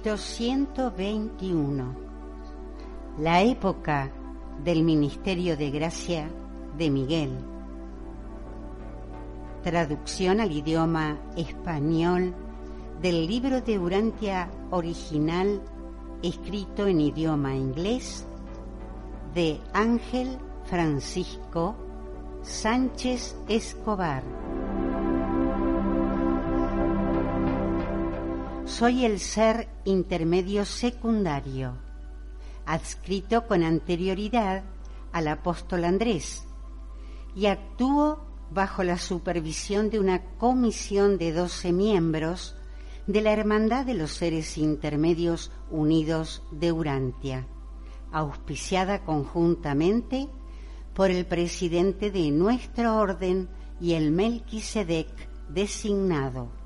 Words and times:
Escrito 0.00 0.16
121. 0.16 1.94
La 3.18 3.42
época 3.42 4.10
del 4.64 4.82
Ministerio 4.82 5.58
de 5.58 5.70
Gracia 5.70 6.30
de 6.78 6.88
Miguel. 6.88 7.30
Traducción 9.62 10.40
al 10.40 10.52
idioma 10.52 11.18
español 11.36 12.34
del 13.02 13.26
libro 13.26 13.60
de 13.60 13.78
Urantia 13.78 14.50
original 14.70 15.60
escrito 16.22 16.86
en 16.86 17.02
idioma 17.02 17.54
inglés 17.54 18.24
de 19.34 19.60
Ángel 19.74 20.38
Francisco 20.64 21.76
Sánchez 22.42 23.36
Escobar. 23.48 24.22
Soy 28.70 29.04
el 29.04 29.18
ser 29.18 29.68
intermedio 29.84 30.64
secundario, 30.64 31.76
adscrito 32.64 33.48
con 33.48 33.64
anterioridad 33.64 34.62
al 35.12 35.26
apóstol 35.26 35.84
Andrés, 35.84 36.44
y 37.34 37.46
actúo 37.46 38.24
bajo 38.52 38.84
la 38.84 38.96
supervisión 38.96 39.90
de 39.90 39.98
una 39.98 40.22
comisión 40.38 41.18
de 41.18 41.32
doce 41.32 41.72
miembros 41.72 42.54
de 43.08 43.20
la 43.20 43.32
Hermandad 43.32 43.84
de 43.84 43.94
los 43.94 44.12
Seres 44.12 44.56
Intermedios 44.56 45.50
Unidos 45.68 46.40
de 46.52 46.70
Urantia, 46.70 47.48
auspiciada 48.12 49.04
conjuntamente 49.04 50.28
por 50.94 51.10
el 51.10 51.26
presidente 51.26 52.12
de 52.12 52.30
nuestro 52.30 52.96
orden 52.96 53.48
y 53.80 53.94
el 53.94 54.12
Melquisedec 54.12 55.08
designado 55.48 56.59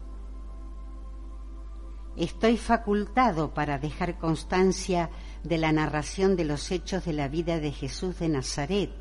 Estoy 2.17 2.57
facultado 2.57 3.55
para 3.55 3.79
dejar 3.79 4.19
constancia 4.19 5.11
de 5.43 5.59
la 5.59 5.73
narración 5.73 6.37
de 6.37 6.45
los 6.45 6.71
hechos 6.71 7.05
de 7.05 7.13
la 7.13 7.27
vida 7.29 7.59
de 7.59 7.73
Jesús 7.73 8.21
de 8.21 8.29
Nazaret, 8.29 8.93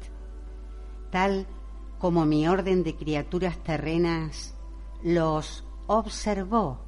tal 1.12 1.46
como 2.00 2.26
mi 2.26 2.48
orden 2.48 2.84
de 2.84 2.96
criaturas 2.96 3.58
terrenas 3.64 4.56
los 5.04 5.64
observó 5.86 6.80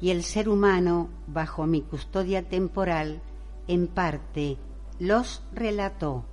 y 0.00 0.10
el 0.10 0.24
ser 0.24 0.48
humano, 0.48 1.10
bajo 1.28 1.66
mi 1.66 1.82
custodia 1.82 2.48
temporal, 2.48 3.22
en 3.68 3.86
parte 3.86 4.56
los 4.98 5.42
relató. 5.52 6.24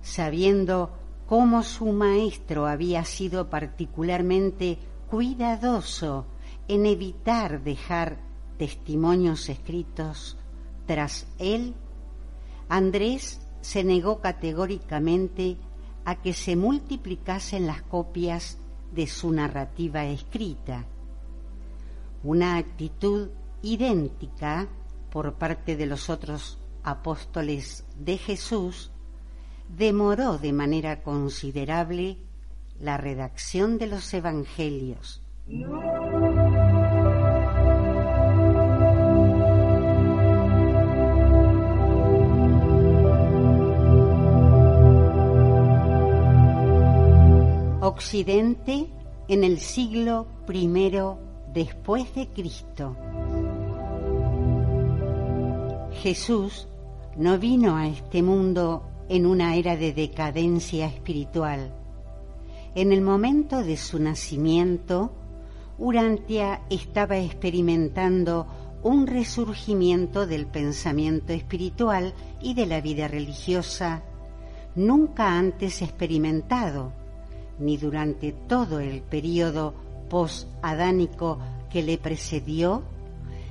Sabiendo 0.00 0.92
cómo 1.26 1.62
su 1.62 1.86
maestro 1.86 2.66
había 2.66 3.04
sido 3.04 3.50
particularmente 3.50 4.78
cuidadoso 5.10 6.26
en 6.68 6.86
evitar 6.86 7.62
dejar 7.62 8.18
testimonios 8.58 9.48
escritos 9.48 10.36
tras 10.86 11.26
él, 11.38 11.74
Andrés 12.68 13.40
se 13.60 13.84
negó 13.84 14.20
categóricamente 14.20 15.56
a 16.04 16.22
que 16.22 16.32
se 16.32 16.56
multiplicasen 16.56 17.66
las 17.66 17.82
copias 17.82 18.58
de 18.92 19.06
su 19.06 19.32
narrativa 19.32 20.04
escrita, 20.04 20.86
una 22.22 22.56
actitud 22.56 23.30
idéntica 23.62 24.68
por 25.10 25.34
parte 25.34 25.76
de 25.76 25.86
los 25.86 26.08
otros 26.08 26.58
apóstoles 26.82 27.84
de 27.98 28.18
Jesús 28.18 28.92
demoró 29.68 30.38
de 30.38 30.52
manera 30.52 31.02
considerable 31.02 32.18
la 32.80 32.96
redacción 32.96 33.78
de 33.78 33.86
los 33.88 34.12
evangelios. 34.14 35.22
Occidente 47.96 48.90
en 49.26 49.42
el 49.42 49.58
siglo 49.58 50.26
I 50.52 50.68
después 51.54 52.14
de 52.14 52.28
Cristo. 52.28 52.94
Jesús 56.02 56.68
no 57.16 57.38
vino 57.38 57.74
a 57.78 57.88
este 57.88 58.22
mundo 58.22 58.82
en 59.08 59.24
una 59.24 59.56
era 59.56 59.78
de 59.78 59.94
decadencia 59.94 60.84
espiritual. 60.84 61.74
En 62.74 62.92
el 62.92 63.00
momento 63.00 63.64
de 63.64 63.78
su 63.78 63.98
nacimiento, 63.98 65.12
Urantia 65.78 66.64
estaba 66.68 67.16
experimentando 67.16 68.46
un 68.82 69.06
resurgimiento 69.06 70.26
del 70.26 70.46
pensamiento 70.46 71.32
espiritual 71.32 72.12
y 72.42 72.52
de 72.52 72.66
la 72.66 72.82
vida 72.82 73.08
religiosa 73.08 74.02
nunca 74.74 75.38
antes 75.38 75.80
experimentado 75.80 77.05
ni 77.58 77.76
durante 77.76 78.32
todo 78.32 78.80
el 78.80 79.02
período 79.02 79.74
post-adánico 80.08 81.38
que 81.70 81.82
le 81.82 81.98
precedió, 81.98 82.82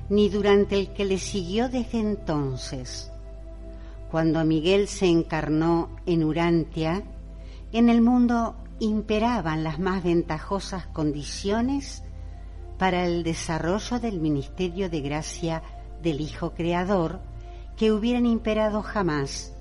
ni 0.09 0.29
durante 0.29 0.77
el 0.77 0.93
que 0.93 1.05
le 1.05 1.17
siguió 1.17 1.69
desde 1.69 1.99
entonces. 1.99 3.11
Cuando 4.11 4.43
Miguel 4.45 4.88
se 4.88 5.07
encarnó 5.07 5.89
en 6.05 6.23
Urantia, 6.23 7.03
en 7.71 7.89
el 7.89 8.01
mundo 8.01 8.55
imperaban 8.79 9.63
las 9.63 9.79
más 9.79 10.03
ventajosas 10.03 10.85
condiciones 10.87 12.03
para 12.77 13.05
el 13.05 13.23
desarrollo 13.23 13.99
del 13.99 14.19
ministerio 14.19 14.89
de 14.89 15.01
gracia 15.01 15.63
del 16.01 16.22
Hijo 16.22 16.53
Creador 16.53 17.19
que 17.77 17.91
hubieran 17.91 18.25
imperado 18.25 18.81
jamás 18.81 19.53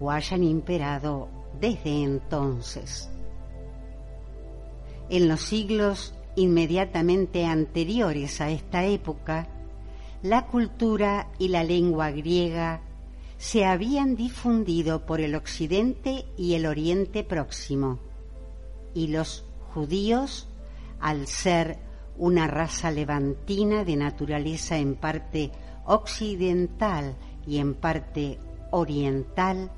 o 0.00 0.10
hayan 0.10 0.42
imperado 0.42 1.28
desde 1.60 2.02
entonces 2.02 3.09
en 5.10 5.28
los 5.28 5.40
siglos 5.40 6.14
inmediatamente 6.36 7.44
anteriores 7.44 8.40
a 8.40 8.50
esta 8.50 8.84
época, 8.84 9.48
la 10.22 10.46
cultura 10.46 11.28
y 11.38 11.48
la 11.48 11.64
lengua 11.64 12.10
griega 12.10 12.80
se 13.36 13.64
habían 13.64 14.16
difundido 14.16 15.06
por 15.06 15.20
el 15.20 15.34
occidente 15.34 16.26
y 16.36 16.54
el 16.54 16.66
oriente 16.66 17.24
próximo, 17.24 17.98
y 18.94 19.08
los 19.08 19.44
judíos, 19.74 20.46
al 21.00 21.26
ser 21.26 21.78
una 22.16 22.46
raza 22.46 22.90
levantina 22.90 23.84
de 23.84 23.96
naturaleza 23.96 24.76
en 24.76 24.94
parte 24.94 25.50
occidental 25.86 27.16
y 27.46 27.58
en 27.58 27.74
parte 27.74 28.38
oriental, 28.70 29.70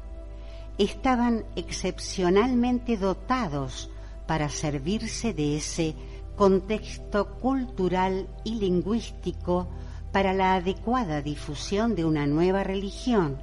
estaban 0.76 1.44
excepcionalmente 1.54 2.96
dotados 2.96 3.91
para 4.32 4.48
servirse 4.48 5.34
de 5.34 5.58
ese 5.58 5.94
contexto 6.36 7.34
cultural 7.34 8.26
y 8.44 8.54
lingüístico 8.54 9.68
para 10.10 10.32
la 10.32 10.54
adecuada 10.54 11.20
difusión 11.20 11.94
de 11.94 12.06
una 12.06 12.26
nueva 12.26 12.64
religión, 12.64 13.36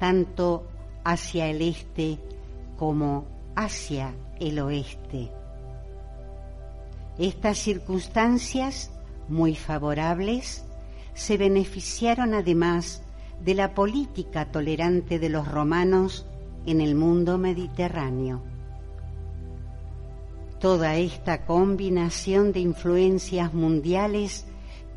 tanto 0.00 0.66
hacia 1.04 1.46
el 1.46 1.62
este 1.62 2.18
como 2.76 3.26
hacia 3.54 4.12
el 4.40 4.58
oeste. 4.58 5.30
Estas 7.16 7.58
circunstancias, 7.58 8.90
muy 9.28 9.54
favorables, 9.54 10.64
se 11.14 11.36
beneficiaron 11.36 12.34
además 12.34 13.04
de 13.40 13.54
la 13.54 13.72
política 13.72 14.50
tolerante 14.50 15.20
de 15.20 15.28
los 15.28 15.46
romanos 15.46 16.26
en 16.66 16.80
el 16.80 16.96
mundo 16.96 17.38
mediterráneo. 17.38 18.51
Toda 20.62 20.94
esta 20.94 21.44
combinación 21.44 22.52
de 22.52 22.60
influencias 22.60 23.52
mundiales 23.52 24.46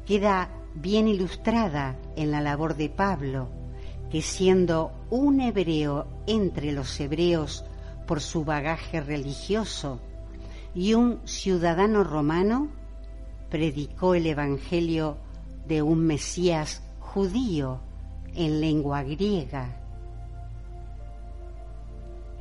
queda 0.05 0.51
bien 0.75 1.07
ilustrada 1.07 1.95
en 2.15 2.29
la 2.29 2.39
labor 2.39 2.75
de 2.75 2.87
Pablo, 2.87 3.49
que 4.11 4.21
siendo 4.21 4.91
un 5.09 5.41
hebreo 5.41 6.05
entre 6.27 6.71
los 6.71 6.99
hebreos 6.99 7.65
por 8.05 8.21
su 8.21 8.45
bagaje 8.45 9.01
religioso 9.01 9.99
y 10.75 10.93
un 10.93 11.19
ciudadano 11.25 12.03
romano, 12.03 12.67
predicó 13.49 14.13
el 14.13 14.27
Evangelio 14.27 15.17
de 15.67 15.81
un 15.81 16.05
Mesías 16.05 16.83
judío 16.99 17.79
en 18.35 18.61
lengua 18.61 19.01
griega. 19.01 19.75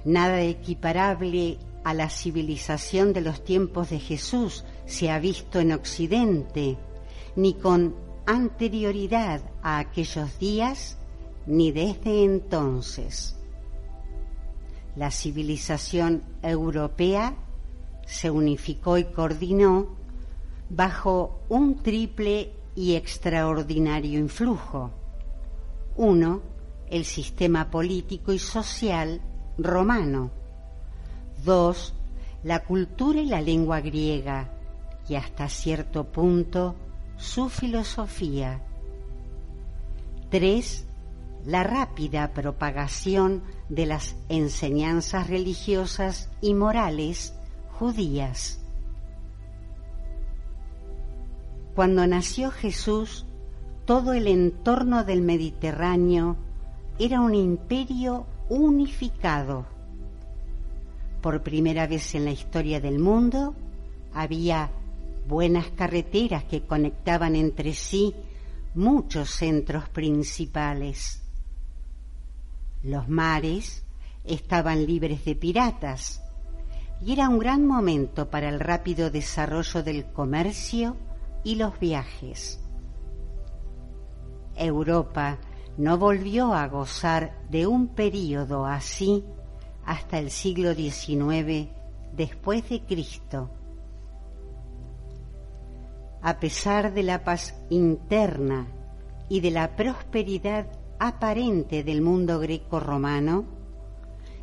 Nada 0.04 0.42
equiparable 0.42 1.56
a 1.84 1.94
la 1.94 2.08
civilización 2.08 3.12
de 3.12 3.20
los 3.20 3.44
tiempos 3.44 3.90
de 3.90 4.00
Jesús 4.00 4.64
se 4.86 5.10
ha 5.10 5.18
visto 5.18 5.60
en 5.60 5.72
Occidente, 5.72 6.78
ni 7.36 7.54
con 7.54 7.94
anterioridad 8.26 9.42
a 9.62 9.78
aquellos 9.78 10.38
días, 10.38 10.96
ni 11.46 11.72
desde 11.72 12.24
entonces. 12.24 13.36
La 14.96 15.10
civilización 15.10 16.22
europea 16.42 17.36
se 18.06 18.30
unificó 18.30 18.96
y 18.96 19.04
coordinó 19.04 19.88
bajo 20.70 21.40
un 21.48 21.82
triple 21.82 22.52
y 22.74 22.94
extraordinario 22.94 24.18
influjo. 24.18 24.90
Uno, 25.96 26.42
el 26.88 27.04
sistema 27.04 27.70
político 27.70 28.32
y 28.32 28.38
social 28.38 29.20
romano. 29.58 30.43
Dos, 31.44 31.92
la 32.42 32.64
cultura 32.64 33.20
y 33.20 33.26
la 33.26 33.42
lengua 33.42 33.80
griega 33.80 34.50
y 35.08 35.16
hasta 35.16 35.48
cierto 35.48 36.04
punto 36.04 36.74
su 37.16 37.48
filosofía. 37.48 38.62
Tres, 40.30 40.86
la 41.44 41.62
rápida 41.62 42.32
propagación 42.32 43.42
de 43.68 43.86
las 43.86 44.16
enseñanzas 44.28 45.28
religiosas 45.28 46.30
y 46.40 46.54
morales 46.54 47.34
judías. 47.78 48.60
Cuando 51.74 52.06
nació 52.06 52.50
Jesús, 52.50 53.26
todo 53.84 54.14
el 54.14 54.28
entorno 54.28 55.04
del 55.04 55.20
Mediterráneo 55.20 56.36
era 56.98 57.20
un 57.20 57.34
imperio 57.34 58.26
unificado. 58.48 59.73
Por 61.24 61.42
primera 61.42 61.86
vez 61.86 62.14
en 62.14 62.26
la 62.26 62.32
historia 62.32 62.82
del 62.82 62.98
mundo 62.98 63.54
había 64.12 64.70
buenas 65.26 65.68
carreteras 65.68 66.44
que 66.44 66.66
conectaban 66.66 67.34
entre 67.34 67.72
sí 67.72 68.14
muchos 68.74 69.30
centros 69.30 69.88
principales. 69.88 71.22
Los 72.82 73.08
mares 73.08 73.86
estaban 74.22 74.84
libres 74.84 75.24
de 75.24 75.34
piratas 75.34 76.22
y 77.00 77.14
era 77.14 77.30
un 77.30 77.38
gran 77.38 77.66
momento 77.66 78.28
para 78.28 78.50
el 78.50 78.60
rápido 78.60 79.10
desarrollo 79.10 79.82
del 79.82 80.04
comercio 80.12 80.94
y 81.42 81.54
los 81.54 81.80
viajes. 81.80 82.60
Europa 84.56 85.38
no 85.78 85.96
volvió 85.96 86.52
a 86.52 86.68
gozar 86.68 87.48
de 87.48 87.66
un 87.66 87.88
período 87.88 88.66
así 88.66 89.24
hasta 89.86 90.18
el 90.18 90.30
siglo 90.30 90.74
XIX 90.74 91.68
después 92.12 92.68
de 92.68 92.82
Cristo. 92.82 93.50
A 96.22 96.38
pesar 96.40 96.94
de 96.94 97.02
la 97.02 97.24
paz 97.24 97.54
interna 97.70 98.66
y 99.28 99.40
de 99.40 99.50
la 99.50 99.76
prosperidad 99.76 100.66
aparente 100.98 101.84
del 101.84 102.00
mundo 102.00 102.38
greco-romano, 102.38 103.44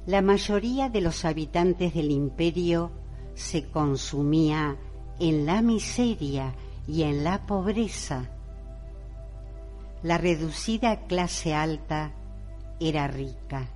la 0.05 0.21
mayoría 0.21 0.89
de 0.89 1.01
los 1.01 1.25
habitantes 1.25 1.93
del 1.93 2.11
imperio 2.11 2.91
se 3.35 3.69
consumía 3.69 4.77
en 5.19 5.45
la 5.45 5.61
miseria 5.61 6.55
y 6.87 7.03
en 7.03 7.23
la 7.23 7.45
pobreza. 7.45 8.29
La 10.03 10.17
reducida 10.17 11.05
clase 11.07 11.53
alta 11.53 12.11
era 12.79 13.07
rica, 13.07 13.67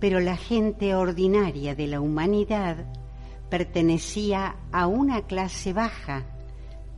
pero 0.00 0.20
la 0.20 0.36
gente 0.36 0.94
ordinaria 0.94 1.74
de 1.74 1.86
la 1.86 2.00
humanidad 2.00 2.84
pertenecía 3.48 4.56
a 4.72 4.86
una 4.86 5.22
clase 5.22 5.72
baja, 5.72 6.24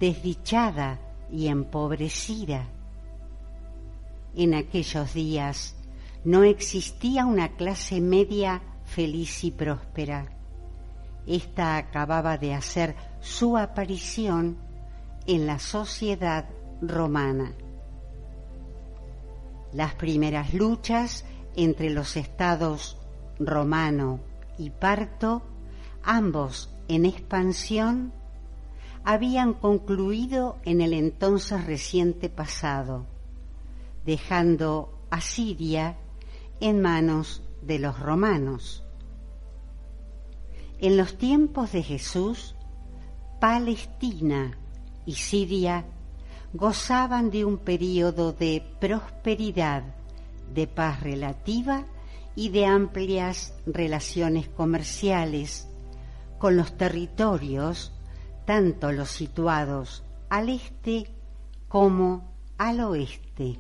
desdichada 0.01 0.99
y 1.31 1.49
empobrecida. 1.49 2.69
En 4.35 4.55
aquellos 4.55 5.15
días 5.15 5.77
no 6.25 6.43
existía 6.43 7.25
una 7.27 7.57
clase 7.57 8.01
media 8.01 8.63
feliz 8.85 9.45
y 9.45 9.51
próspera. 9.51 10.27
Esta 11.27 11.77
acababa 11.77 12.39
de 12.39 12.55
hacer 12.55 12.95
su 13.21 13.57
aparición 13.57 14.57
en 15.27 15.47
la 15.47 15.59
sociedad 15.59 16.49
romana. 16.81 17.53
Las 19.73 19.95
primeras 19.95 20.55
luchas 20.55 21.25
entre 21.57 21.91
los 21.91 22.17
estados 22.17 22.97
romano 23.39 24.21
y 24.59 24.71
parto, 24.71 25.43
ambos 26.03 26.71
en 26.89 27.05
expansión, 27.05 28.13
habían 29.05 29.55
concluido 29.55 30.57
en 30.65 30.81
el 30.81 30.93
entonces 30.93 31.65
reciente 31.65 32.29
pasado, 32.29 33.07
dejando 34.05 34.99
a 35.11 35.21
Siria 35.21 35.97
en 36.61 36.81
manos 36.81 37.43
de 37.63 37.79
los 37.79 37.99
romanos. 37.99 38.83
En 40.79 40.97
los 40.97 41.17
tiempos 41.17 41.73
de 41.73 41.83
Jesús, 41.83 42.55
Palestina 43.41 44.59
y 45.05 45.15
Siria 45.15 45.85
gozaban 46.53 47.31
de 47.31 47.45
un 47.45 47.59
periodo 47.59 48.33
de 48.33 48.63
prosperidad, 48.81 49.85
de 50.55 50.67
paz 50.67 51.03
relativa 51.03 51.87
y 52.35 52.51
de 52.51 52.67
amplias 52.67 53.55
relaciones 53.67 54.49
comerciales 54.49 55.69
con 56.39 56.57
los 56.57 56.77
territorios, 56.77 57.93
tanto 58.45 58.93
los 58.93 59.11
situados 59.11 60.05
al 60.29 60.51
este 60.51 61.11
como 61.69 62.35
al 62.59 62.81
oeste. 62.81 63.59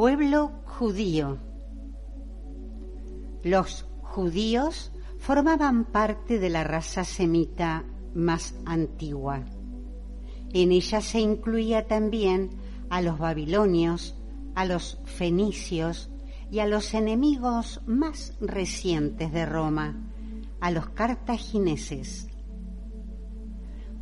Pueblo 0.00 0.52
judío. 0.64 1.36
Los 3.42 3.86
judíos 4.00 4.92
formaban 5.18 5.84
parte 5.84 6.38
de 6.38 6.48
la 6.48 6.64
raza 6.64 7.04
semita 7.04 7.84
más 8.14 8.54
antigua. 8.64 9.44
En 10.54 10.72
ella 10.72 11.02
se 11.02 11.20
incluía 11.20 11.86
también 11.86 12.48
a 12.88 13.02
los 13.02 13.18
babilonios, 13.18 14.14
a 14.54 14.64
los 14.64 15.02
fenicios 15.04 16.08
y 16.50 16.60
a 16.60 16.66
los 16.66 16.94
enemigos 16.94 17.82
más 17.84 18.38
recientes 18.40 19.30
de 19.32 19.44
Roma, 19.44 20.10
a 20.62 20.70
los 20.70 20.88
cartagineses. 20.88 22.26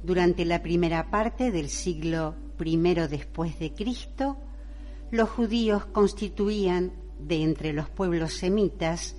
Durante 0.04 0.44
la 0.44 0.62
primera 0.62 1.10
parte 1.10 1.50
del 1.50 1.68
siglo 1.68 2.36
I 2.64 2.76
después 2.76 3.58
de 3.58 3.74
Cristo, 3.74 4.38
los 5.10 5.30
judíos 5.30 5.86
constituían, 5.86 6.92
de 7.18 7.42
entre 7.42 7.72
los 7.72 7.88
pueblos 7.90 8.34
semitas, 8.34 9.16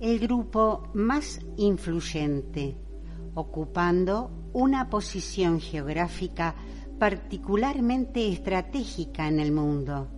el 0.00 0.18
grupo 0.18 0.88
más 0.94 1.40
influyente, 1.56 2.76
ocupando 3.34 4.30
una 4.52 4.88
posición 4.88 5.60
geográfica 5.60 6.54
particularmente 6.98 8.30
estratégica 8.30 9.28
en 9.28 9.40
el 9.40 9.52
mundo, 9.52 10.08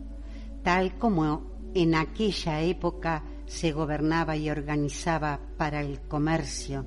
tal 0.62 0.98
como 0.98 1.52
en 1.74 1.94
aquella 1.94 2.60
época 2.60 3.24
se 3.46 3.72
gobernaba 3.72 4.36
y 4.36 4.50
organizaba 4.50 5.40
para 5.56 5.80
el 5.80 6.00
comercio. 6.00 6.84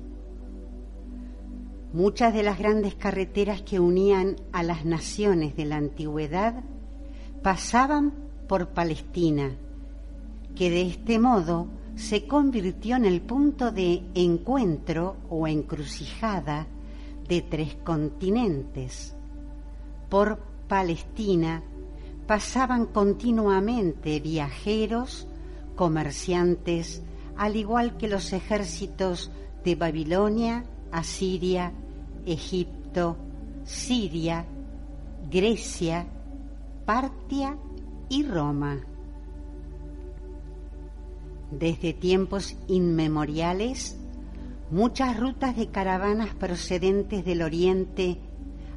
Muchas 1.92 2.34
de 2.34 2.42
las 2.42 2.58
grandes 2.58 2.94
carreteras 2.94 3.62
que 3.62 3.80
unían 3.80 4.36
a 4.52 4.62
las 4.62 4.84
naciones 4.84 5.56
de 5.56 5.64
la 5.64 5.76
antigüedad 5.76 6.62
pasaban 7.42 8.25
por 8.48 8.68
Palestina, 8.68 9.56
que 10.54 10.70
de 10.70 10.82
este 10.82 11.18
modo 11.18 11.68
se 11.96 12.26
convirtió 12.26 12.96
en 12.96 13.04
el 13.04 13.20
punto 13.20 13.72
de 13.72 14.02
encuentro 14.14 15.16
o 15.30 15.46
encrucijada 15.46 16.66
de 17.28 17.42
tres 17.42 17.76
continentes. 17.84 19.14
Por 20.08 20.38
Palestina 20.68 21.62
pasaban 22.26 22.86
continuamente 22.86 24.20
viajeros, 24.20 25.26
comerciantes, 25.74 27.02
al 27.36 27.56
igual 27.56 27.96
que 27.96 28.08
los 28.08 28.32
ejércitos 28.32 29.30
de 29.64 29.74
Babilonia, 29.74 30.64
Asiria, 30.92 31.72
Egipto, 32.24 33.16
Siria, 33.64 34.44
Grecia, 35.30 36.06
Partia 36.84 37.58
y 38.08 38.24
Roma. 38.24 38.80
Desde 41.50 41.92
tiempos 41.92 42.56
inmemoriales, 42.66 43.96
muchas 44.70 45.18
rutas 45.18 45.56
de 45.56 45.68
caravanas 45.68 46.34
procedentes 46.34 47.24
del 47.24 47.42
oriente 47.42 48.18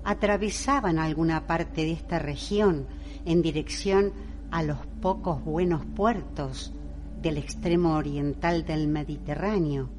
atravesaban 0.04 1.00
alguna 1.00 1.48
parte 1.48 1.82
de 1.82 1.92
esta 1.92 2.20
región 2.20 2.88
en 3.26 3.42
dirección 3.42 4.14
a 4.52 4.64
los 4.64 4.78
pocos 5.02 5.44
buenos 5.44 5.86
puertos 5.86 6.74
del 7.22 7.38
extremo 7.38 7.96
oriental 7.96 8.66
del 8.66 8.88
Mediterráneo, 8.88 9.90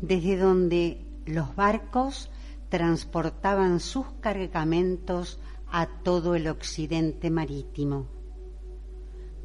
desde 0.00 0.36
donde 0.36 1.04
los 1.26 1.56
barcos 1.56 2.30
transportaban 2.68 3.80
sus 3.80 4.06
cargamentos 4.20 5.40
a 5.70 5.86
todo 5.86 6.34
el 6.34 6.48
occidente 6.48 7.30
marítimo. 7.30 8.15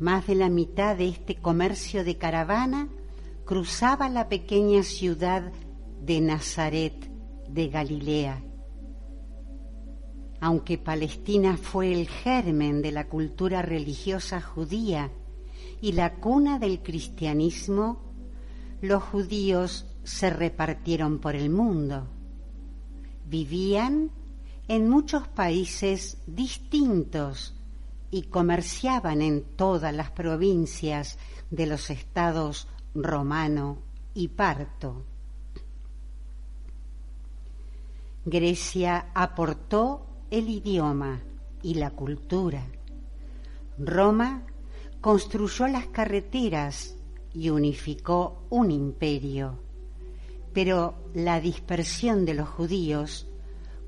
Más 0.01 0.25
de 0.25 0.34
la 0.34 0.50
mitad 0.50 0.98
de 0.98 1.10
este 1.10 1.36
comercio 1.36 2.03
de 2.03 2.17
caravana 2.17 2.89
cruzaba 3.46 4.10
la 4.10 4.29
pequeña 4.29 4.81
ciudad 4.81 5.51
de 6.01 6.22
Nazaret 6.22 7.08
de 7.48 7.67
Galilea. 7.67 8.43
Aunque 10.39 10.79
Palestina 10.79 11.55
fue 11.55 11.93
el 11.93 12.08
germen 12.08 12.81
de 12.81 12.91
la 12.91 13.10
cultura 13.10 13.62
religiosa 13.62 14.41
judía 14.41 15.12
y 15.81 15.91
la 15.91 16.15
cuna 16.15 16.58
del 16.58 16.81
cristianismo, 16.81 18.01
los 18.81 19.03
judíos 19.03 19.86
se 20.03 20.31
repartieron 20.31 21.20
por 21.20 21.36
el 21.36 21.51
mundo. 21.51 22.08
Vivían 23.27 24.10
en 24.67 24.89
muchos 24.89 25.27
países 25.27 26.17
distintos 26.25 27.61
y 28.12 28.24
comerciaban 28.24 29.22
en 29.22 29.44
todas 29.56 29.94
las 29.94 30.12
provincias 30.12 31.18
de 31.50 31.65
los 31.65 31.89
estados 31.89 32.68
romano 32.94 33.77
y 34.13 34.27
parto. 34.27 35.06
Grecia 38.25 39.08
aportó 39.15 40.06
el 40.30 40.50
idioma 40.50 41.22
y 41.63 41.75
la 41.75 41.91
cultura. 41.91 42.68
Roma 43.80 44.44
construyó 45.00 45.68
las 45.68 45.88
carreteras 45.88 46.96
y 47.34 47.50
unificó 47.50 48.44
un 48.50 48.72
imperio, 48.72 49.60
pero 50.53 50.96
la 51.13 51.39
dispersión 51.39 52.25
de 52.25 52.34
los 52.34 52.50
judíos, 52.50 53.27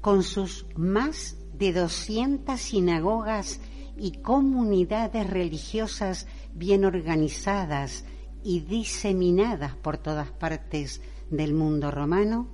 con 0.02 0.24
sus 0.24 0.66
más 0.76 1.38
de 1.54 1.74
200 1.74 2.60
sinagogas 2.60 3.60
y 3.98 4.14
comunidades 4.22 5.30
religiosas 5.30 6.28
bien 6.54 6.86
organizadas 6.86 8.06
y 8.44 8.62
diseminadas 8.62 9.76
por 9.76 9.98
todas 9.98 10.32
partes 10.32 11.02
del 11.30 11.54
mundo 11.54 11.92
romano, 11.92 12.48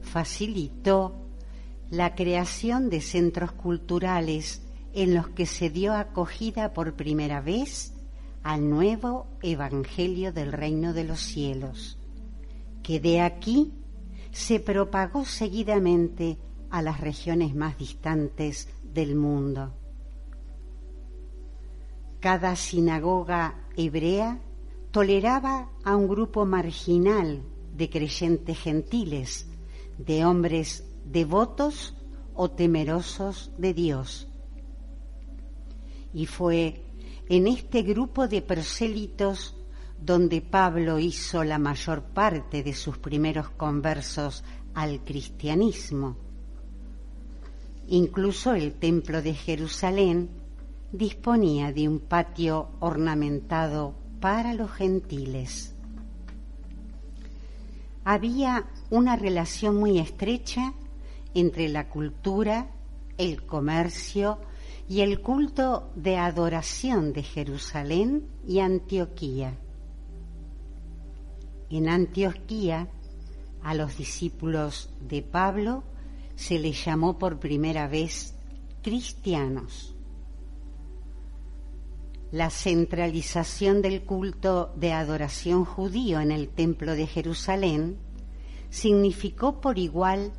facilitó 0.00 1.28
la 1.90 2.14
creación 2.14 2.90
de 2.90 3.00
centros 3.00 3.52
culturales 3.52 4.62
en 4.92 5.14
los 5.14 5.28
que 5.28 5.46
se 5.46 5.70
dio 5.70 5.94
acogida 5.94 6.72
por 6.72 6.94
primera 6.94 7.40
vez 7.40 7.94
al 8.42 8.68
nuevo 8.68 9.26
Evangelio 9.42 10.32
del 10.32 10.52
Reino 10.52 10.92
de 10.92 11.04
los 11.04 11.20
Cielos, 11.20 11.98
que 12.82 13.00
de 13.00 13.20
aquí 13.20 13.72
se 14.32 14.60
propagó 14.60 15.24
seguidamente 15.24 16.38
a 16.70 16.82
las 16.82 17.00
regiones 17.00 17.54
más 17.54 17.78
distantes 17.78 18.68
del 18.84 19.14
mundo. 19.14 19.77
Cada 22.20 22.56
sinagoga 22.56 23.54
hebrea 23.76 24.40
toleraba 24.90 25.70
a 25.84 25.94
un 25.94 26.08
grupo 26.08 26.44
marginal 26.44 27.42
de 27.76 27.88
creyentes 27.88 28.58
gentiles, 28.58 29.46
de 29.98 30.24
hombres 30.24 30.84
devotos 31.04 31.94
o 32.34 32.50
temerosos 32.50 33.52
de 33.56 33.72
Dios. 33.72 34.26
Y 36.12 36.26
fue 36.26 36.82
en 37.28 37.46
este 37.46 37.82
grupo 37.82 38.26
de 38.26 38.42
prosélitos 38.42 39.54
donde 40.00 40.40
Pablo 40.40 40.98
hizo 40.98 41.44
la 41.44 41.58
mayor 41.58 42.02
parte 42.02 42.64
de 42.64 42.74
sus 42.74 42.98
primeros 42.98 43.50
conversos 43.50 44.42
al 44.74 45.04
cristianismo. 45.04 46.16
Incluso 47.86 48.54
el 48.54 48.74
templo 48.74 49.22
de 49.22 49.34
Jerusalén 49.34 50.37
disponía 50.92 51.72
de 51.72 51.88
un 51.88 52.00
patio 52.00 52.70
ornamentado 52.80 53.94
para 54.20 54.54
los 54.54 54.70
gentiles. 54.70 55.74
Había 58.04 58.66
una 58.90 59.16
relación 59.16 59.76
muy 59.76 59.98
estrecha 59.98 60.72
entre 61.34 61.68
la 61.68 61.88
cultura, 61.88 62.70
el 63.18 63.44
comercio 63.44 64.38
y 64.88 65.02
el 65.02 65.20
culto 65.20 65.90
de 65.94 66.16
adoración 66.16 67.12
de 67.12 67.22
Jerusalén 67.22 68.26
y 68.46 68.60
Antioquía. 68.60 69.58
En 71.68 71.90
Antioquía, 71.90 72.88
a 73.62 73.74
los 73.74 73.98
discípulos 73.98 74.88
de 75.06 75.20
Pablo 75.20 75.84
se 76.34 76.58
les 76.58 76.82
llamó 76.82 77.18
por 77.18 77.38
primera 77.38 77.88
vez 77.88 78.34
cristianos 78.80 79.97
la 82.30 82.50
centralización 82.50 83.80
del 83.80 84.02
culto 84.02 84.72
de 84.76 84.92
adoración 84.92 85.64
judío 85.64 86.20
en 86.20 86.30
el 86.30 86.48
Templo 86.48 86.94
de 86.94 87.06
Jerusalén 87.06 87.96
significó 88.68 89.60
por 89.60 89.78
igual 89.78 90.32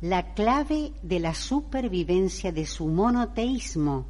la 0.00 0.34
clave 0.34 0.92
de 1.02 1.20
la 1.20 1.34
supervivencia 1.34 2.50
de 2.50 2.64
su 2.64 2.86
monoteísmo 2.86 4.06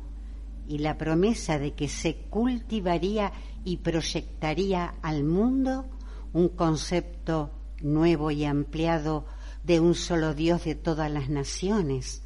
y 0.66 0.78
la 0.78 0.96
promesa 0.96 1.58
de 1.58 1.74
que 1.74 1.88
se 1.88 2.16
cultivaría 2.30 3.32
y 3.64 3.78
proyectaría 3.78 4.94
al 5.02 5.24
mundo 5.24 5.86
un 6.32 6.48
concepto 6.48 7.50
nuevo 7.80 8.30
y 8.30 8.44
ampliado 8.44 9.26
de 9.64 9.80
un 9.80 9.94
solo 9.94 10.34
Dios 10.34 10.64
de 10.64 10.74
todas 10.74 11.10
las 11.10 11.28
naciones 11.28 12.22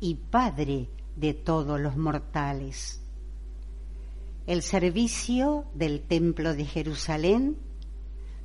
y 0.00 0.14
Padre 0.14 0.90
de 1.16 1.34
todos 1.34 1.80
los 1.80 1.96
mortales. 1.96 3.01
El 4.46 4.62
servicio 4.62 5.66
del 5.74 6.02
Templo 6.02 6.54
de 6.54 6.64
Jerusalén 6.64 7.56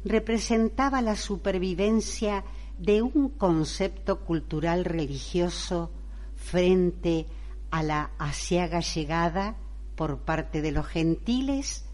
representaba 0.06 1.02
la 1.02 1.16
supervivencia 1.16 2.44
de 2.78 3.02
un 3.02 3.30
concepto 3.30 4.20
cultural 4.20 4.86
religioso 4.86 5.92
frente 6.36 7.26
a 7.72 7.82
la 7.82 8.12
asiaga 8.20 8.80
llegada 8.80 9.58
por 9.96 10.20
parte 10.20 10.62
de 10.62 10.72
los 10.72 10.86
gentiles 10.86 11.86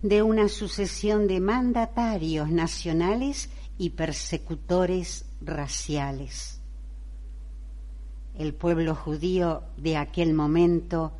de 0.00 0.22
una 0.22 0.48
sucesión 0.48 1.28
de 1.28 1.38
mandatarios 1.40 2.50
nacionales 2.50 3.50
y 3.76 3.90
persecutores 3.90 5.26
raciales. 5.42 6.60
El 8.34 8.54
pueblo 8.54 8.94
judío 8.94 9.64
de 9.76 9.98
aquel 9.98 10.32
momento, 10.32 11.12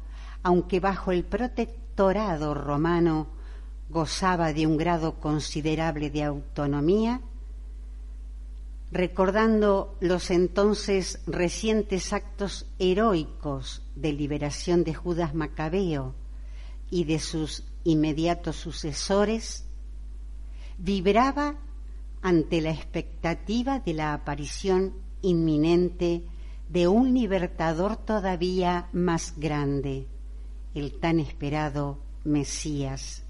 aunque 0.42 0.80
bajo 0.80 1.12
el 1.12 1.24
protectorado 1.24 1.81
Torado 1.94 2.54
romano 2.54 3.28
gozaba 3.88 4.52
de 4.52 4.66
un 4.66 4.76
grado 4.76 5.20
considerable 5.20 6.10
de 6.10 6.24
autonomía, 6.24 7.20
recordando 8.90 9.96
los 10.00 10.30
entonces 10.30 11.20
recientes 11.26 12.12
actos 12.12 12.66
heroicos 12.78 13.82
de 13.94 14.12
liberación 14.12 14.84
de 14.84 14.94
Judas 14.94 15.34
Macabeo 15.34 16.14
y 16.90 17.04
de 17.04 17.18
sus 17.18 17.64
inmediatos 17.84 18.56
sucesores, 18.56 19.64
vibraba 20.78 21.56
ante 22.22 22.60
la 22.60 22.70
expectativa 22.70 23.80
de 23.80 23.94
la 23.94 24.14
aparición 24.14 24.94
inminente 25.22 26.22
de 26.68 26.88
un 26.88 27.14
libertador 27.14 27.96
todavía 27.96 28.88
más 28.92 29.34
grande, 29.36 30.06
el 30.74 30.98
tan 30.98 31.20
esperado 31.20 31.98
Mesías. 32.24 33.24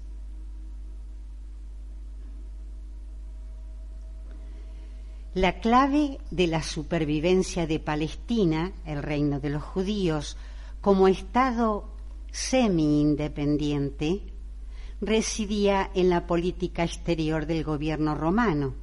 La 5.33 5.59
clave 5.59 6.19
de 6.29 6.45
la 6.45 6.61
supervivencia 6.61 7.65
de 7.65 7.79
Palestina, 7.79 8.71
el 8.85 9.01
reino 9.01 9.39
de 9.39 9.49
los 9.49 9.63
judíos, 9.63 10.37
como 10.79 11.07
Estado 11.07 11.89
semi-independiente, 12.31 14.21
residía 15.01 15.89
en 15.95 16.09
la 16.09 16.27
política 16.27 16.83
exterior 16.83 17.47
del 17.47 17.63
gobierno 17.63 18.13
romano, 18.13 18.75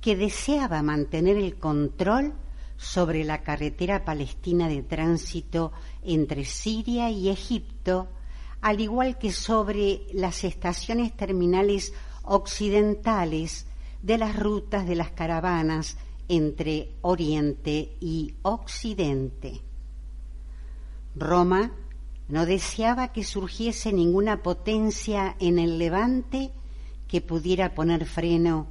que 0.00 0.14
deseaba 0.14 0.82
mantener 0.82 1.36
el 1.36 1.56
control 1.56 2.34
sobre 2.76 3.24
la 3.24 3.42
carretera 3.42 4.04
palestina 4.04 4.68
de 4.68 4.82
tránsito 4.82 5.72
entre 6.06 6.44
Siria 6.44 7.10
y 7.10 7.28
Egipto, 7.28 8.08
al 8.60 8.80
igual 8.80 9.18
que 9.18 9.32
sobre 9.32 10.06
las 10.12 10.44
estaciones 10.44 11.16
terminales 11.16 11.92
occidentales 12.22 13.66
de 14.02 14.18
las 14.18 14.38
rutas 14.38 14.86
de 14.86 14.96
las 14.96 15.10
caravanas 15.10 15.96
entre 16.28 16.94
Oriente 17.02 17.96
y 18.00 18.34
Occidente. 18.42 19.62
Roma 21.14 21.72
no 22.28 22.44
deseaba 22.44 23.12
que 23.12 23.24
surgiese 23.24 23.92
ninguna 23.92 24.42
potencia 24.42 25.36
en 25.38 25.58
el 25.58 25.78
levante 25.78 26.50
que 27.08 27.20
pudiera 27.20 27.74
poner 27.74 28.04
freno 28.04 28.68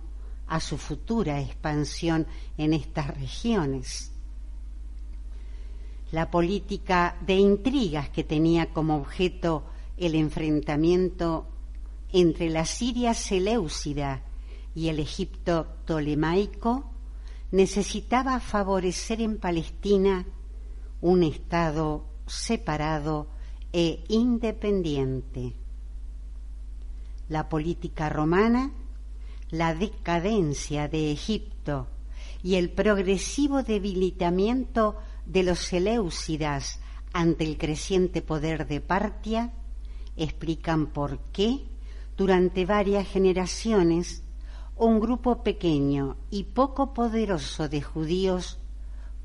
a 0.48 0.60
su 0.60 0.78
futura 0.78 1.40
expansión 1.42 2.28
en 2.58 2.74
estas 2.74 3.08
regiones. 3.18 4.12
La 6.16 6.32
política 6.32 7.18
de 7.20 7.34
intrigas 7.34 8.08
que 8.08 8.24
tenía 8.24 8.72
como 8.72 8.96
objeto 8.96 9.66
el 9.98 10.16
enfrentamiento 10.16 11.46
entre 12.14 12.50
la 12.50 12.64
Siria 12.64 13.14
seleucida 13.14 14.24
y 14.74 14.88
el 14.88 15.00
Egipto 15.00 15.68
tolemaico, 15.84 16.90
necesitaba 17.52 18.40
favorecer 18.40 19.20
en 19.20 19.40
Palestina 19.40 20.26
un 21.02 21.22
Estado 21.24 22.06
separado 22.26 23.28
e 23.74 24.06
independiente. 24.08 25.52
La 27.28 27.50
política 27.50 28.08
romana, 28.08 28.72
la 29.50 29.76
decadencia 29.76 30.88
de 30.88 31.12
Egipto 31.12 31.88
y 32.42 32.56
el 32.56 32.70
progresivo 32.70 33.64
debilitamiento 33.64 34.96
de 35.26 35.44
los 35.44 35.60
Seleucidas 35.60 36.80
ante 37.14 37.44
el 37.46 37.58
creciente 37.58 38.22
poder 38.22 38.68
de 38.68 38.82
Partia 38.82 39.54
explican 40.18 40.88
por 40.88 41.20
qué 41.32 41.66
durante 42.18 42.66
varias 42.66 43.08
generaciones 43.08 44.24
un 44.76 45.00
grupo 45.00 45.44
pequeño 45.44 46.18
y 46.30 46.44
poco 46.44 46.94
poderoso 46.94 47.70
de 47.70 47.82
judíos 47.82 48.60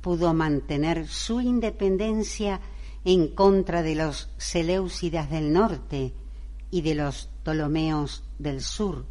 pudo 0.01 0.33
mantener 0.33 1.09
su 1.09 1.41
independencia 1.41 2.61
en 3.05 3.29
contra 3.29 3.83
de 3.83 3.95
los 3.95 4.29
Seleucidas 4.39 5.31
del 5.31 5.53
norte 5.53 6.15
y 6.71 6.83
de 6.83 6.95
los 6.95 7.29
Ptolomeos 7.43 8.23
del 8.39 8.63
sur. 8.63 9.05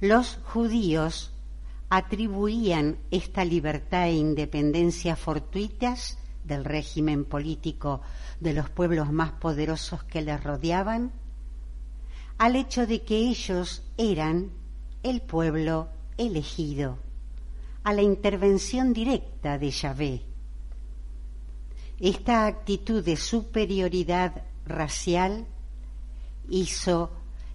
Los 0.00 0.38
judíos 0.44 1.33
atribuían 1.96 2.98
esta 3.12 3.44
libertad 3.44 4.08
e 4.08 4.14
independencia 4.14 5.14
fortuitas 5.14 6.18
del 6.42 6.64
régimen 6.64 7.24
político 7.24 8.00
de 8.40 8.52
los 8.52 8.68
pueblos 8.68 9.12
más 9.12 9.30
poderosos 9.30 10.02
que 10.02 10.20
les 10.20 10.42
rodeaban 10.42 11.12
al 12.36 12.56
hecho 12.56 12.88
de 12.88 13.04
que 13.04 13.16
ellos 13.16 13.84
eran 13.96 14.50
el 15.04 15.22
pueblo 15.22 15.88
elegido, 16.18 16.98
a 17.84 17.92
la 17.92 18.02
intervención 18.02 18.92
directa 18.92 19.56
de 19.56 19.70
Yahvé. 19.70 20.22
Esta 22.00 22.46
actitud 22.46 23.04
de 23.04 23.16
superioridad 23.16 24.42
racial 24.66 25.46
hizo 26.48 27.12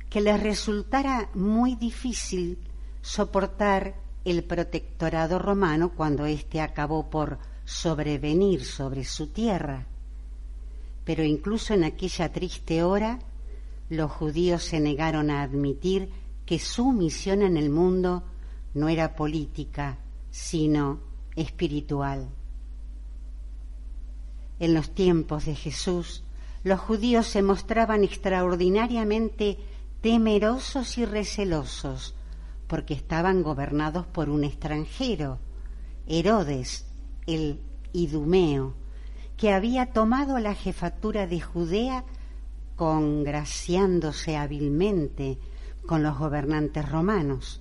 que 0.10 0.22
les 0.22 0.42
resultara 0.42 1.30
muy 1.34 1.76
difícil 1.76 2.58
soportar 3.02 4.08
el 4.26 4.44
protectorado 4.44 5.40
romano 5.40 5.94
cuando 5.96 6.26
éste 6.26 6.62
acabó 6.62 7.10
por 7.10 7.40
sobrevenir 7.66 8.66
sobre 8.66 9.04
su 9.06 9.28
tierra. 9.28 9.86
Pero 11.06 11.24
incluso 11.24 11.74
en 11.74 11.84
aquella 11.84 12.32
triste 12.32 12.84
hora, 12.84 13.20
los 13.90 14.12
judíos 14.12 14.64
se 14.64 14.80
negaron 14.80 15.30
a 15.32 15.42
admitir 15.42 16.10
que 16.46 16.60
su 16.60 16.92
misión 16.92 17.42
en 17.42 17.58
el 17.58 17.70
mundo 17.70 18.24
no 18.74 18.90
era 18.90 19.16
política, 19.16 19.98
sino 20.32 21.00
espiritual. 21.36 22.28
En 24.60 24.74
los 24.74 24.94
tiempos 24.94 25.46
de 25.46 25.56
Jesús, 25.56 26.24
los 26.64 26.80
judíos 26.80 27.28
se 27.28 27.42
mostraban 27.42 28.04
extraordinariamente 28.04 29.58
temerosos 30.02 30.98
y 30.98 31.06
recelosos 31.06 32.14
porque 32.70 32.94
estaban 32.94 33.42
gobernados 33.42 34.06
por 34.06 34.30
un 34.30 34.44
extranjero, 34.44 35.40
Herodes, 36.08 36.86
el 37.26 37.60
Idumeo, 37.94 38.76
que 39.38 39.52
había 39.52 39.88
tomado 39.88 40.38
la 40.38 40.54
jefatura 40.54 41.26
de 41.26 41.42
Judea 41.42 42.06
congraciándose 42.76 44.38
hábilmente 44.38 45.40
con 45.88 46.04
los 46.04 46.20
gobernantes 46.20 46.88
romanos. 46.88 47.60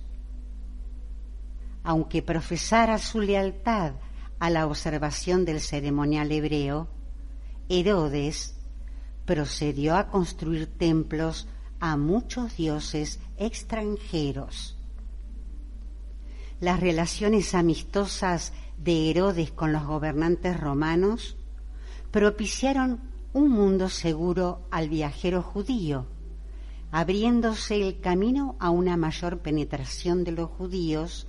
Aunque 1.83 2.21
profesara 2.21 2.99
su 2.99 3.19
lealtad 3.19 3.93
a 4.37 4.49
la 4.51 4.67
observación 4.67 5.43
del 5.43 5.59
ceremonial 5.59 6.31
hebreo, 6.31 6.87
Herodes 7.67 8.55
procedió 9.25 9.95
a 9.95 10.07
construir 10.09 10.67
templos 10.67 11.47
a 11.79 11.97
muchos 11.97 12.57
dioses 12.57 13.19
extranjeros. 13.37 14.78
Las 16.59 16.81
relaciones 16.81 17.55
amistosas 17.55 18.51
de 18.77 19.09
Herodes 19.09 19.51
con 19.51 19.71
los 19.71 19.85
gobernantes 19.85 20.59
romanos 20.59 21.37
propiciaron 22.11 22.99
un 23.31 23.49
mundo 23.49 23.87
seguro 23.89 24.67
al 24.71 24.89
viajero 24.89 25.41
judío, 25.41 26.07
abriéndose 26.91 27.75
el 27.75 28.01
camino 28.01 28.57
a 28.59 28.71
una 28.71 28.97
mayor 28.97 29.39
penetración 29.39 30.23
de 30.23 30.31
los 30.33 30.49
judíos 30.49 31.27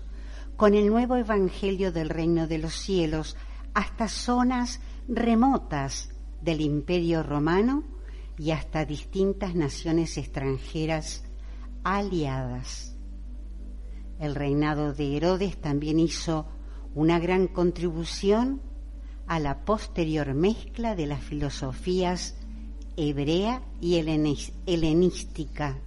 con 0.56 0.74
el 0.74 0.88
nuevo 0.88 1.16
Evangelio 1.16 1.92
del 1.92 2.08
reino 2.08 2.46
de 2.46 2.58
los 2.58 2.74
cielos 2.74 3.36
hasta 3.72 4.08
zonas 4.08 4.80
remotas 5.06 6.10
del 6.40 6.60
imperio 6.60 7.22
romano 7.22 7.84
y 8.36 8.50
hasta 8.50 8.84
distintas 8.84 9.54
naciones 9.54 10.16
extranjeras 10.16 11.24
aliadas. 11.84 12.89
El 14.20 14.34
reinado 14.34 14.92
de 14.92 15.16
Herodes 15.16 15.56
también 15.56 15.98
hizo 15.98 16.46
una 16.94 17.18
gran 17.18 17.48
contribución 17.48 18.60
a 19.26 19.40
la 19.40 19.64
posterior 19.64 20.34
mezcla 20.34 20.94
de 20.94 21.06
las 21.06 21.22
filosofías 21.24 22.36
hebrea 22.96 23.62
y 23.80 23.96
helenística. 24.66 25.78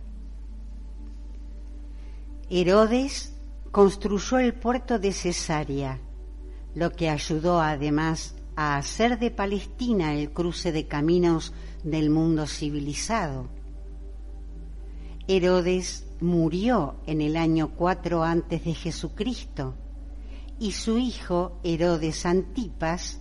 Herodes 2.49 3.35
construyó 3.71 4.39
el 4.39 4.53
puerto 4.53 4.97
de 4.97 5.11
Cesarea, 5.11 5.99
lo 6.73 6.91
que 6.91 7.09
ayudó 7.09 7.61
además 7.61 8.35
a 8.55 8.77
hacer 8.77 9.19
de 9.19 9.29
Palestina 9.29 10.15
el 10.15 10.31
cruce 10.31 10.71
de 10.71 10.87
caminos 10.87 11.53
del 11.83 12.09
mundo 12.09 12.47
civilizado. 12.47 13.47
Herodes 15.27 16.02
murió 16.23 16.95
en 17.05 17.21
el 17.21 17.35
año 17.35 17.71
4 17.75 18.23
antes 18.23 18.63
de 18.63 18.73
Jesucristo 18.73 19.75
y 20.57 20.71
su 20.71 20.97
hijo 20.97 21.59
Herodes 21.63 22.25
Antipas 22.25 23.19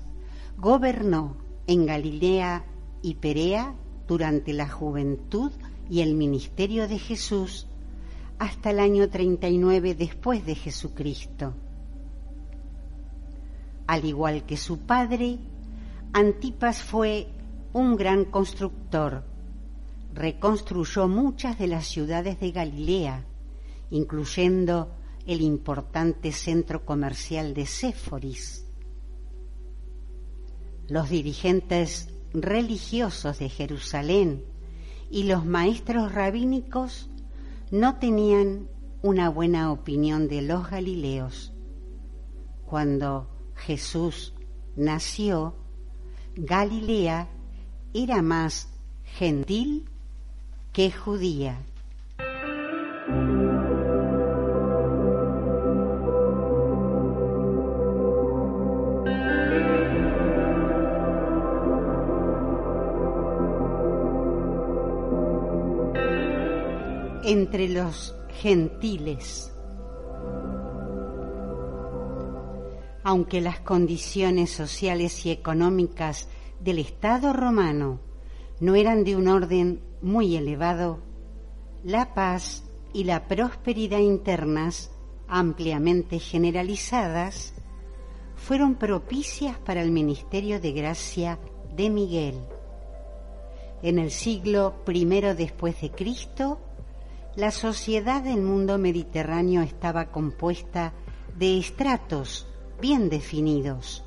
Gobernó 0.56 1.36
en 1.66 1.86
Galilea 1.86 2.64
y 3.02 3.14
Perea 3.14 3.74
durante 4.06 4.52
la 4.52 4.68
juventud 4.68 5.50
y 5.90 6.02
el 6.02 6.14
ministerio 6.14 6.86
de 6.86 7.00
Jesús 7.00 7.66
hasta 8.38 8.70
el 8.70 8.78
año 8.78 9.08
39 9.08 9.96
después 9.96 10.46
de 10.46 10.54
Jesucristo. 10.54 11.54
Al 13.88 14.04
igual 14.04 14.44
que 14.44 14.56
su 14.56 14.78
padre, 14.78 15.38
Antipas 16.12 16.80
fue 16.80 17.26
un 17.72 17.96
gran 17.96 18.26
constructor. 18.26 19.31
Reconstruyó 20.12 21.08
muchas 21.08 21.58
de 21.58 21.66
las 21.66 21.86
ciudades 21.86 22.38
de 22.40 22.52
Galilea, 22.52 23.24
incluyendo 23.90 24.94
el 25.26 25.40
importante 25.40 26.32
centro 26.32 26.84
comercial 26.84 27.54
de 27.54 27.66
Séforis 27.66 28.62
los 30.92 31.08
dirigentes 31.08 32.08
religiosos 32.34 33.38
de 33.38 33.48
Jerusalén 33.48 34.44
y 35.10 35.24
los 35.24 35.46
maestros 35.46 36.12
rabínicos 36.12 37.08
no 37.70 37.96
tenían 37.98 38.68
una 39.02 39.30
buena 39.30 39.72
opinión 39.72 40.28
de 40.28 40.42
los 40.42 40.68
Galileos. 40.68 41.54
Cuando 42.66 43.30
Jesús 43.54 44.34
nació, 44.76 45.54
Galilea 46.34 47.30
era 47.94 48.20
más 48.20 48.68
gentil 49.02 49.90
que 50.72 50.90
judía. 50.90 51.58
Entre 67.24 67.68
los 67.68 68.14
gentiles. 68.40 69.52
Aunque 73.04 73.40
las 73.40 73.60
condiciones 73.60 74.50
sociales 74.50 75.26
y 75.26 75.30
económicas 75.30 76.28
del 76.60 76.78
Estado 76.78 77.32
romano 77.32 78.00
no 78.60 78.74
eran 78.74 79.04
de 79.04 79.16
un 79.16 79.28
orden 79.28 79.91
muy 80.02 80.36
elevado, 80.36 80.98
la 81.84 82.14
paz 82.14 82.64
y 82.92 83.04
la 83.04 83.26
prosperidad 83.26 83.98
internas, 83.98 84.90
ampliamente 85.28 86.18
generalizadas, 86.18 87.54
fueron 88.36 88.74
propicias 88.74 89.56
para 89.58 89.82
el 89.82 89.90
ministerio 89.92 90.60
de 90.60 90.72
gracia 90.72 91.38
de 91.74 91.90
Miguel. 91.90 92.40
En 93.82 93.98
el 93.98 94.10
siglo 94.10 94.74
I 94.86 95.04
después 95.04 95.80
de 95.80 95.90
Cristo, 95.90 96.58
la 97.34 97.50
sociedad 97.50 98.22
del 98.22 98.42
mundo 98.42 98.78
mediterráneo 98.78 99.62
estaba 99.62 100.10
compuesta 100.10 100.92
de 101.36 101.58
estratos 101.58 102.46
bien 102.80 103.08
definidos. 103.08 104.04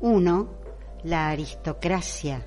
Uno, 0.00 0.48
la 1.02 1.28
aristocracia, 1.28 2.46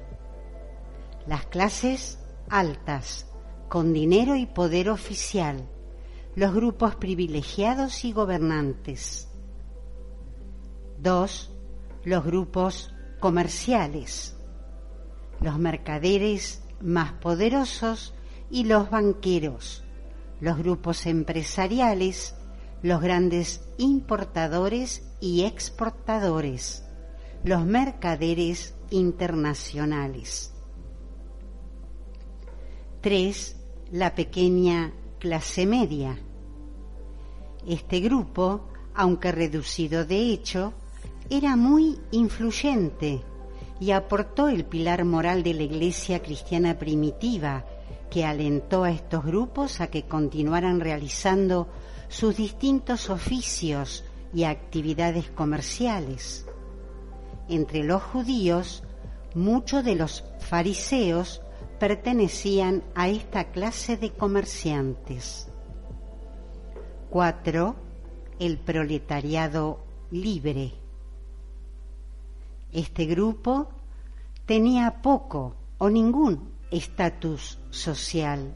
las 1.30 1.46
clases 1.46 2.18
altas, 2.50 3.28
con 3.68 3.94
dinero 3.94 4.36
y 4.36 4.48
poder 4.48 4.90
oficial, 4.90 5.70
los 6.36 6.56
grupos 6.56 6.96
privilegiados 6.96 8.04
y 8.04 8.14
gobernantes. 8.14 9.30
Dos, 10.98 11.54
los 12.04 12.26
grupos 12.26 12.96
comerciales, 13.20 14.38
los 15.40 15.60
mercaderes 15.60 16.64
más 16.82 17.14
poderosos 17.14 18.16
y 18.50 18.64
los 18.64 18.90
banqueros, 18.90 19.84
los 20.42 20.58
grupos 20.58 21.06
empresariales, 21.06 22.34
los 22.82 23.02
grandes 23.02 23.62
importadores 23.78 25.08
y 25.22 25.44
exportadores, 25.44 26.84
los 27.44 27.68
mercaderes 27.68 28.74
internacionales. 28.90 30.56
3. 33.02 33.56
La 33.94 34.14
pequeña 34.14 34.92
clase 35.20 35.66
media. 35.66 36.20
Este 37.66 38.02
grupo, 38.02 38.68
aunque 38.94 39.32
reducido 39.32 40.04
de 40.04 40.34
hecho, 40.34 40.74
era 41.30 41.56
muy 41.56 41.98
influyente 42.12 43.22
y 43.80 43.92
aportó 43.92 44.50
el 44.50 44.66
pilar 44.66 45.06
moral 45.06 45.44
de 45.44 45.54
la 45.54 45.64
Iglesia 45.64 46.22
cristiana 46.22 46.78
primitiva, 46.78 47.64
que 48.12 48.26
alentó 48.26 48.84
a 48.84 48.92
estos 48.92 49.24
grupos 49.24 49.80
a 49.80 49.88
que 49.88 50.04
continuaran 50.04 50.82
realizando 50.82 51.70
sus 52.10 52.36
distintos 52.36 53.10
oficios 53.10 54.04
y 54.34 54.44
actividades 54.44 55.30
comerciales. 55.30 56.46
Entre 57.48 57.86
los 57.86 58.04
judíos, 58.04 58.84
muchos 59.36 59.86
de 59.86 59.96
los 59.96 60.26
fariseos 60.40 61.42
pertenecían 61.80 62.84
a 62.94 63.08
esta 63.08 63.52
clase 63.52 63.96
de 63.96 64.12
comerciantes. 64.12 65.48
4. 67.10 67.76
El 68.40 68.60
proletariado 68.60 69.80
libre. 70.12 70.74
Este 72.72 73.06
grupo 73.06 73.70
tenía 74.46 75.02
poco 75.02 75.56
o 75.78 75.90
ningún 75.90 76.52
estatus 76.70 77.60
social. 77.70 78.54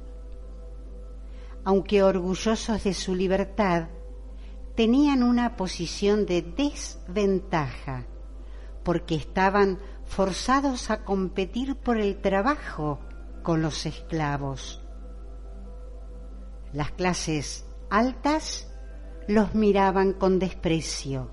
Aunque 1.64 2.04
orgullosos 2.04 2.84
de 2.84 2.94
su 2.94 3.16
libertad, 3.16 3.88
tenían 4.76 5.24
una 5.24 5.56
posición 5.56 6.26
de 6.26 6.42
desventaja 6.42 8.06
porque 8.84 9.16
estaban 9.16 9.80
forzados 10.06 10.90
a 10.90 11.06
competir 11.06 11.76
por 11.78 11.98
el 11.98 12.18
trabajo 12.22 13.00
con 13.44 13.62
los 13.62 13.86
esclavos. 13.86 14.82
Las 16.72 16.92
clases 16.92 17.66
altas 17.90 18.68
los 19.28 19.54
miraban 19.54 20.14
con 20.14 20.40
desprecio, 20.40 21.30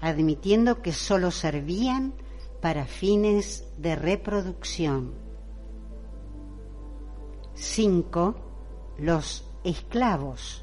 admitiendo 0.00 0.82
que 0.82 0.92
sólo 0.92 1.30
servían 1.30 2.14
para 2.60 2.84
fines 2.84 3.64
de 3.78 3.96
reproducción. 3.96 5.14
5. 7.54 8.34
Los 8.98 9.48
esclavos. 9.64 10.62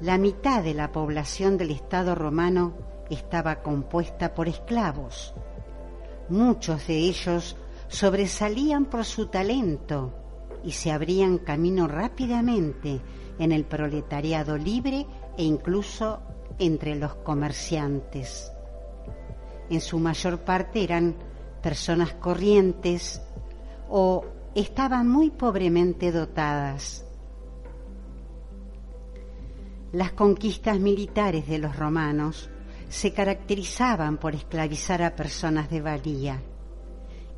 La 0.00 0.16
mitad 0.16 0.62
de 0.62 0.72
la 0.72 0.92
población 0.92 1.58
del 1.58 1.72
Estado 1.72 2.14
romano 2.14 2.74
estaba 3.10 3.62
compuesta 3.62 4.34
por 4.34 4.48
esclavos. 4.48 5.34
Muchos 6.30 6.86
de 6.86 6.96
ellos 6.96 7.56
sobresalían 7.90 8.86
por 8.86 9.04
su 9.04 9.26
talento 9.26 10.12
y 10.64 10.70
se 10.72 10.92
abrían 10.92 11.38
camino 11.38 11.88
rápidamente 11.88 13.00
en 13.38 13.52
el 13.52 13.64
proletariado 13.64 14.56
libre 14.56 15.06
e 15.36 15.42
incluso 15.42 16.22
entre 16.58 16.94
los 16.94 17.16
comerciantes. 17.16 18.52
En 19.68 19.80
su 19.80 19.98
mayor 19.98 20.38
parte 20.40 20.84
eran 20.84 21.16
personas 21.62 22.14
corrientes 22.14 23.20
o 23.88 24.24
estaban 24.54 25.08
muy 25.08 25.30
pobremente 25.30 26.12
dotadas. 26.12 27.04
Las 29.92 30.12
conquistas 30.12 30.78
militares 30.78 31.48
de 31.48 31.58
los 31.58 31.74
romanos 31.74 32.50
se 32.88 33.12
caracterizaban 33.12 34.18
por 34.18 34.36
esclavizar 34.36 35.02
a 35.02 35.16
personas 35.16 35.68
de 35.70 35.80
valía. 35.80 36.40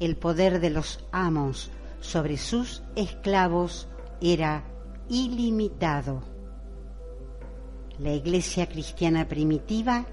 El 0.02 0.16
poder 0.16 0.58
de 0.58 0.70
los 0.70 0.98
amos 1.12 1.70
sobre 2.00 2.36
sus 2.36 2.82
esclavos 2.96 3.86
era 4.20 4.64
ilimitado. 5.08 6.24
La 8.00 8.12
iglesia 8.12 8.68
cristiana 8.68 9.28
primitiva 9.28 10.06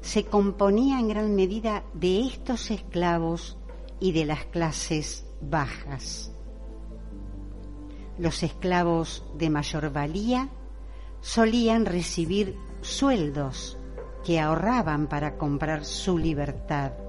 se 0.00 0.24
componía 0.24 0.98
en 0.98 1.08
gran 1.08 1.34
medida 1.34 1.84
de 1.92 2.22
estos 2.22 2.70
esclavos 2.70 3.58
y 4.00 4.12
de 4.12 4.24
las 4.24 4.46
clases 4.46 5.26
bajas. 5.42 6.32
Los 8.16 8.42
esclavos 8.42 9.26
de 9.36 9.50
mayor 9.50 9.92
valía 9.92 10.48
solían 11.20 11.84
recibir 11.84 12.56
sueldos 12.80 13.76
que 14.24 14.40
ahorraban 14.40 15.06
para 15.06 15.36
comprar 15.36 15.84
su 15.84 16.16
libertad. 16.16 17.03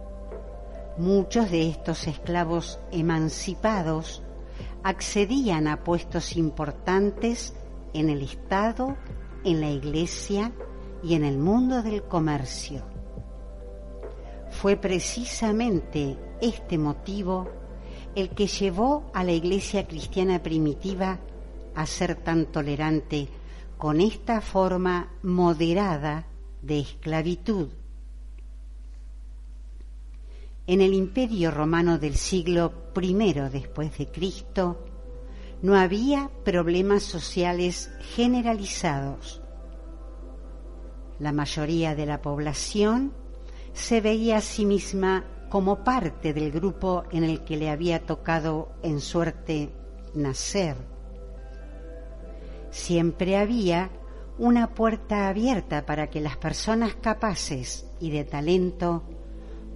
Muchos 0.98 1.52
de 1.52 1.68
estos 1.68 2.08
esclavos 2.08 2.80
emancipados 2.92 4.24
accedían 4.82 5.68
a 5.68 5.84
puestos 5.84 6.38
importantes 6.38 7.54
en 7.94 8.10
el 8.10 8.22
Estado, 8.22 8.96
en 9.44 9.60
la 9.60 9.70
Iglesia 9.70 10.54
y 11.04 11.16
en 11.16 11.26
el 11.26 11.38
mundo 11.38 11.84
del 11.84 12.04
comercio. 12.04 12.86
Fue 14.52 14.78
precisamente 14.78 16.18
este 16.40 16.78
motivo 16.78 17.50
el 18.16 18.30
que 18.30 18.48
llevó 18.48 19.12
a 19.14 19.26
la 19.26 19.34
Iglesia 19.34 19.88
cristiana 19.88 20.42
primitiva 20.42 21.20
a 21.76 21.86
ser 21.86 22.16
tan 22.16 22.46
tolerante 22.46 23.28
con 23.78 24.00
esta 24.00 24.40
forma 24.40 25.12
moderada 25.24 26.26
de 26.62 26.80
esclavitud. 26.80 27.68
En 30.67 30.82
el 30.82 30.95
imperio 30.95 31.51
romano 31.51 31.99
del 31.99 32.15
siglo 32.15 32.73
I 32.99 33.13
después 33.51 33.95
de 33.99 34.08
Cristo 34.08 34.84
no 35.62 35.75
había 35.75 36.32
problemas 36.43 37.04
sociales 37.04 37.91
generalizados. 38.15 39.43
La 41.19 41.32
mayoría 41.32 41.93
de 41.93 42.08
la 42.08 42.21
población 42.21 43.13
se 43.73 44.01
veía 44.01 44.38
a 44.38 44.41
sí 44.41 44.65
misma 44.65 45.25
como 45.49 45.84
parte 45.84 46.34
del 46.34 46.51
grupo 46.51 47.04
en 47.12 47.23
el 47.23 47.43
que 47.43 47.58
le 47.58 47.69
había 47.69 48.04
tocado 48.04 48.71
en 48.82 49.01
suerte 49.01 49.71
nacer. 50.15 50.78
Siempre 52.71 53.38
había 53.38 53.91
una 54.39 54.73
puerta 54.73 55.28
abierta 55.28 55.86
para 55.86 56.10
que 56.10 56.21
las 56.21 56.38
personas 56.38 56.95
capaces 56.95 57.86
y 57.99 58.10
de 58.10 58.23
talento 58.23 59.04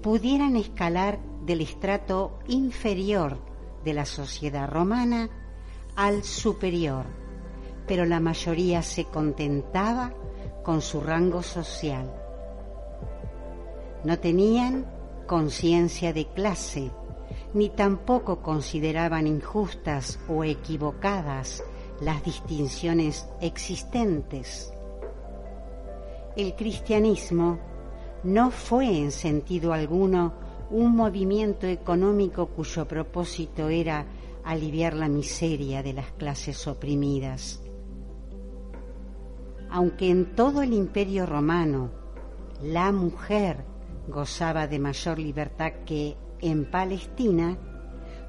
pudieran 0.02 0.56
escalar 0.56 1.20
del 1.46 1.62
estrato 1.62 2.40
inferior 2.48 3.38
de 3.84 3.94
la 3.94 4.06
sociedad 4.06 4.70
romana 4.70 5.30
al 5.96 6.24
superior, 6.24 7.06
pero 7.88 8.06
la 8.06 8.20
mayoría 8.20 8.82
se 8.82 9.06
contentaba 9.06 10.14
con 10.64 10.82
su 10.82 11.02
rango 11.02 11.42
social. 11.42 12.14
No 14.04 14.20
tenían 14.20 14.86
conciencia 15.28 16.14
de 16.14 16.28
clase, 16.28 16.92
ni 17.54 17.70
tampoco 17.70 18.42
consideraban 18.42 19.28
injustas 19.28 20.20
o 20.30 20.44
equivocadas 20.44 21.64
las 22.00 22.24
distinciones 22.24 23.28
existentes. 23.42 24.72
El 26.36 26.56
cristianismo 26.56 27.60
no 28.24 28.52
fue 28.52 28.98
en 28.98 29.12
sentido 29.12 29.74
alguno 29.74 30.34
un 30.72 30.96
movimiento 30.96 31.68
económico 31.68 32.48
cuyo 32.48 32.86
propósito 32.88 33.70
era 33.70 34.06
aliviar 34.44 34.94
la 34.94 35.08
miseria 35.08 35.82
de 35.82 35.94
las 35.94 36.12
clases 36.12 36.68
oprimidas. 36.68 37.62
Aunque 39.70 40.10
en 40.10 40.36
todo 40.36 40.62
el 40.62 40.74
imperio 40.74 41.26
romano 41.26 41.92
la 42.62 42.92
mujer 42.92 43.64
gozaba 44.08 44.68
de 44.68 44.80
mayor 44.80 45.20
libertad 45.20 45.72
que 45.86 46.16
en 46.42 46.70
Palestina, 46.70 47.58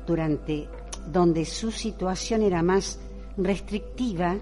durante 0.06 0.68
donde 1.06 1.44
su 1.44 1.70
situación 1.70 2.42
era 2.42 2.62
más 2.62 3.00
restrictiva, 3.36 4.36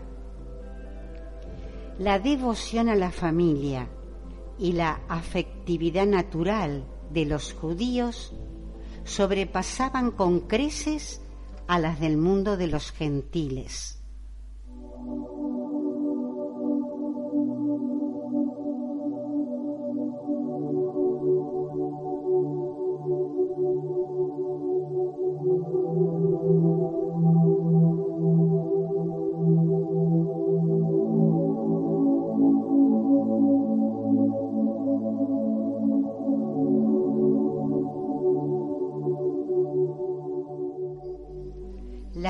la 1.98 2.18
devoción 2.18 2.88
a 2.88 2.96
la 2.96 3.10
familia 3.10 3.88
y 4.58 4.72
la 4.72 5.00
afectividad 5.08 6.06
natural 6.06 6.84
de 7.10 7.24
los 7.24 7.52
judíos 7.52 8.32
sobrepasaban 9.04 10.10
con 10.10 10.40
creces 10.40 11.22
a 11.66 11.78
las 11.78 12.00
del 12.00 12.16
mundo 12.16 12.56
de 12.56 12.66
los 12.66 12.90
gentiles. 12.90 14.02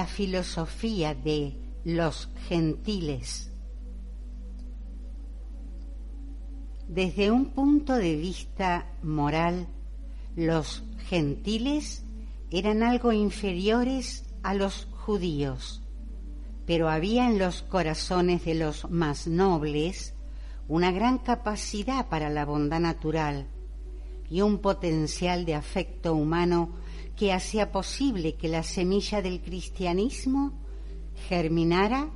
Filosofía 0.09 1.14
de 1.14 1.55
los 1.85 2.29
gentiles. 2.49 3.53
Desde 6.88 7.31
un 7.31 7.51
punto 7.51 7.94
de 7.94 8.16
vista 8.16 8.87
moral, 9.03 9.68
los 10.35 10.83
gentiles 11.07 12.05
eran 12.51 12.83
algo 12.83 13.12
inferiores 13.12 14.25
a 14.42 14.55
los 14.55 14.88
judíos, 14.92 15.83
pero 16.66 16.88
había 16.88 17.29
en 17.29 17.38
los 17.38 17.62
corazones 17.62 18.44
de 18.44 18.55
los 18.55 18.90
más 18.90 19.27
nobles 19.27 20.14
una 20.66 20.90
gran 20.90 21.18
capacidad 21.18 22.09
para 22.09 22.31
la 22.31 22.44
bondad 22.44 22.81
natural 22.81 23.47
y 24.31 24.40
un 24.42 24.59
potencial 24.59 25.44
de 25.44 25.55
afecto 25.55 26.14
humano 26.14 26.71
que 27.19 27.33
hacía 27.33 27.73
posible 27.73 28.37
que 28.37 28.47
la 28.47 28.63
semilla 28.63 29.21
del 29.21 29.43
cristianismo 29.43 30.53
germinara 31.29 32.11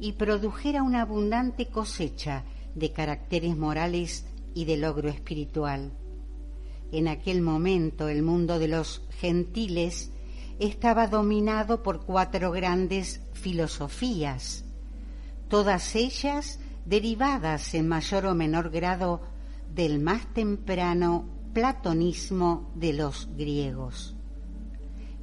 y 0.00 0.12
produjera 0.12 0.82
una 0.82 1.02
abundante 1.02 1.66
cosecha 1.66 2.44
de 2.74 2.92
caracteres 2.92 3.56
morales 3.56 4.26
y 4.54 4.64
de 4.64 4.76
logro 4.76 5.10
espiritual. 5.10 5.92
En 6.90 7.06
aquel 7.06 7.40
momento 7.40 8.08
el 8.08 8.22
mundo 8.22 8.58
de 8.58 8.66
los 8.66 9.02
gentiles 9.20 10.10
estaba 10.58 11.06
dominado 11.06 11.84
por 11.84 12.04
cuatro 12.04 12.50
grandes 12.50 13.20
filosofías, 13.34 14.64
todas 15.48 15.94
ellas 15.94 16.58
derivadas 16.84 17.74
en 17.74 17.86
mayor 17.86 18.26
o 18.26 18.34
menor 18.34 18.70
grado 18.70 19.20
del 19.72 20.00
más 20.00 20.26
temprano 20.34 21.28
platonismo 21.52 22.72
de 22.74 22.94
los 22.94 23.28
griegos. 23.36 24.17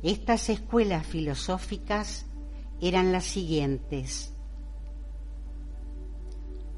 Estas 0.06 0.50
escuelas 0.50 1.04
filosóficas 1.08 2.28
eran 2.80 3.12
las 3.12 3.24
siguientes. 3.24 4.36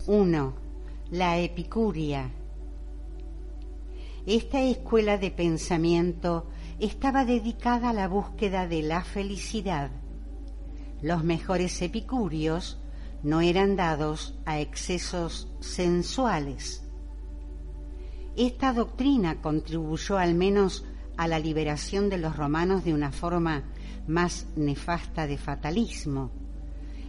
1. 0.05 0.53
La 1.11 1.37
epicuria. 1.37 2.31
Esta 4.25 4.61
escuela 4.61 5.17
de 5.17 5.31
pensamiento 5.31 6.47
estaba 6.79 7.25
dedicada 7.25 7.89
a 7.89 7.93
la 7.93 8.07
búsqueda 8.07 8.65
de 8.65 8.81
la 8.83 9.03
felicidad. 9.03 9.91
Los 11.01 11.25
mejores 11.25 11.81
epicúreos 11.81 12.79
no 13.23 13.41
eran 13.41 13.75
dados 13.75 14.39
a 14.45 14.61
excesos 14.61 15.51
sensuales. 15.59 16.81
Esta 18.37 18.71
doctrina 18.71 19.41
contribuyó 19.41 20.17
al 20.17 20.33
menos 20.33 20.85
a 21.17 21.27
la 21.27 21.39
liberación 21.39 22.09
de 22.09 22.17
los 22.17 22.35
romanos 22.35 22.85
de 22.85 22.93
una 22.93 23.11
forma 23.11 23.63
más 24.07 24.47
nefasta 24.55 25.27
de 25.27 25.37
fatalismo. 25.37 26.31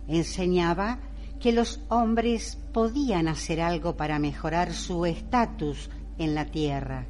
Enseñaba 0.09 0.99
que 1.39 1.53
los 1.53 1.81
hombres 1.89 2.59
podían 2.73 3.29
hacer 3.29 3.61
algo 3.61 3.97
para 3.97 4.19
mejorar 4.19 4.73
su 4.73 5.07
estatus 5.07 5.91
en 6.19 6.35
la 6.35 6.47
tierra. 6.47 7.07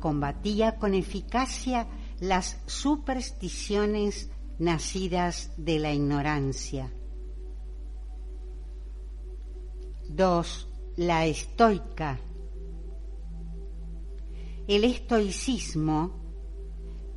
Combatía 0.00 0.76
con 0.76 0.94
eficacia 0.94 1.86
las 2.20 2.58
supersticiones 2.66 4.30
nacidas 4.58 5.50
de 5.56 5.78
la 5.78 5.92
ignorancia. 5.92 6.90
2. 10.08 10.68
La 10.96 11.26
estoica 11.26 12.20
el 14.66 14.84
estoicismo 14.84 16.22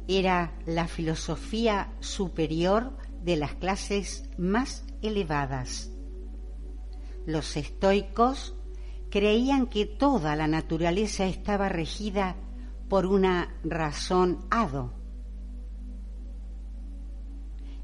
era 0.08 0.58
la 0.66 0.88
filosofía 0.88 1.94
superior 2.00 2.98
de 3.24 3.38
las 3.38 3.56
clases 3.56 4.30
más 4.38 4.86
elevadas. 5.02 5.92
Los 7.26 7.56
estoicos 7.58 8.56
creían 9.10 9.68
que 9.68 9.86
toda 9.86 10.36
la 10.36 10.48
naturaleza 10.48 11.26
estaba 11.26 11.70
regida 11.70 12.36
por 12.90 13.06
una 13.06 13.56
razón 13.64 14.46
hado. 14.50 14.94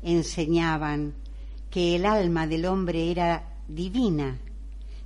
Enseñaban 0.02 1.16
que 1.70 1.96
el 1.96 2.06
alma 2.06 2.48
del 2.48 2.66
hombre 2.66 3.12
era 3.12 3.60
divina 3.68 4.40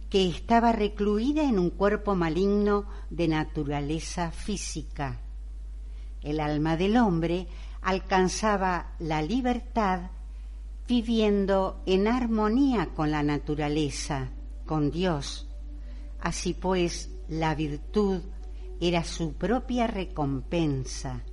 que 0.09 0.27
estaba 0.27 0.71
recluida 0.71 1.43
en 1.43 1.59
un 1.59 1.69
cuerpo 1.69 2.15
maligno 2.15 2.85
de 3.09 3.27
naturaleza 3.27 4.31
física. 4.31 5.19
El 6.21 6.39
alma 6.39 6.77
del 6.77 6.97
hombre 6.97 7.47
alcanzaba 7.81 8.95
la 8.99 9.21
libertad 9.21 10.11
viviendo 10.87 11.81
en 11.85 12.07
armonía 12.07 12.89
con 12.95 13.11
la 13.11 13.23
naturaleza, 13.23 14.29
con 14.65 14.91
Dios. 14.91 15.47
Así 16.21 16.53
pues, 16.53 17.09
la 17.27 17.53
virtud 17.55 18.21
era 18.79 19.03
su 19.03 19.33
propia 19.33 19.87
recompensa. 19.87 21.23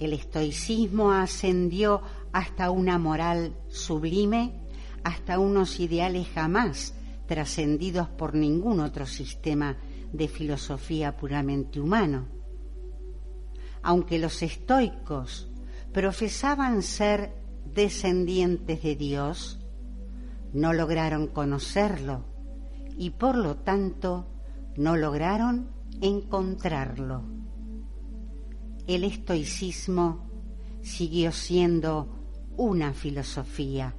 El 0.00 0.12
estoicismo 0.12 1.12
ascendió 1.12 2.02
hasta 2.32 2.70
una 2.70 2.98
moral 2.98 3.56
sublime 3.68 4.67
hasta 5.04 5.38
unos 5.38 5.80
ideales 5.80 6.28
jamás 6.28 6.94
trascendidos 7.26 8.08
por 8.08 8.34
ningún 8.34 8.80
otro 8.80 9.06
sistema 9.06 9.76
de 10.12 10.28
filosofía 10.28 11.16
puramente 11.16 11.80
humano. 11.80 12.26
Aunque 13.82 14.18
los 14.18 14.42
estoicos 14.42 15.50
profesaban 15.92 16.82
ser 16.82 17.32
descendientes 17.64 18.82
de 18.82 18.96
Dios, 18.96 19.60
no 20.52 20.72
lograron 20.72 21.26
conocerlo 21.28 22.24
y 22.96 23.10
por 23.10 23.36
lo 23.36 23.56
tanto 23.56 24.26
no 24.76 24.96
lograron 24.96 25.70
encontrarlo. 26.00 27.24
El 28.86 29.04
estoicismo 29.04 30.30
siguió 30.80 31.32
siendo 31.32 32.18
una 32.56 32.94
filosofía 32.94 33.94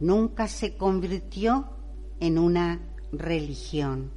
nunca 0.00 0.48
se 0.48 0.76
convirtió 0.76 1.70
en 2.18 2.38
una 2.38 2.80
religión. 3.12 4.10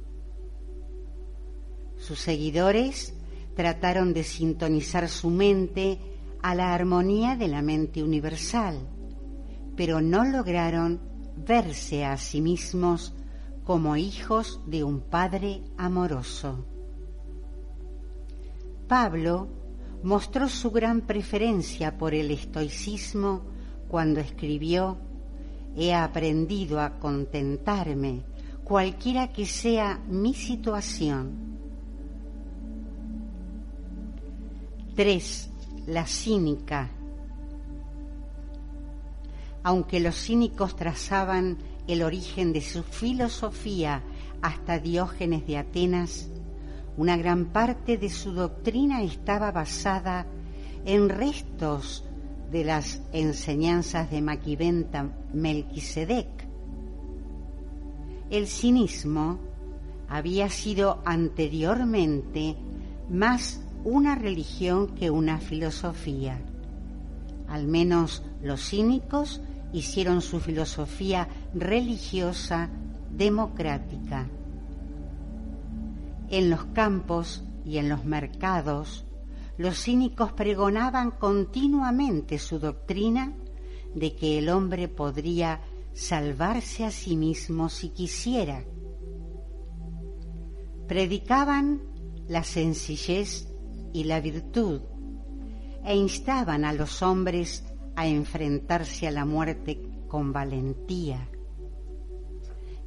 Sus 1.96 2.18
seguidores 2.18 3.14
trataron 3.54 4.12
de 4.12 4.24
sintonizar 4.24 5.08
su 5.08 5.30
mente 5.30 5.98
a 6.42 6.54
la 6.54 6.74
armonía 6.74 7.36
de 7.36 7.48
la 7.48 7.62
mente 7.62 8.02
universal, 8.02 8.78
pero 9.76 10.00
no 10.00 10.24
lograron 10.24 11.00
verse 11.36 12.04
a 12.04 12.16
sí 12.16 12.40
mismos 12.40 13.14
como 13.64 13.96
hijos 13.96 14.60
de 14.66 14.84
un 14.84 15.00
Padre 15.00 15.62
amoroso. 15.78 16.66
Pablo 18.86 19.48
mostró 20.02 20.48
su 20.48 20.70
gran 20.70 21.00
preferencia 21.00 21.96
por 21.96 22.12
el 22.14 22.30
estoicismo 22.30 23.46
cuando 23.88 24.20
escribió, 24.20 24.98
He 25.76 25.92
aprendido 25.92 26.80
a 26.80 26.98
contentarme, 26.98 28.22
cualquiera 28.62 29.32
que 29.32 29.46
sea 29.46 30.00
mi 30.08 30.34
situación. 30.34 31.54
3. 34.94 35.50
La 35.88 36.06
cínica. 36.06 36.90
Aunque 39.64 39.98
los 39.98 40.14
cínicos 40.14 40.76
trazaban 40.76 41.58
el 41.88 42.02
origen 42.02 42.52
de 42.52 42.60
su 42.60 42.82
filosofía 42.82 44.02
hasta 44.40 44.78
Diógenes 44.78 45.46
de 45.46 45.58
Atenas, 45.58 46.28
una 46.96 47.16
gran 47.16 47.46
parte 47.46 47.98
de 47.98 48.08
su 48.08 48.32
doctrina 48.32 49.02
estaba 49.02 49.50
basada 49.50 50.26
en 50.84 51.08
restos 51.08 52.04
de 52.50 52.64
las 52.64 53.00
enseñanzas 53.12 54.10
de 54.10 54.22
Maquiventa 54.22 55.08
Melquisedec. 55.32 56.28
El 58.30 58.46
cinismo 58.46 59.38
había 60.08 60.48
sido 60.48 61.02
anteriormente 61.04 62.56
más 63.10 63.60
una 63.84 64.14
religión 64.14 64.94
que 64.94 65.10
una 65.10 65.38
filosofía. 65.38 66.40
Al 67.48 67.66
menos 67.66 68.22
los 68.42 68.68
cínicos 68.68 69.40
hicieron 69.72 70.22
su 70.22 70.40
filosofía 70.40 71.28
religiosa 71.52 72.70
democrática. 73.10 74.26
En 76.30 76.50
los 76.50 76.64
campos 76.66 77.44
y 77.64 77.78
en 77.78 77.88
los 77.88 78.04
mercados, 78.04 79.04
los 79.56 79.82
cínicos 79.82 80.32
pregonaban 80.32 81.12
continuamente 81.12 82.38
su 82.38 82.58
doctrina 82.58 83.34
de 83.94 84.16
que 84.16 84.38
el 84.38 84.48
hombre 84.48 84.88
podría 84.88 85.60
salvarse 85.92 86.84
a 86.84 86.90
sí 86.90 87.16
mismo 87.16 87.68
si 87.68 87.90
quisiera. 87.90 88.64
Predicaban 90.88 91.82
la 92.26 92.42
sencillez 92.42 93.48
y 93.92 94.04
la 94.04 94.20
virtud 94.20 94.82
e 95.84 95.94
instaban 95.94 96.64
a 96.64 96.72
los 96.72 97.02
hombres 97.02 97.64
a 97.94 98.06
enfrentarse 98.06 99.06
a 99.06 99.12
la 99.12 99.24
muerte 99.24 99.80
con 100.08 100.32
valentía. 100.32 101.28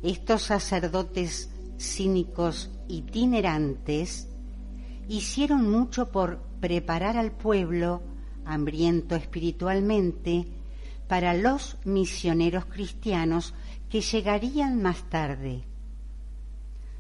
Estos 0.04 0.44
sacerdotes 0.44 1.50
cínicos 1.80 2.72
itinerantes 2.88 4.28
hicieron 5.08 5.70
mucho 5.70 6.12
por 6.12 6.47
preparar 6.60 7.18
al 7.18 7.32
pueblo 7.32 8.02
hambriento 8.46 9.16
espiritualmente 9.16 10.48
para 11.08 11.34
los 11.34 11.78
misioneros 11.86 12.66
cristianos 12.66 13.54
que 13.90 14.02
llegarían 14.02 14.82
más 14.82 15.10
tarde. 15.10 15.64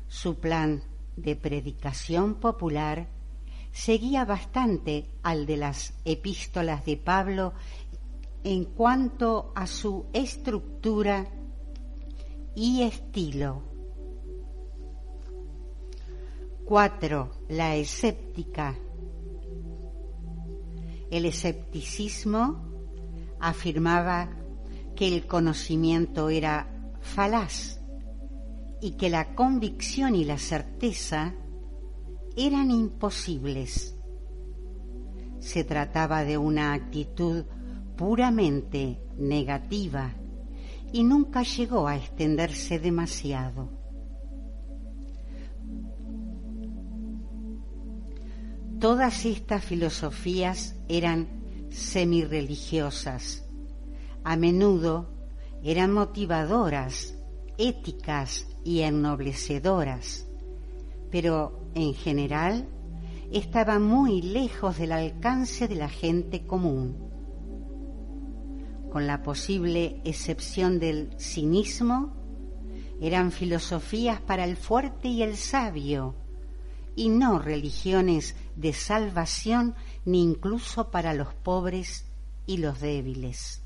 Su 0.08 0.39
plan 0.39 0.84
de 1.15 1.36
predicación 1.36 2.36
popular 2.36 3.08
seguía 3.72 4.26
bastante 4.26 5.06
al 5.24 5.46
de 5.46 5.58
las 5.58 5.93
epístolas 6.06 6.86
de 6.86 6.98
Pablo 6.98 7.54
en 8.43 8.65
cuanto 8.65 9.52
a 9.56 9.67
su 9.67 10.06
estructura 10.13 11.28
y 12.56 12.84
estilo. 12.84 13.62
4. 16.65 17.32
La 17.50 17.76
escéptica. 17.76 18.76
El 21.10 21.26
escepticismo 21.26 22.62
afirmaba 23.39 24.30
que 24.96 25.08
el 25.08 25.28
conocimiento 25.28 26.30
era 26.30 26.67
falaz 27.02 27.80
y 28.82 28.91
que 28.91 29.10
la 29.10 29.36
convicción 29.36 30.15
y 30.15 30.26
la 30.26 30.38
certeza 30.38 31.34
eran 32.36 32.72
imposibles. 32.72 33.96
Se 35.39 35.63
trataba 35.63 36.24
de 36.24 36.38
una 36.38 36.74
actitud 36.74 37.46
puramente 37.96 39.02
negativa 39.17 40.13
y 40.91 41.04
nunca 41.04 41.43
llegó 41.43 41.88
a 41.88 41.98
extenderse 41.98 42.80
demasiado. 42.80 43.77
Todas 48.80 49.26
estas 49.26 49.66
filosofías 49.66 50.76
eran 50.88 51.28
semirreligiosas, 51.72 53.44
a 54.24 54.36
menudo 54.36 55.10
eran 55.63 55.92
motivadoras, 55.92 57.16
éticas 57.58 58.46
y 58.63 58.82
ennoblecedoras, 58.82 60.28
pero 61.10 61.60
en 61.74 61.96
general 61.96 62.68
estaban 63.32 63.82
muy 63.82 64.22
lejos 64.22 64.78
del 64.78 64.92
alcance 64.92 65.68
de 65.68 65.76
la 65.76 65.90
gente 65.90 66.46
común. 66.46 66.98
Con 68.92 69.08
la 69.08 69.24
posible 69.24 70.02
excepción 70.06 70.78
del 70.78 71.16
cinismo, 71.20 72.13
eran 73.02 73.32
filosofías 73.32 74.22
para 74.22 74.44
el 74.44 74.56
fuerte 74.56 75.08
y 75.08 75.24
el 75.24 75.36
sabio, 75.36 76.16
y 76.96 77.10
no 77.10 77.40
religiones 77.40 78.36
de 78.58 78.74
salvación 78.74 79.76
ni 80.04 80.22
incluso 80.22 80.91
para 80.91 81.13
los 81.13 81.34
pobres 81.34 82.06
y 82.46 82.58
los 82.58 82.82
débiles. 82.82 83.62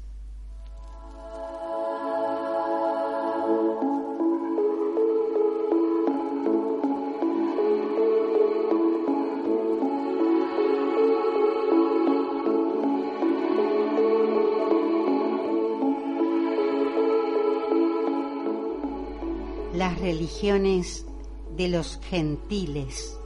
las 19.74 20.00
religiones 20.00 21.06
de 21.56 21.70
los 21.70 22.00
gentiles. 22.10 23.18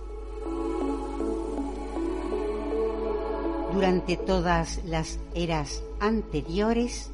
Durante 3.76 4.16
todas 4.16 4.80
las 4.86 5.20
eras 5.34 5.84
anteriores, 6.00 7.12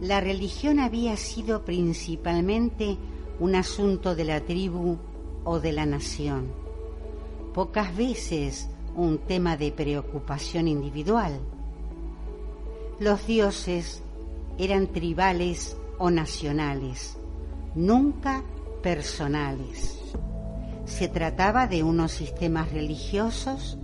la 0.00 0.20
religión 0.20 0.80
había 0.80 1.16
sido 1.16 1.64
principalmente 1.64 2.98
un 3.38 3.54
asunto 3.54 4.16
de 4.16 4.24
la 4.24 4.40
tribu 4.40 4.98
o 5.44 5.60
de 5.60 5.72
la 5.72 5.86
nación, 5.86 6.48
pocas 7.54 7.96
veces 7.96 8.68
un 8.96 9.18
tema 9.18 9.56
de 9.56 9.70
preocupación 9.70 10.66
individual. 10.66 11.38
Los 12.98 13.24
dioses 13.28 14.02
eran 14.58 14.88
tribales 14.88 15.76
o 15.98 16.10
nacionales 16.10 17.16
nunca 17.76 18.42
personales. 18.82 20.00
Se 20.84 21.06
trataba 21.06 21.68
de 21.68 21.84
unos 21.84 22.10
sistemas 22.10 22.72
religiosos 22.72 23.78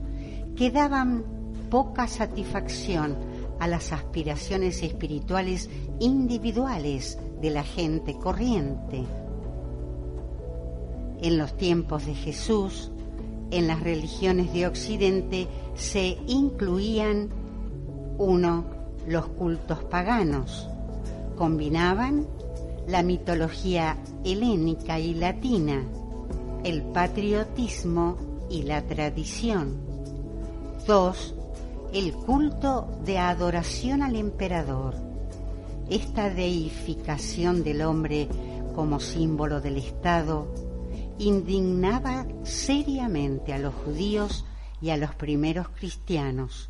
que 0.57 0.73
daban 0.73 1.36
poca 1.71 2.09
satisfacción 2.09 3.17
a 3.59 3.67
las 3.67 3.93
aspiraciones 3.93 4.83
espirituales 4.83 5.71
individuales 6.01 7.19
de 7.41 7.51
la 7.51 7.63
gente 7.63 8.15
corriente. 8.15 9.05
En 11.21 11.39
los 11.39 11.57
tiempos 11.57 12.07
de 12.07 12.15
Jesús, 12.15 12.91
en 13.51 13.67
las 13.67 13.81
religiones 13.81 14.53
de 14.53 14.67
Occidente 14.67 15.47
se 15.75 16.19
incluían, 16.27 17.31
uno, 18.19 18.65
los 19.07 19.27
cultos 19.29 19.85
paganos, 19.85 20.69
combinaban 21.37 22.27
la 22.87 23.03
mitología 23.03 23.97
helénica 24.25 24.99
y 24.99 25.15
latina, 25.15 25.85
el 26.65 26.83
patriotismo 26.83 28.17
y 28.51 28.63
la 28.63 28.83
tradición. 28.83 29.77
2. 30.87 31.36
El 31.97 32.13
culto 32.13 32.91
de 33.07 33.17
adoración 33.17 34.03
al 34.03 34.17
emperador. 34.17 34.97
esta 35.89 36.29
deificación 36.29 37.65
del 37.65 37.81
hombre 37.81 38.29
como 38.75 39.01
símbolo 39.01 39.63
del 39.63 39.79
Estado 39.79 40.47
indignaba 41.19 42.27
seriamente 42.43 43.55
a 43.55 43.59
los 43.59 43.75
judíos 43.77 44.45
y 44.83 44.91
a 44.91 44.99
los 44.99 45.15
primeros 45.15 45.71
cristianos 45.71 46.69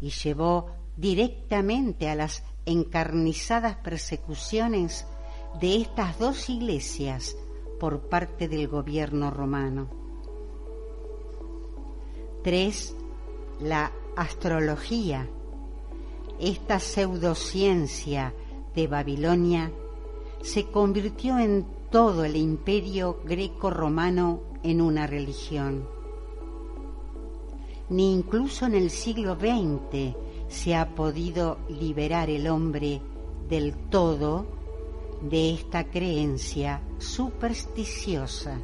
y 0.00 0.08
llevó 0.08 0.70
directamente 0.96 2.08
a 2.08 2.14
las 2.14 2.42
encarnizadas 2.64 3.76
persecuciones 3.76 5.04
de 5.60 5.76
estas 5.82 6.18
dos 6.18 6.48
iglesias 6.48 7.36
por 7.78 8.08
parte 8.08 8.48
del 8.48 8.68
gobierno 8.68 9.30
romano. 9.30 9.90
3. 12.42 12.96
La 13.60 13.92
astrología. 14.20 15.26
Esta 16.38 16.78
pseudociencia 16.78 18.34
de 18.74 18.86
Babilonia 18.86 19.72
se 20.42 20.66
convirtió 20.66 21.38
en 21.38 21.66
todo 21.90 22.24
el 22.24 22.36
imperio 22.36 23.20
greco-romano 23.24 24.40
en 24.62 24.82
una 24.82 25.06
religión. 25.06 25.88
Ni 27.88 28.12
incluso 28.12 28.66
en 28.66 28.74
el 28.74 28.90
siglo 28.90 29.36
XX 29.36 30.14
se 30.48 30.76
ha 30.76 30.94
podido 30.94 31.58
liberar 31.68 32.28
el 32.28 32.46
hombre 32.46 33.00
del 33.48 33.74
todo 33.88 34.46
de 35.22 35.54
esta 35.54 35.84
creencia 35.84 36.82
supersticiosa. 36.98 38.58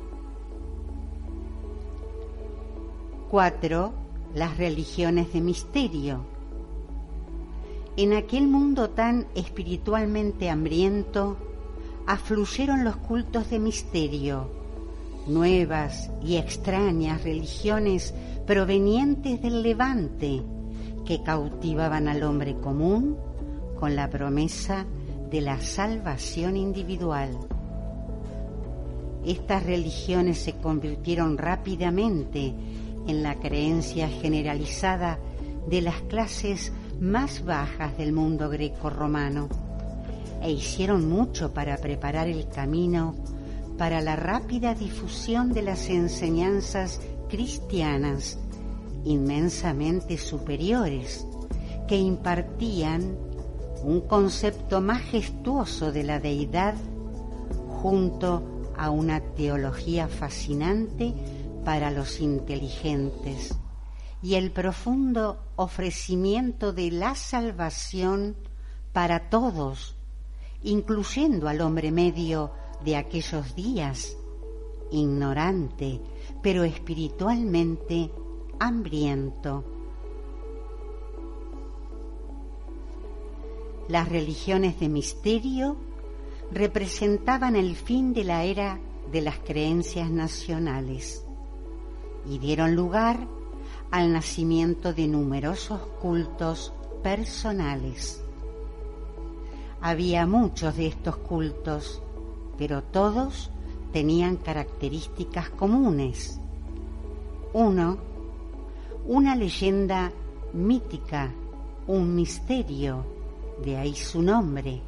4. 3.30 4.05
Las 4.36 4.58
religiones 4.58 5.32
de 5.32 5.40
misterio. 5.40 6.26
En 7.96 8.12
aquel 8.12 8.46
mundo 8.46 8.90
tan 8.90 9.28
espiritualmente 9.34 10.50
hambriento, 10.50 11.38
afluyeron 12.06 12.84
los 12.84 12.96
cultos 12.96 13.48
de 13.48 13.58
misterio, 13.58 14.50
nuevas 15.26 16.10
y 16.22 16.36
extrañas 16.36 17.24
religiones 17.24 18.12
provenientes 18.46 19.40
del 19.40 19.62
levante 19.62 20.42
que 21.06 21.22
cautivaban 21.22 22.06
al 22.06 22.22
hombre 22.22 22.56
común 22.56 23.16
con 23.80 23.96
la 23.96 24.10
promesa 24.10 24.84
de 25.30 25.40
la 25.40 25.62
salvación 25.62 26.58
individual. 26.58 27.30
Estas 29.24 29.64
religiones 29.64 30.36
se 30.36 30.58
convirtieron 30.58 31.38
rápidamente 31.38 32.54
en 33.06 33.22
la 33.22 33.36
creencia 33.36 34.08
generalizada 34.08 35.18
de 35.68 35.80
las 35.80 36.00
clases 36.02 36.72
más 37.00 37.44
bajas 37.44 37.96
del 37.98 38.12
mundo 38.12 38.48
greco-romano 38.48 39.48
e 40.42 40.50
hicieron 40.52 41.08
mucho 41.08 41.52
para 41.52 41.76
preparar 41.78 42.28
el 42.28 42.48
camino 42.48 43.14
para 43.78 44.00
la 44.00 44.16
rápida 44.16 44.74
difusión 44.74 45.52
de 45.52 45.62
las 45.62 45.88
enseñanzas 45.88 47.00
cristianas 47.28 48.38
inmensamente 49.04 50.18
superiores 50.18 51.26
que 51.86 51.96
impartían 51.96 53.16
un 53.82 54.00
concepto 54.00 54.80
majestuoso 54.80 55.92
de 55.92 56.02
la 56.02 56.18
deidad 56.18 56.74
junto 57.82 58.42
a 58.76 58.90
una 58.90 59.20
teología 59.20 60.08
fascinante 60.08 61.14
para 61.66 61.90
los 61.90 62.20
inteligentes 62.20 63.58
y 64.22 64.36
el 64.36 64.52
profundo 64.52 65.40
ofrecimiento 65.56 66.72
de 66.72 66.92
la 66.92 67.16
salvación 67.16 68.36
para 68.92 69.30
todos 69.30 69.96
incluyendo 70.62 71.48
al 71.48 71.60
hombre 71.60 71.90
medio 71.90 72.52
de 72.84 72.94
aquellos 72.94 73.56
días, 73.56 74.16
ignorante, 74.92 76.00
pero 76.40 76.62
espiritualmente 76.62 78.12
hambriento. 78.60 79.64
Las 83.88 84.08
religiones 84.08 84.78
de 84.78 84.88
misterio 84.88 85.76
representaban 86.52 87.56
el 87.56 87.74
fin 87.74 88.14
de 88.14 88.22
la 88.22 88.44
era 88.44 88.78
de 89.10 89.20
las 89.20 89.40
creencias 89.40 90.12
nacionales 90.12 91.25
y 92.28 92.38
dieron 92.38 92.74
lugar 92.74 93.18
al 93.90 94.12
nacimiento 94.12 94.92
de 94.92 95.08
numerosos 95.08 95.80
cultos 96.00 96.72
personales. 97.02 98.22
Había 99.80 100.26
muchos 100.26 100.76
de 100.76 100.86
estos 100.88 101.16
cultos, 101.16 102.02
pero 102.58 102.82
todos 102.82 103.50
tenían 103.92 104.36
características 104.36 105.50
comunes. 105.50 106.40
Uno, 107.52 107.98
una 109.06 109.36
leyenda 109.36 110.12
mítica, 110.52 111.32
un 111.86 112.14
misterio, 112.14 113.04
de 113.64 113.76
ahí 113.76 113.94
su 113.94 114.22
nombre. 114.22 114.82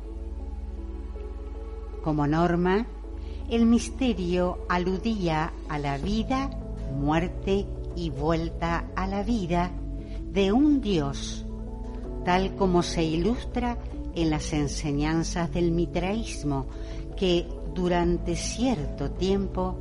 Como 2.03 2.27
norma, 2.27 2.87
el 3.49 3.65
misterio 3.67 4.59
aludía 4.69 5.53
a 5.69 5.79
la 5.79 5.97
vida, 5.99 6.51
muerte 6.93 7.67
y 7.97 8.11
vuelta 8.11 8.87
a 8.95 9.07
la 9.07 9.23
vida 9.23 9.71
de 10.33 10.53
un 10.53 10.81
Dios, 10.81 11.45
tal 12.25 12.55
como 12.55 12.83
se 12.83 13.03
ilustra 13.03 13.79
en 14.15 14.31
las 14.31 14.53
enseñanzas 14.53 15.53
del 15.53 15.71
mitraísmo, 15.71 16.67
que 17.17 17.47
durante 17.75 18.37
cierto 18.37 19.11
tiempo 19.11 19.77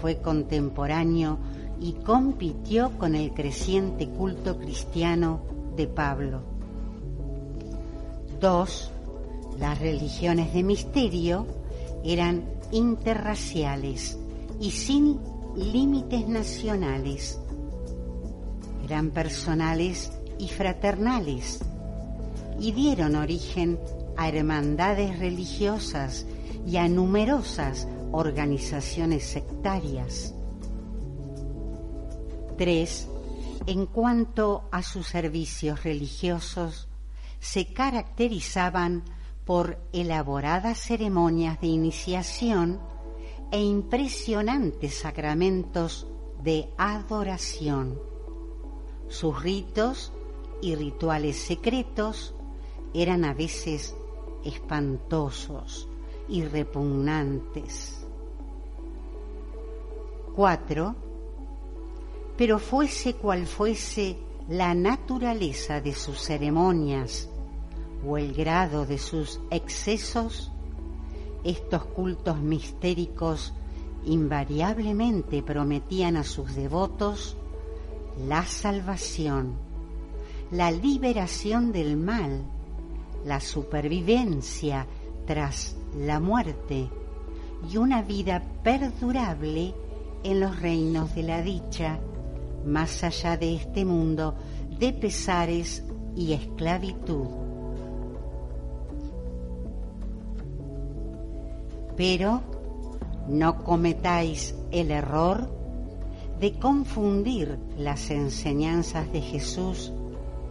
fue 0.00 0.18
contemporáneo 0.18 1.38
y 1.80 1.92
compitió 1.92 2.90
con 2.98 3.14
el 3.14 3.32
creciente 3.32 4.08
culto 4.08 4.58
cristiano 4.58 5.40
de 5.76 5.86
Pablo. 5.86 6.40
Dos, 8.40 8.90
las 9.58 9.78
religiones 9.78 10.52
de 10.52 10.62
misterio 10.62 11.46
eran 12.04 12.44
interraciales 12.72 14.18
y 14.60 14.70
sin 14.70 15.18
límites 15.56 16.28
nacionales. 16.28 17.38
Eran 18.84 19.10
personales 19.10 20.12
y 20.38 20.48
fraternales 20.48 21.60
y 22.60 22.72
dieron 22.72 23.16
origen 23.16 23.78
a 24.16 24.28
hermandades 24.28 25.18
religiosas 25.18 26.26
y 26.66 26.76
a 26.76 26.88
numerosas 26.88 27.88
organizaciones 28.12 29.24
sectarias. 29.24 30.34
3. 32.56 33.08
En 33.66 33.86
cuanto 33.86 34.68
a 34.70 34.82
sus 34.82 35.06
servicios 35.06 35.84
religiosos, 35.84 36.88
se 37.40 37.72
caracterizaban 37.72 39.04
por 39.44 39.78
elaboradas 39.92 40.78
ceremonias 40.78 41.60
de 41.60 41.68
iniciación 41.68 42.80
e 43.50 43.60
impresionantes 43.60 44.94
sacramentos 44.98 46.06
de 46.42 46.68
adoración. 46.76 47.98
Sus 49.08 49.42
ritos 49.42 50.12
y 50.60 50.74
rituales 50.74 51.36
secretos 51.36 52.34
eran 52.94 53.24
a 53.24 53.34
veces 53.34 53.94
espantosos 54.44 55.88
y 56.28 56.44
repugnantes. 56.44 58.04
4. 60.34 60.94
Pero 62.36 62.58
fuese 62.58 63.14
cual 63.14 63.46
fuese 63.46 64.16
la 64.48 64.74
naturaleza 64.74 65.80
de 65.80 65.94
sus 65.94 66.20
ceremonias 66.20 67.28
o 68.06 68.18
el 68.18 68.34
grado 68.34 68.86
de 68.86 68.98
sus 68.98 69.40
excesos, 69.50 70.52
estos 71.50 71.84
cultos 71.84 72.38
mistéricos 72.38 73.52
invariablemente 74.04 75.42
prometían 75.42 76.16
a 76.16 76.24
sus 76.24 76.54
devotos 76.54 77.36
la 78.26 78.44
salvación, 78.44 79.54
la 80.50 80.70
liberación 80.70 81.72
del 81.72 81.96
mal 81.96 82.44
la 83.26 83.40
supervivencia 83.40 84.86
tras 85.26 85.76
la 85.98 86.20
muerte 86.20 86.88
y 87.70 87.76
una 87.76 88.02
vida 88.02 88.42
perdurable 88.62 89.74
en 90.22 90.40
los 90.40 90.60
reinos 90.60 91.14
de 91.14 91.22
la 91.24 91.42
dicha, 91.42 91.98
más 92.64 93.02
allá 93.02 93.36
de 93.36 93.56
este 93.56 93.84
mundo 93.84 94.34
de 94.78 94.92
pesares 94.92 95.82
y 96.14 96.34
esclavitud. 96.34 97.45
Pero 101.96 102.42
no 103.28 103.64
cometáis 103.64 104.54
el 104.70 104.90
error 104.90 105.48
de 106.40 106.52
confundir 106.58 107.58
las 107.78 108.10
enseñanzas 108.10 109.10
de 109.12 109.20
Jesús 109.20 109.92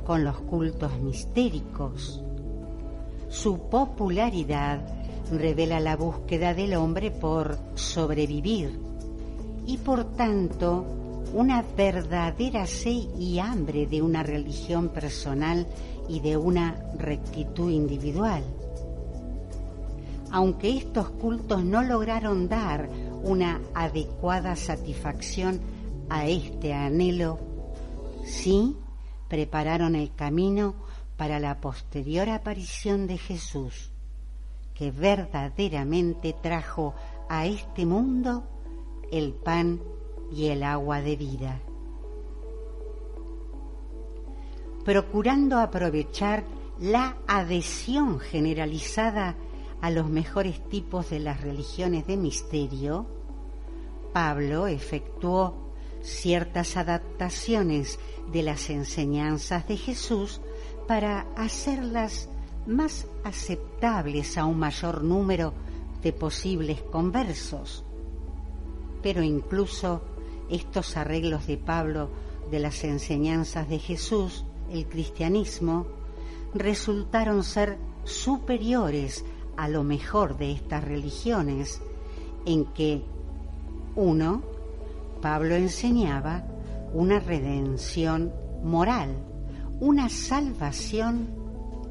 con 0.06 0.24
los 0.24 0.40
cultos 0.40 1.00
mistéricos 1.00 2.26
su 3.36 3.60
popularidad 3.70 4.80
revela 5.30 5.82
la 5.82 5.98
búsqueda 5.98 6.54
del 6.54 6.76
hombre 6.76 7.12
por 7.12 7.58
sobrevivir 7.74 8.80
y 9.68 9.78
por 9.78 10.06
tanto 10.16 10.86
una 11.34 11.62
verdadera 11.76 12.66
sed 12.66 13.10
y 13.20 13.40
hambre 13.40 13.88
de 13.88 14.02
una 14.02 14.24
religión 14.24 14.88
personal 14.88 15.68
y 16.08 16.22
de 16.22 16.38
una 16.38 16.80
rectitud 16.98 17.72
individual. 17.72 18.42
Aunque 20.32 20.78
estos 20.78 21.10
cultos 21.10 21.64
no 21.64 21.84
lograron 21.84 22.48
dar 22.48 22.90
una 23.24 23.62
adecuada 23.74 24.56
satisfacción 24.56 25.62
a 26.10 26.28
este 26.28 26.74
anhelo, 26.74 27.40
sí 28.26 28.76
prepararon 29.28 29.96
el 29.96 30.14
camino 30.14 30.76
para 31.18 31.40
la 31.40 31.60
posterior 31.62 32.30
aparición 32.30 33.08
de 33.08 33.18
Jesús, 33.18 33.92
que 34.74 34.92
verdaderamente 34.92 36.36
trajo 36.42 36.94
a 37.30 37.46
este 37.46 37.86
mundo 37.86 38.44
el 39.12 39.34
pan 39.34 39.80
y 40.32 40.48
el 40.48 40.64
agua 40.64 41.02
de 41.02 41.16
vida. 41.16 41.62
Procurando 44.84 45.58
aprovechar 45.60 46.44
la 46.80 47.18
adhesión 47.28 48.20
generalizada 48.20 49.36
a 49.82 49.90
los 49.90 50.10
mejores 50.10 50.68
tipos 50.70 51.10
de 51.10 51.20
las 51.20 51.42
religiones 51.42 52.08
de 52.08 52.18
misterio, 52.18 53.06
Pablo 54.14 54.68
efectuó 54.68 55.66
ciertas 56.02 56.78
adaptaciones 56.78 58.00
de 58.32 58.44
las 58.44 58.70
enseñanzas 58.70 59.68
de 59.68 59.78
Jesús 59.78 60.40
para 60.88 61.28
hacerlas 61.36 62.30
más 62.66 63.08
aceptables 63.24 64.38
a 64.38 64.46
un 64.46 64.58
mayor 64.58 65.04
número 65.04 65.54
de 66.02 66.14
posibles 66.14 66.82
conversos. 66.82 67.84
Pero 69.02 69.24
incluso 69.24 70.02
estos 70.50 70.98
arreglos 70.98 71.48
de 71.48 71.58
Pablo 71.58 72.10
de 72.52 72.60
las 72.60 72.84
enseñanzas 72.84 73.68
de 73.70 73.80
Jesús, 73.80 74.46
el 74.72 74.88
cristianismo, 74.88 75.88
resultaron 76.54 77.44
ser 77.44 77.78
superiores 78.04 79.26
a 79.58 79.68
lo 79.68 79.84
mejor 79.84 80.38
de 80.38 80.52
estas 80.52 80.84
religiones, 80.84 81.82
en 82.46 82.66
que, 82.74 83.04
uno, 83.96 84.42
Pablo 85.22 85.56
enseñaba 85.56 86.44
una 86.94 87.20
redención 87.20 88.32
moral, 88.64 89.16
una 89.80 90.10
salvación 90.10 91.28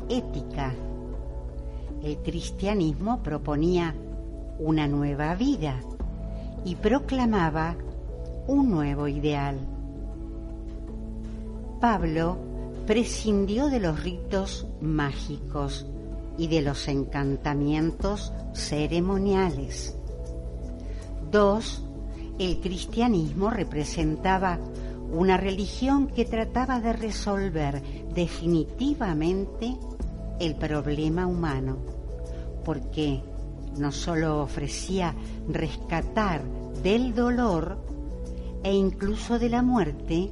ética. 0.09 0.75
El 2.03 2.19
cristianismo 2.19 3.23
proponía 3.23 3.95
una 4.59 4.87
nueva 4.87 5.35
vida 5.35 5.81
y 6.65 6.77
proclamaba 6.77 7.77
un 8.47 8.71
nuevo 8.71 9.09
ideal. 9.09 9.59
Pablo 11.81 12.39
prescindió 12.87 13.69
de 13.69 13.81
los 13.81 14.03
ritos 14.03 14.67
mágicos 14.81 15.87
y 16.37 16.49
de 16.49 16.63
los 16.63 16.89
encantamientos 16.89 18.33
ceremoniales. 18.53 19.97
Dos, 21.31 21.85
el 22.39 22.61
cristianismo 22.61 23.51
representaba 23.51 24.59
una 25.11 25.37
religión 25.37 26.09
que 26.09 26.25
trataba 26.25 26.81
de 26.81 26.93
resolver 26.93 27.83
definitivamente 28.15 29.77
el 30.41 30.57
problema 30.57 31.27
humano, 31.27 31.79
porque 32.65 33.23
no 33.79 33.93
solo 33.93 34.43
ofrecía 34.43 35.15
rescatar 35.49 36.43
del 36.83 37.15
dolor 37.15 37.79
e 38.65 38.73
incluso 38.73 39.39
de 39.39 39.49
la 39.49 39.63
muerte, 39.63 40.31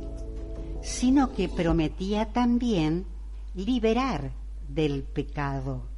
sino 0.83 1.33
que 1.33 1.49
prometía 1.49 2.33
también 2.33 3.07
liberar 3.55 4.33
del 4.69 5.05
pecado 5.05 5.92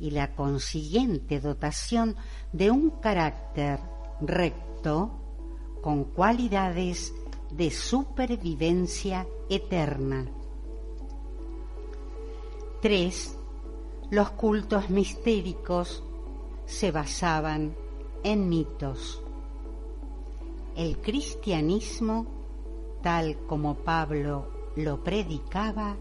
y 0.00 0.10
la 0.10 0.34
consiguiente 0.34 1.40
dotación 1.40 2.16
de 2.52 2.70
un 2.70 2.90
carácter 2.90 3.80
recto 4.20 5.10
con 5.82 6.04
cualidades 6.04 7.12
de 7.50 7.70
supervivencia 7.70 9.26
eterna. 9.48 10.26
3. 12.80 13.36
Los 14.10 14.30
cultos 14.30 14.90
mistéricos 14.90 16.02
se 16.66 16.90
basaban 16.92 17.74
en 18.22 18.48
mitos. 18.48 19.22
El 20.76 20.98
cristianismo, 20.98 22.26
tal 23.02 23.38
como 23.46 23.74
Pablo 23.74 24.48
lo 24.76 25.02
predicaba, 25.02 25.96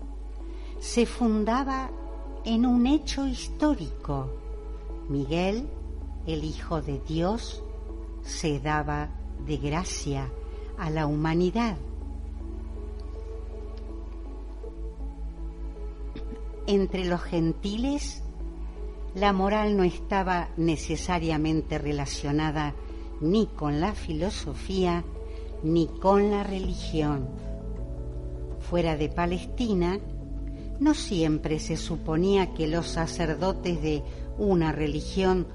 se 0.79 1.05
fundaba 1.05 1.89
en 2.47 2.65
un 2.65 2.87
hecho 2.87 3.27
histórico. 3.27 4.29
Miguel, 5.09 5.67
el 6.25 6.45
Hijo 6.45 6.81
de 6.81 7.01
Dios, 7.05 7.61
se 8.23 8.61
daba 8.61 9.09
de 9.45 9.57
gracia 9.57 10.29
a 10.77 10.89
la 10.89 11.07
humanidad. 11.07 11.75
Entre 16.67 17.03
los 17.03 17.21
gentiles, 17.21 18.23
la 19.13 19.33
moral 19.33 19.75
no 19.75 19.83
estaba 19.83 20.47
necesariamente 20.55 21.77
relacionada 21.77 22.75
ni 23.19 23.47
con 23.47 23.81
la 23.81 23.93
filosofía 23.93 25.03
ni 25.63 25.87
con 25.87 26.31
la 26.31 26.43
religión. 26.43 27.27
Fuera 28.61 28.95
de 28.95 29.09
Palestina, 29.09 29.99
no 30.80 30.93
siempre 30.93 31.59
se 31.59 31.78
suponía 31.78 32.53
que 32.53 32.67
los 32.67 32.88
sacerdotes 32.88 33.82
de 33.82 34.03
una 34.38 34.71
religión 34.71 35.47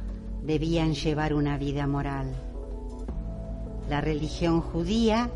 debían 0.42 0.94
llevar 0.94 1.34
una 1.34 1.56
vida 1.58 1.86
moral. 1.86 2.34
La 3.88 4.00
religión 4.00 4.60
judía, 4.60 5.30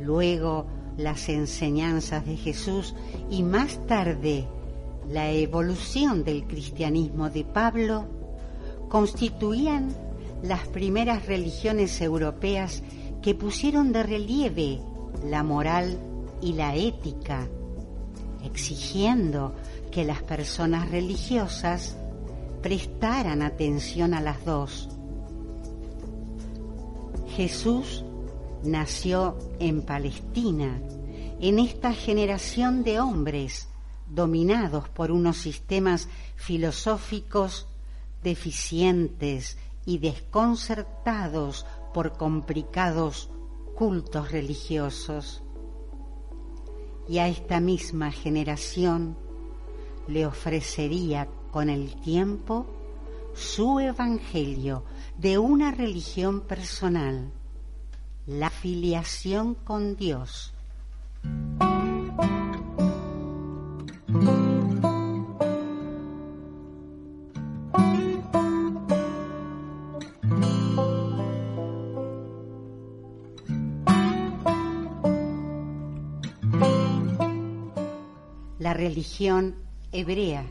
luego 0.00 0.66
las 0.96 1.28
enseñanzas 1.28 2.26
de 2.26 2.36
Jesús 2.36 2.94
y 3.30 3.42
más 3.42 3.86
tarde 3.86 4.46
la 5.08 5.30
evolución 5.30 6.24
del 6.24 6.46
cristianismo 6.46 7.30
de 7.30 7.44
Pablo, 7.44 8.06
constituían 8.88 9.94
las 10.42 10.66
primeras 10.68 11.26
religiones 11.26 12.00
europeas 12.00 12.82
que 13.22 13.34
pusieron 13.34 13.92
de 13.92 14.02
relieve 14.02 14.80
la 15.24 15.42
moral 15.42 15.98
y 16.40 16.52
la 16.52 16.76
ética, 16.76 17.48
exigiendo 18.48 19.54
que 19.92 20.04
las 20.04 20.22
personas 20.22 20.90
religiosas 20.90 21.96
prestaran 22.62 23.42
atención 23.42 24.14
a 24.14 24.20
las 24.20 24.44
dos 24.44 24.88
Jesús 27.38 28.02
nació 28.64 29.38
en 29.60 29.82
Palestina, 29.82 30.82
en 31.38 31.60
esta 31.60 31.92
generación 31.92 32.82
de 32.82 32.98
hombres 32.98 33.68
dominados 34.08 34.88
por 34.88 35.12
unos 35.12 35.36
sistemas 35.36 36.08
filosóficos 36.34 37.68
deficientes 38.24 39.56
y 39.86 39.98
desconcertados 39.98 41.64
por 41.94 42.14
complicados 42.14 43.30
cultos 43.76 44.32
religiosos. 44.32 45.44
Y 47.08 47.18
a 47.18 47.28
esta 47.28 47.60
misma 47.60 48.10
generación 48.10 49.16
le 50.06 50.26
ofrecería 50.26 51.28
con 51.50 51.70
el 51.70 51.94
tiempo 52.00 52.66
su 53.34 53.80
evangelio 53.80 54.84
de 55.16 55.38
una 55.38 55.70
religión 55.70 56.40
personal, 56.40 57.30
la 58.26 58.50
filiación 58.50 59.54
con 59.54 59.96
Dios. 59.96 60.52
Religión 78.78 79.56
hebrea 79.90 80.46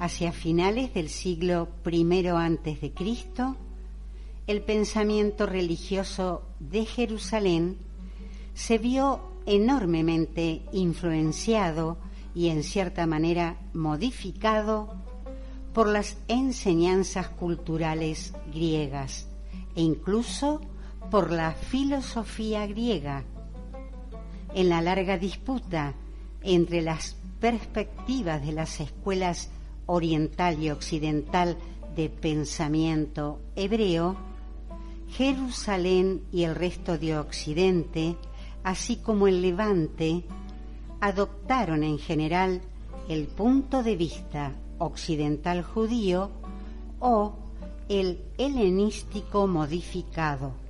hacia 0.00 0.32
finales 0.32 0.92
del 0.92 1.08
siglo 1.08 1.68
I 1.86 2.26
antes 2.26 2.80
de 2.80 2.92
Cristo, 2.92 3.54
el 4.48 4.60
pensamiento 4.62 5.46
religioso 5.46 6.42
de 6.58 6.84
Jerusalén 6.84 7.78
se 8.54 8.78
vio 8.78 9.20
enormemente 9.46 10.62
influenciado 10.72 11.96
y 12.34 12.48
en 12.48 12.64
cierta 12.64 13.06
manera 13.06 13.56
modificado 13.72 14.96
por 15.72 15.86
las 15.86 16.16
enseñanzas 16.26 17.28
culturales 17.28 18.34
griegas 18.52 19.28
e 19.76 19.82
incluso 19.82 20.60
por 21.08 21.30
la 21.30 21.52
filosofía 21.52 22.66
griega. 22.66 23.22
En 24.54 24.68
la 24.68 24.80
larga 24.80 25.18
disputa 25.18 25.94
entre 26.42 26.80
las 26.80 27.16
perspectivas 27.40 28.44
de 28.44 28.52
las 28.52 28.80
escuelas 28.80 29.50
oriental 29.86 30.62
y 30.62 30.70
occidental 30.70 31.58
de 31.96 32.08
pensamiento 32.08 33.40
hebreo, 33.56 34.16
Jerusalén 35.08 36.22
y 36.32 36.44
el 36.44 36.54
resto 36.54 36.98
de 36.98 37.18
Occidente, 37.18 38.16
así 38.62 38.96
como 38.96 39.28
el 39.28 39.42
Levante, 39.42 40.24
adoptaron 41.00 41.82
en 41.82 41.98
general 41.98 42.62
el 43.08 43.26
punto 43.26 43.82
de 43.82 43.96
vista 43.96 44.52
occidental 44.78 45.62
judío 45.62 46.30
o 47.00 47.34
el 47.88 48.24
helenístico 48.38 49.46
modificado. 49.46 50.63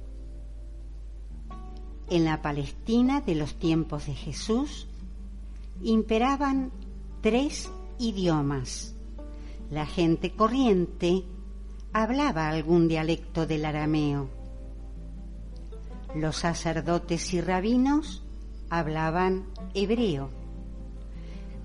En 2.09 2.25
la 2.25 2.43
Palestina 2.43 3.21
de 3.21 3.35
los 3.35 3.55
tiempos 3.55 4.07
de 4.07 4.15
Jesús 4.15 4.89
imperaban 5.83 6.71
tres 7.23 7.71
idiomas. 7.99 8.95
La 9.71 9.87
gente 9.87 10.35
corriente 10.35 11.25
hablaba 11.93 12.49
algún 12.49 12.89
dialecto 12.89 13.47
del 13.47 13.65
arameo. 13.65 14.29
Los 16.15 16.37
sacerdotes 16.37 17.33
y 17.33 17.41
rabinos 17.41 18.23
hablaban 18.69 19.47
hebreo. 19.73 20.29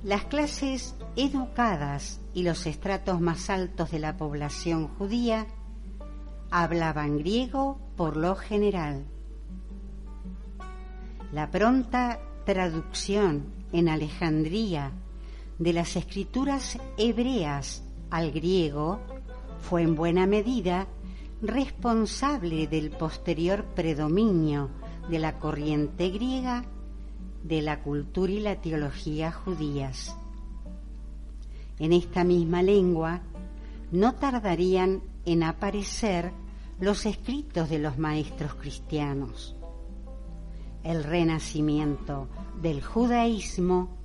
Las 0.04 0.24
clases 0.26 0.96
educadas 1.18 2.22
y 2.34 2.44
los 2.44 2.66
estratos 2.66 3.20
más 3.20 3.50
altos 3.50 3.92
de 3.92 4.00
la 4.00 4.16
población 4.16 4.88
judía 4.88 5.48
hablaban 6.52 7.18
griego 7.18 7.80
por 7.98 8.16
lo 8.16 8.36
general. 8.36 9.06
La 11.32 11.52
pronta 11.52 12.20
traducción 12.44 13.46
en 13.72 13.88
Alejandría 13.88 14.92
de 15.60 15.74
las 15.74 15.96
escrituras 15.96 16.80
hebreas 16.98 17.84
al 18.10 18.32
griego 18.32 19.00
fue 19.62 19.84
en 19.84 19.96
buena 19.96 20.26
medida 20.26 20.88
responsable 21.44 22.66
del 22.66 22.90
posterior 22.90 23.64
predominio 23.76 24.72
de 25.08 25.20
la 25.20 25.38
corriente 25.38 26.10
griega 26.10 26.66
de 27.44 27.62
la 27.62 27.84
cultura 27.84 28.32
y 28.32 28.40
la 28.40 28.56
teología 28.56 29.32
judías. 29.32 30.16
En 31.78 31.94
esta 31.94 32.24
misma 32.24 32.64
lengua 32.64 33.22
no 33.92 34.16
tardarían 34.16 35.04
en 35.26 35.44
aparecer 35.44 36.32
los 36.80 37.06
escritos 37.06 37.70
de 37.70 37.78
los 37.78 38.00
maestros 38.00 38.56
cristianos. 38.56 39.59
El 40.84 41.04
renacimiento 41.04 42.28
del 42.62 42.84
judaísmo 42.84 44.00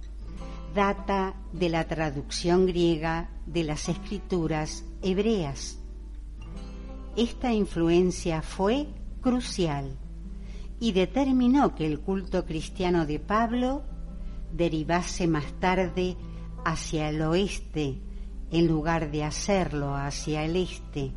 data 0.75 1.35
de 1.53 1.68
la 1.68 1.85
traducción 1.87 2.66
griega 2.66 3.31
de 3.47 3.62
las 3.62 3.89
escrituras 3.89 4.85
hebreas. 5.03 5.79
Esta 7.16 7.53
influencia 7.53 8.43
fue 8.43 8.89
crucial 9.20 9.97
y 10.81 10.93
determinó 10.93 11.77
que 11.77 11.87
el 11.87 12.01
culto 12.01 12.45
cristiano 12.45 13.07
de 13.07 13.20
Pablo 13.20 13.85
derivase 14.53 15.29
más 15.29 15.47
tarde 15.61 16.16
hacia 16.64 17.09
el 17.09 17.22
oeste 17.22 18.01
en 18.51 18.66
lugar 18.66 19.11
de 19.11 19.25
hacerlo 19.25 19.95
hacia 19.95 20.45
el 20.45 20.57
este. 20.57 21.12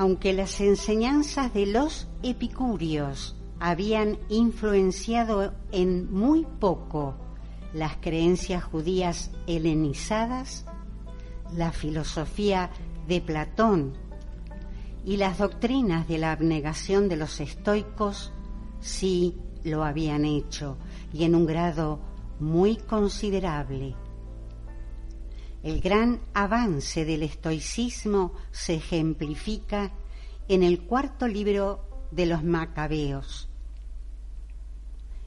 Aunque 0.00 0.32
las 0.32 0.62
enseñanzas 0.62 1.52
de 1.52 1.66
los 1.66 2.08
epicúreos 2.22 3.36
habían 3.58 4.16
influenciado 4.30 5.52
en 5.72 6.10
muy 6.10 6.46
poco 6.58 7.16
las 7.74 7.98
creencias 7.98 8.64
judías 8.64 9.30
helenizadas, 9.46 10.64
la 11.54 11.70
filosofía 11.70 12.70
de 13.08 13.20
Platón 13.20 13.92
y 15.04 15.18
las 15.18 15.36
doctrinas 15.36 16.08
de 16.08 16.16
la 16.16 16.32
abnegación 16.32 17.10
de 17.10 17.16
los 17.16 17.38
estoicos 17.38 18.32
sí 18.80 19.36
lo 19.64 19.84
habían 19.84 20.24
hecho 20.24 20.78
y 21.12 21.24
en 21.24 21.34
un 21.34 21.44
grado 21.44 22.00
muy 22.38 22.76
considerable. 22.76 23.94
El 25.62 25.80
gran 25.80 26.20
avance 26.32 27.04
del 27.04 27.22
estoicismo 27.22 28.32
se 28.50 28.76
ejemplifica 28.76 29.92
en 30.48 30.62
el 30.62 30.80
cuarto 30.80 31.28
libro 31.28 31.84
de 32.10 32.26
los 32.26 32.42
Macabeos. 32.42 33.48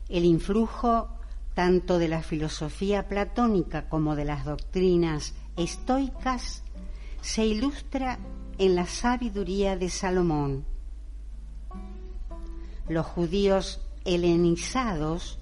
El 0.09 0.25
influjo 0.25 1.09
tanto 1.53 1.99
de 1.99 2.07
la 2.07 2.23
filosofía 2.23 3.07
platónica 3.07 3.87
como 3.89 4.15
de 4.15 4.25
las 4.25 4.45
doctrinas 4.45 5.35
estoicas 5.55 6.63
se 7.21 7.45
ilustra 7.45 8.17
en 8.57 8.75
la 8.75 8.85
sabiduría 8.85 9.77
de 9.77 9.89
Salomón. 9.89 10.65
Los 12.89 13.05
judíos 13.05 13.81
helenizados 14.03 15.39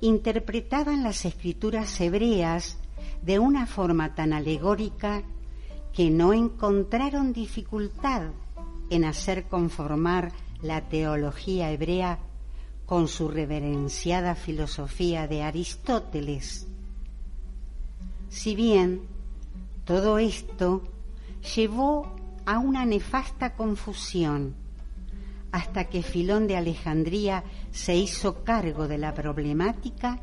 interpretaban 0.00 1.02
las 1.02 1.24
escrituras 1.24 2.00
hebreas 2.00 2.78
de 3.22 3.38
una 3.38 3.66
forma 3.66 4.14
tan 4.14 4.32
alegórica 4.32 5.22
que 5.92 6.10
no 6.10 6.32
encontraron 6.32 7.32
dificultad 7.32 8.30
en 8.90 9.04
hacer 9.04 9.44
conformar 9.44 10.32
la 10.62 10.88
teología 10.88 11.70
hebrea 11.70 12.18
con 12.86 13.08
su 13.08 13.28
reverenciada 13.28 14.34
filosofía 14.34 15.28
de 15.28 15.42
Aristóteles. 15.42 16.66
Si 18.28 18.54
bien 18.54 19.02
todo 19.84 20.18
esto 20.18 20.82
llevó 21.54 22.14
a 22.46 22.58
una 22.58 22.84
nefasta 22.84 23.54
confusión 23.54 24.54
hasta 25.52 25.84
que 25.84 26.02
Filón 26.02 26.46
de 26.46 26.56
Alejandría 26.56 27.44
se 27.70 27.96
hizo 27.96 28.44
cargo 28.44 28.88
de 28.88 28.98
la 28.98 29.14
problemática, 29.14 30.20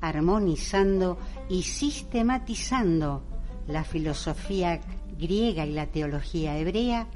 armonizando 0.00 1.18
y 1.48 1.62
sistematizando 1.62 3.22
la 3.66 3.84
filosofía 3.84 4.80
griega 5.18 5.66
y 5.66 5.72
la 5.72 5.86
teología 5.86 6.58
hebrea 6.58 7.08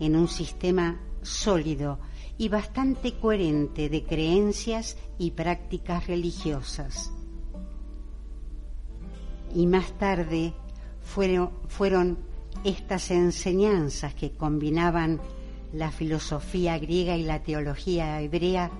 en 0.00 0.16
un 0.16 0.28
sistema 0.28 1.00
sólido 1.22 1.98
y 2.36 2.48
bastante 2.48 3.18
coherente 3.18 3.88
de 3.88 4.04
creencias 4.04 4.96
y 5.18 5.32
prácticas 5.32 6.06
religiosas. 6.06 7.12
Y 9.54 9.66
más 9.66 9.92
tarde 9.98 10.52
fueron, 11.02 11.50
fueron 11.68 12.18
estas 12.64 13.10
enseñanzas 13.10 14.14
que 14.14 14.32
combinaban 14.32 15.20
la 15.72 15.90
filosofía 15.90 16.78
griega 16.78 17.16
y 17.16 17.24
la 17.24 17.42
teología 17.42 18.20
hebrea 18.20 18.70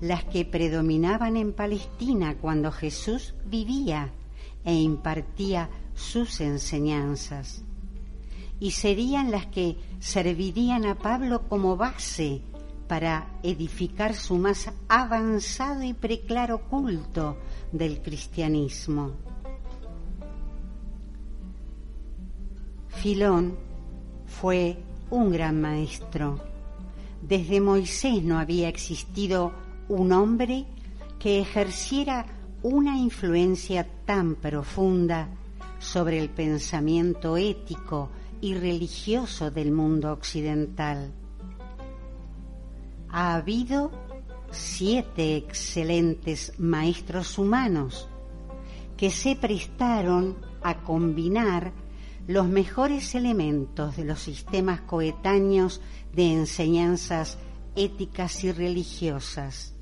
las 0.00 0.24
que 0.24 0.44
predominaban 0.44 1.36
en 1.36 1.52
Palestina 1.52 2.36
cuando 2.40 2.70
Jesús 2.70 3.34
vivía 3.44 4.12
e 4.64 4.74
impartía 4.74 5.68
sus 5.94 6.40
enseñanzas. 6.40 7.64
Y 8.60 8.72
serían 8.72 9.30
las 9.30 9.46
que 9.46 9.76
servirían 10.00 10.84
a 10.84 10.96
Pablo 10.96 11.48
como 11.48 11.76
base 11.76 12.42
para 12.88 13.38
edificar 13.42 14.14
su 14.14 14.36
más 14.38 14.70
avanzado 14.88 15.82
y 15.82 15.92
preclaro 15.92 16.62
culto 16.62 17.36
del 17.70 18.00
cristianismo. 18.00 19.12
Filón 22.88 23.56
fue 24.26 24.78
un 25.10 25.30
gran 25.30 25.60
maestro. 25.60 26.40
Desde 27.22 27.60
Moisés 27.60 28.22
no 28.22 28.38
había 28.38 28.68
existido 28.68 29.52
un 29.88 30.12
hombre 30.12 30.66
que 31.18 31.40
ejerciera 31.40 32.26
una 32.62 32.96
influencia 32.98 33.86
tan 34.04 34.34
profunda 34.34 35.28
sobre 35.78 36.18
el 36.18 36.28
pensamiento 36.28 37.36
ético 37.36 38.10
y 38.40 38.54
religioso 38.54 39.50
del 39.50 39.72
mundo 39.72 40.12
occidental. 40.12 41.12
Ha 43.10 43.34
habido 43.34 43.90
siete 44.50 45.36
excelentes 45.36 46.52
maestros 46.58 47.38
humanos 47.38 48.08
que 48.96 49.10
se 49.10 49.36
prestaron 49.36 50.36
a 50.62 50.82
combinar 50.82 51.72
los 52.26 52.48
mejores 52.48 53.14
elementos 53.14 53.96
de 53.96 54.04
los 54.04 54.20
sistemas 54.20 54.82
coetáneos 54.82 55.80
de 56.12 56.32
enseñanzas 56.32 57.38
éticas 57.74 58.44
y 58.44 58.52
religiosas. 58.52 59.77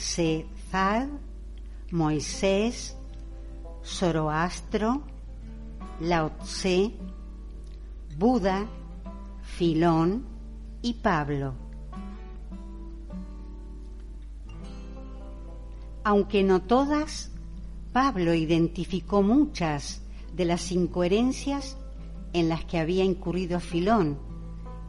Sefad, 0.00 1.08
Moisés, 1.90 2.96
Zoroastro, 3.84 5.02
Lao 6.00 6.30
Tse, 6.38 6.92
Buda, 8.16 8.66
Filón 9.42 10.24
y 10.80 10.94
Pablo. 10.94 11.52
Aunque 16.02 16.42
no 16.44 16.62
todas, 16.62 17.30
Pablo 17.92 18.32
identificó 18.32 19.22
muchas 19.22 20.00
de 20.34 20.46
las 20.46 20.72
incoherencias 20.72 21.76
en 22.32 22.48
las 22.48 22.64
que 22.64 22.78
había 22.78 23.04
incurrido 23.04 23.60
Filón 23.60 24.18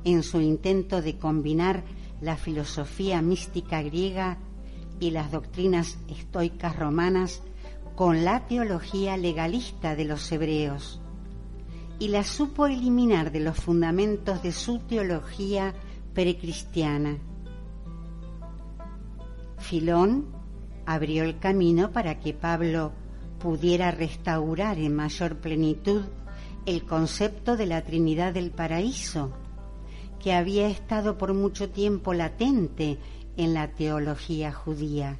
en 0.05 0.24
su 0.24 0.39
intento 0.39 1.01
de 1.01 1.18
combinar 1.18 1.84
la 2.22 2.38
filosofía 2.38 3.22
mística 3.22 3.82
griega 3.82 4.38
y 5.02 5.12
las 5.12 5.32
doctrinas 5.32 5.97
estoicas 6.08 6.78
romanas 6.78 7.41
con 7.95 8.24
la 8.24 8.47
teología 8.47 9.18
legalista 9.18 9.97
de 9.97 10.06
los 10.06 10.32
hebreos 10.32 11.02
y 11.99 12.08
la 12.08 12.24
supo 12.24 12.68
eliminar 12.68 13.32
de 13.32 13.41
los 13.41 13.58
fundamentos 13.58 14.41
de 14.41 14.52
su 14.52 14.80
teología 14.80 15.74
precristiana. 16.14 17.18
Filón 19.58 20.28
abrió 20.86 21.24
el 21.24 21.39
camino 21.39 21.91
para 21.91 22.20
que 22.20 22.34
Pablo 22.34 22.91
pudiera 23.39 23.91
restaurar 23.91 24.78
en 24.78 24.95
mayor 24.95 25.38
plenitud 25.38 26.04
el 26.66 26.86
concepto 26.86 27.58
de 27.58 27.66
la 27.66 27.84
Trinidad 27.84 28.34
del 28.34 28.52
Paraíso, 28.52 29.32
que 30.20 30.34
había 30.34 30.68
estado 30.68 31.18
por 31.18 31.34
mucho 31.34 31.70
tiempo 31.70 32.14
latente 32.14 32.99
en 33.38 33.54
la 33.54 33.70
teología 33.70 34.52
judía. 34.52 35.20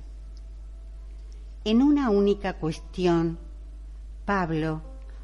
En 1.64 1.82
una 1.82 2.10
única 2.10 2.54
cuestión, 2.54 3.38
Pablo 4.26 4.82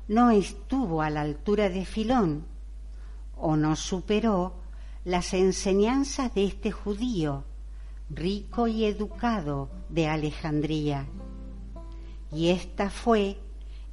no 0.08 0.32
estuvo 0.32 1.02
a 1.02 1.10
la 1.10 1.22
altura 1.22 1.70
de 1.70 1.86
Filón 1.86 2.46
o 3.36 3.56
no 3.56 3.76
superó 3.76 4.56
las 5.04 5.34
enseñanzas 5.34 6.34
de 6.34 6.46
este 6.46 6.72
judío 6.72 7.46
rico 8.10 8.68
y 8.68 8.86
educado 8.86 9.70
de 9.90 10.08
Alejandría. 10.08 11.08
Y 12.32 12.50
esta 12.50 12.90
fue 12.90 13.38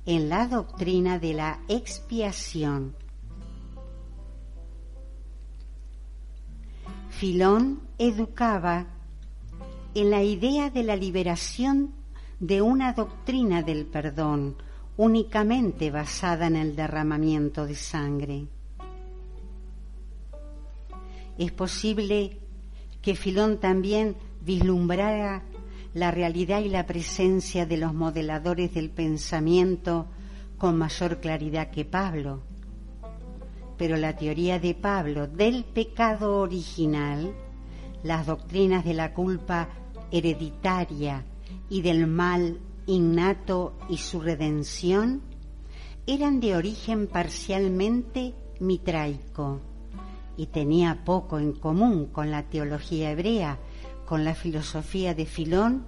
en 0.07 0.28
la 0.28 0.47
doctrina 0.47 1.18
de 1.18 1.34
la 1.34 1.61
expiación. 1.68 2.95
Filón 7.24 7.80
educaba 7.96 8.86
en 9.94 10.10
la 10.10 10.22
idea 10.22 10.68
de 10.68 10.82
la 10.82 10.94
liberación 10.94 11.94
de 12.38 12.60
una 12.60 12.92
doctrina 12.92 13.62
del 13.62 13.86
perdón 13.86 14.56
únicamente 14.98 15.90
basada 15.90 16.48
en 16.48 16.56
el 16.56 16.76
derramamiento 16.76 17.64
de 17.64 17.76
sangre. 17.76 18.46
Es 21.38 21.50
posible 21.52 22.40
que 23.00 23.16
Filón 23.16 23.58
también 23.58 24.16
vislumbrara 24.42 25.44
la 25.94 26.10
realidad 26.10 26.60
y 26.60 26.68
la 26.68 26.84
presencia 26.84 27.64
de 27.64 27.78
los 27.78 27.94
modeladores 27.94 28.74
del 28.74 28.90
pensamiento 28.90 30.08
con 30.58 30.76
mayor 30.76 31.20
claridad 31.20 31.70
que 31.70 31.86
Pablo. 31.86 32.42
Pero 33.76 33.96
la 33.96 34.16
teoría 34.16 34.58
de 34.58 34.74
Pablo 34.74 35.26
del 35.26 35.64
pecado 35.64 36.38
original, 36.40 37.34
las 38.02 38.26
doctrinas 38.26 38.84
de 38.84 38.94
la 38.94 39.12
culpa 39.12 39.68
hereditaria 40.10 41.24
y 41.68 41.82
del 41.82 42.06
mal 42.06 42.60
innato 42.86 43.76
y 43.88 43.98
su 43.98 44.20
redención, 44.20 45.22
eran 46.06 46.40
de 46.40 46.54
origen 46.54 47.06
parcialmente 47.06 48.34
mitraico 48.60 49.60
y 50.36 50.46
tenía 50.46 51.04
poco 51.04 51.38
en 51.38 51.52
común 51.52 52.06
con 52.06 52.30
la 52.30 52.44
teología 52.44 53.10
hebrea, 53.10 53.58
con 54.04 54.24
la 54.24 54.34
filosofía 54.34 55.14
de 55.14 55.26
Filón 55.26 55.86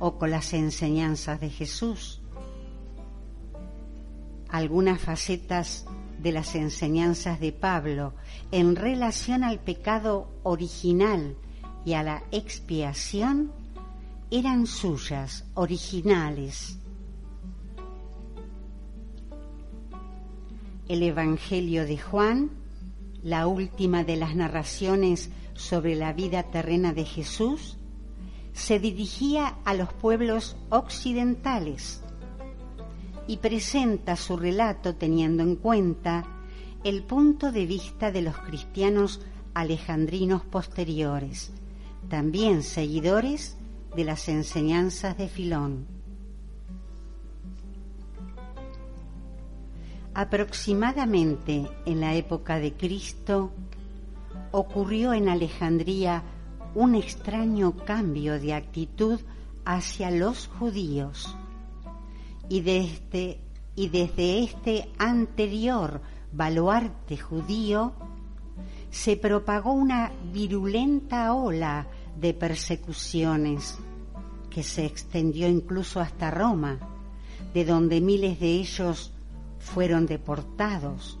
o 0.00 0.18
con 0.18 0.30
las 0.30 0.52
enseñanzas 0.52 1.40
de 1.40 1.50
Jesús. 1.50 2.20
Algunas 4.48 5.00
facetas 5.00 5.86
de 6.24 6.32
las 6.32 6.56
enseñanzas 6.56 7.38
de 7.38 7.52
Pablo 7.52 8.14
en 8.50 8.74
relación 8.74 9.44
al 9.44 9.60
pecado 9.60 10.28
original 10.42 11.36
y 11.84 11.92
a 11.92 12.02
la 12.02 12.24
expiación 12.32 13.52
eran 14.32 14.66
suyas, 14.66 15.44
originales. 15.54 16.78
El 20.88 21.04
Evangelio 21.04 21.86
de 21.86 21.98
Juan 21.98 22.64
la 23.24 23.46
última 23.46 24.04
de 24.04 24.16
las 24.16 24.36
narraciones 24.36 25.30
sobre 25.54 25.96
la 25.96 26.12
vida 26.12 26.42
terrena 26.42 26.92
de 26.92 27.06
Jesús, 27.06 27.78
se 28.52 28.78
dirigía 28.78 29.56
a 29.64 29.72
los 29.72 29.90
pueblos 29.94 30.56
occidentales 30.68 32.03
y 33.26 33.38
presenta 33.38 34.16
su 34.16 34.36
relato 34.36 34.94
teniendo 34.94 35.42
en 35.42 35.56
cuenta 35.56 36.24
el 36.82 37.02
punto 37.02 37.50
de 37.50 37.66
vista 37.66 38.12
de 38.12 38.22
los 38.22 38.36
cristianos 38.38 39.20
alejandrinos 39.54 40.42
posteriores, 40.44 41.52
también 42.08 42.62
seguidores 42.62 43.56
de 43.96 44.04
las 44.04 44.28
enseñanzas 44.28 45.16
de 45.16 45.28
Filón. 45.28 45.86
Aproximadamente 50.12 51.68
en 51.86 52.00
la 52.00 52.14
época 52.14 52.58
de 52.58 52.74
Cristo 52.74 53.52
ocurrió 54.52 55.12
en 55.12 55.28
Alejandría 55.28 56.22
un 56.74 56.94
extraño 56.94 57.76
cambio 57.84 58.38
de 58.38 58.54
actitud 58.54 59.20
hacia 59.64 60.10
los 60.10 60.46
judíos 60.46 61.36
y 62.48 62.60
desde, 62.60 63.38
este 64.44 64.88
anterior 64.98 66.00
baluarte 66.32 67.16
judío 67.16 67.92
se 68.90 69.16
propagó 69.16 69.72
una 69.72 70.12
virulenta 70.32 71.34
ola 71.34 71.86
de 72.20 72.34
persecuciones 72.34 73.78
que 74.50 74.62
se 74.62 74.86
extendió 74.86 75.48
incluso 75.48 76.00
hasta 76.00 76.30
Roma, 76.30 76.78
de 77.52 77.64
donde 77.64 78.00
miles 78.00 78.38
de 78.38 78.52
ellos 78.52 79.12
fueron 79.58 80.06
deportados. 80.06 81.18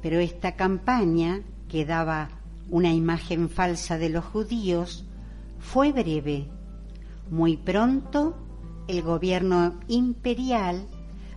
Pero 0.00 0.18
esta 0.20 0.56
campaña, 0.56 1.42
que 1.68 1.84
daba 1.84 2.30
una 2.70 2.92
imagen 2.92 3.50
falsa 3.50 3.98
de 3.98 4.08
los 4.08 4.24
judíos, 4.24 5.04
fue 5.58 5.92
breve. 5.92 6.48
Muy 7.30 7.56
pronto 7.56 8.34
el 8.88 9.02
gobierno 9.02 9.78
imperial 9.88 10.86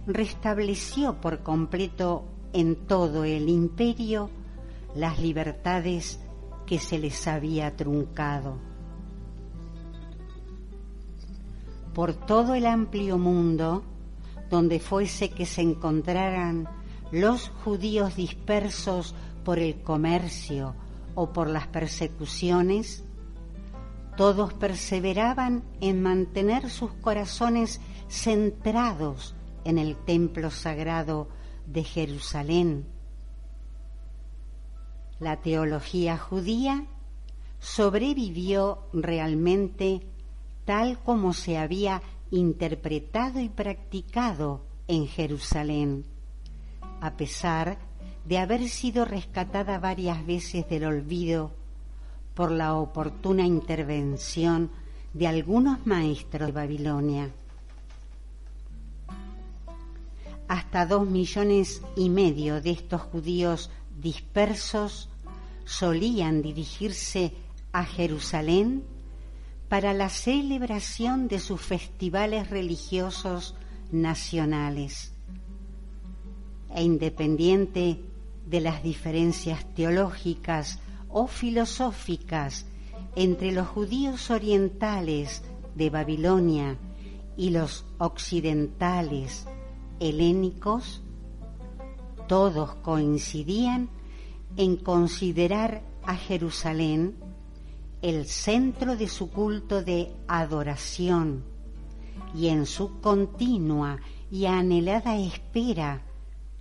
restableció 0.08 1.20
por 1.22 1.44
completo 1.44 2.26
en 2.54 2.76
todo 2.88 3.24
el 3.24 3.50
imperio 3.50 4.30
las 4.96 5.20
libertades 5.20 6.20
que 6.66 6.80
se 6.80 7.00
les 7.00 7.28
había 7.28 7.76
truncado. 7.76 8.58
Por 11.94 12.14
todo 12.14 12.56
el 12.56 12.66
amplio 12.66 13.18
mundo, 13.18 13.84
donde 14.50 14.80
fuese 14.80 15.30
que 15.30 15.46
se 15.46 15.62
encontraran 15.62 16.68
los 17.12 17.50
judíos 17.64 18.16
dispersos 18.16 19.16
por 19.44 19.60
el 19.60 19.82
comercio 19.82 20.76
o 21.14 21.32
por 21.32 21.50
las 21.50 21.68
persecuciones, 21.68 23.05
todos 24.16 24.54
perseveraban 24.54 25.64
en 25.82 26.02
mantener 26.02 26.70
sus 26.70 26.92
corazones 26.94 27.82
centrados 28.08 29.36
en 29.64 29.78
el 29.78 29.96
templo 29.96 30.52
sagrado 30.52 31.28
de 31.66 31.84
Jerusalén. 31.84 32.86
La 35.20 35.42
teología 35.42 36.18
judía 36.18 36.86
sobrevivió 37.60 38.88
realmente 38.94 40.02
tal 40.66 41.00
como 41.00 41.34
se 41.34 41.58
había 41.58 42.02
interpretado 42.32 43.40
y 43.40 43.50
practicado 43.50 44.66
en 44.88 45.08
Jerusalén, 45.08 46.06
a 47.02 47.18
pesar 47.18 47.78
de 48.26 48.40
haber 48.40 48.68
sido 48.70 49.06
rescatada 49.06 49.80
varias 49.80 50.26
veces 50.26 50.68
del 50.70 50.86
olvido 50.86 51.52
por 52.36 52.52
la 52.52 52.76
oportuna 52.76 53.46
intervención 53.46 54.70
de 55.14 55.28
algunos 55.28 55.88
maestros 55.88 56.48
de 56.48 56.52
Babilonia. 56.52 57.32
Hasta 60.48 60.86
dos 60.86 61.08
millones 61.08 61.82
y 61.96 62.10
medio 62.10 62.62
de 62.62 62.72
estos 62.72 63.02
judíos 63.02 63.72
dispersos 64.00 65.10
solían 65.64 66.42
dirigirse 66.42 67.34
a 67.72 67.86
Jerusalén 67.86 68.84
para 69.70 69.94
la 69.94 70.10
celebración 70.10 71.28
de 71.28 71.40
sus 71.40 71.62
festivales 71.62 72.50
religiosos 72.50 73.56
nacionales. 73.92 75.14
E 76.76 76.84
independiente 76.84 78.02
de 78.46 78.60
las 78.60 78.84
diferencias 78.84 79.66
teológicas 79.74 80.80
o 81.18 81.28
filosóficas 81.28 82.66
entre 83.16 83.54
los 83.54 83.70
judíos 83.70 84.30
orientales 84.30 85.44
de 85.74 85.90
Babilonia 85.90 86.78
y 87.38 87.52
los 87.52 87.86
occidentales 88.00 89.48
helénicos, 90.02 91.02
todos 92.28 92.76
coincidían 92.76 93.88
en 94.58 94.76
considerar 94.76 95.84
a 96.04 96.18
Jerusalén 96.18 97.16
el 98.02 98.26
centro 98.26 98.98
de 98.98 99.08
su 99.08 99.32
culto 99.32 99.84
de 99.84 100.12
adoración 100.28 101.46
y 102.36 102.50
en 102.50 102.66
su 102.66 103.00
continua 103.00 104.00
y 104.30 104.48
anhelada 104.48 105.16
espera 105.16 106.02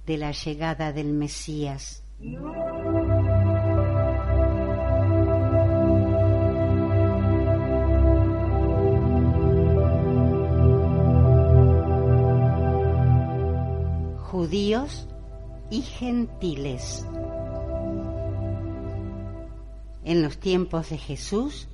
de 0.06 0.16
la 0.16 0.30
llegada 0.30 0.92
del 0.92 1.12
Mesías. 1.12 2.04
Judíos 14.44 15.06
y 15.70 15.80
gentiles. 15.80 17.06
En 20.04 20.22
los 20.22 20.36
tiempos 20.36 20.90
de 20.90 20.98
Jesús, 20.98 21.66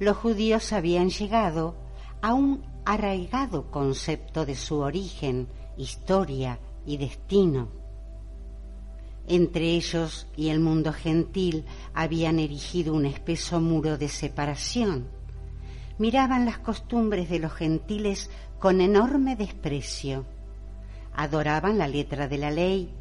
los 0.00 0.16
judíos 0.16 0.72
habían 0.72 1.10
llegado 1.10 1.74
a 2.22 2.32
un 2.32 2.64
arraigado 2.86 3.70
concepto 3.70 4.46
de 4.46 4.54
su 4.56 4.78
origen, 4.78 5.48
historia 5.76 6.58
y 6.86 6.96
destino. 6.96 7.68
Entre 9.26 9.74
ellos 9.74 10.28
y 10.34 10.48
el 10.48 10.60
mundo 10.60 10.94
gentil 10.94 11.66
habían 11.92 12.38
erigido 12.38 12.94
un 12.94 13.04
espeso 13.04 13.60
muro 13.60 13.98
de 13.98 14.08
separación. 14.08 15.08
Miraban 15.98 16.46
las 16.46 16.58
costumbres 16.58 17.28
de 17.28 17.38
los 17.38 17.52
gentiles 17.52 18.30
con 18.58 18.80
enorme 18.80 19.36
desprecio. 19.36 20.24
Adoraban 21.20 21.78
la 21.78 21.88
letra 21.88 22.28
de 22.28 22.38
la 22.38 22.52
ley 22.52 22.94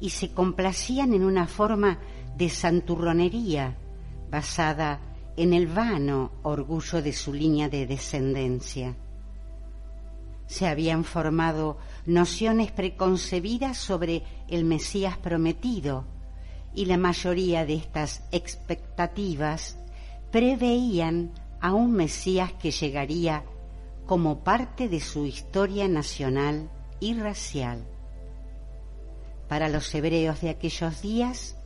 y 0.00 0.08
se 0.08 0.32
complacían 0.32 1.12
en 1.12 1.22
una 1.22 1.46
forma 1.46 1.98
de 2.34 2.48
santurronería 2.48 3.76
basada 4.30 5.00
en 5.36 5.52
el 5.52 5.66
vano 5.66 6.32
orgullo 6.44 7.02
de 7.02 7.12
su 7.12 7.34
línea 7.34 7.68
de 7.68 7.86
descendencia. 7.86 8.96
Se 10.46 10.66
habían 10.66 11.04
formado 11.04 11.76
nociones 12.06 12.72
preconcebidas 12.72 13.76
sobre 13.76 14.22
el 14.48 14.64
Mesías 14.64 15.18
prometido 15.18 16.06
y 16.74 16.86
la 16.86 16.96
mayoría 16.96 17.66
de 17.66 17.74
estas 17.74 18.22
expectativas 18.32 19.76
preveían 20.30 21.32
a 21.60 21.74
un 21.74 21.92
Mesías 21.92 22.50
que 22.54 22.70
llegaría 22.70 23.44
como 24.06 24.42
parte 24.42 24.88
de 24.88 25.00
su 25.00 25.26
historia 25.26 25.86
nacional 25.86 26.70
y 27.00 27.14
racial. 27.14 27.84
Para 29.48 29.68
los 29.68 29.94
hebreos 29.94 30.40
de 30.40 30.50
aquellos 30.50 31.00
días, 31.00 31.56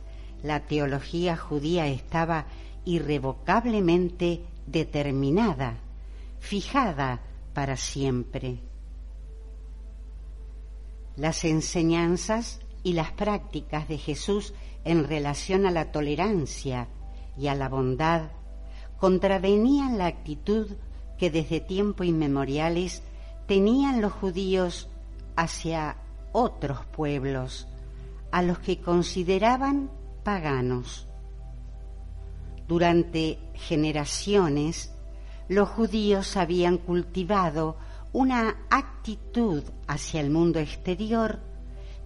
la 0.41 0.61
teología 0.61 1.37
judía 1.37 1.87
estaba 1.87 2.45
irrevocablemente 2.85 4.41
determinada, 4.65 5.79
fijada 6.39 7.21
para 7.53 7.77
siempre. 7.77 8.59
Las 11.15 11.43
enseñanzas 11.45 12.59
y 12.83 12.93
las 12.93 13.11
prácticas 13.11 13.87
de 13.87 13.97
Jesús 13.97 14.53
en 14.83 15.07
relación 15.07 15.65
a 15.65 15.71
la 15.71 15.91
tolerancia 15.91 16.87
y 17.37 17.47
a 17.47 17.55
la 17.55 17.69
bondad 17.69 18.31
contravenían 18.97 19.97
la 19.97 20.07
actitud 20.07 20.67
que 21.17 21.29
desde 21.29 21.59
tiempo 21.59 22.03
inmemoriales 22.03 23.03
tenían 23.47 24.01
los 24.01 24.13
judíos 24.13 24.89
hacia 25.35 25.97
otros 26.31 26.85
pueblos, 26.85 27.67
a 28.31 28.41
los 28.41 28.59
que 28.59 28.79
consideraban 28.79 29.91
paganos. 30.23 31.07
Durante 32.67 33.39
generaciones, 33.53 34.93
los 35.47 35.69
judíos 35.69 36.37
habían 36.37 36.77
cultivado 36.77 37.77
una 38.13 38.65
actitud 38.69 39.63
hacia 39.87 40.21
el 40.21 40.29
mundo 40.29 40.59
exterior 40.59 41.39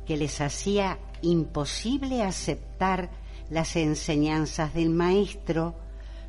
que 0.06 0.18
les 0.18 0.42
hacía 0.42 1.00
imposible 1.22 2.24
aceptar 2.24 3.10
las 3.50 3.76
enseñanzas 3.76 4.74
del 4.74 4.90
Maestro 4.90 5.76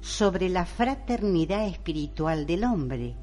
sobre 0.00 0.48
la 0.48 0.66
fraternidad 0.66 1.66
espiritual 1.66 2.46
del 2.46 2.64
hombre. 2.64 3.16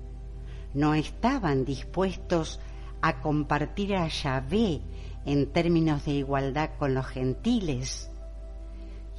No 0.73 0.93
estaban 0.93 1.65
dispuestos 1.65 2.59
a 3.05 3.21
compartir 3.21 3.95
a 3.95 4.07
Yahvé 4.07 4.81
en 5.27 5.53
términos 5.53 6.05
de 6.05 6.13
igualdad 6.13 6.71
con 6.79 6.95
los 6.95 7.05
gentiles 7.05 8.09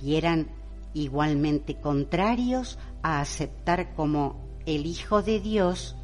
y 0.03 0.17
eran 0.17 0.49
igualmente 0.93 1.77
contrarios 1.77 2.81
a 3.05 3.21
aceptar 3.21 3.95
como 3.95 4.45
el 4.67 4.87
Hijo 4.87 5.23
de 5.23 5.39
Dios 5.39 5.95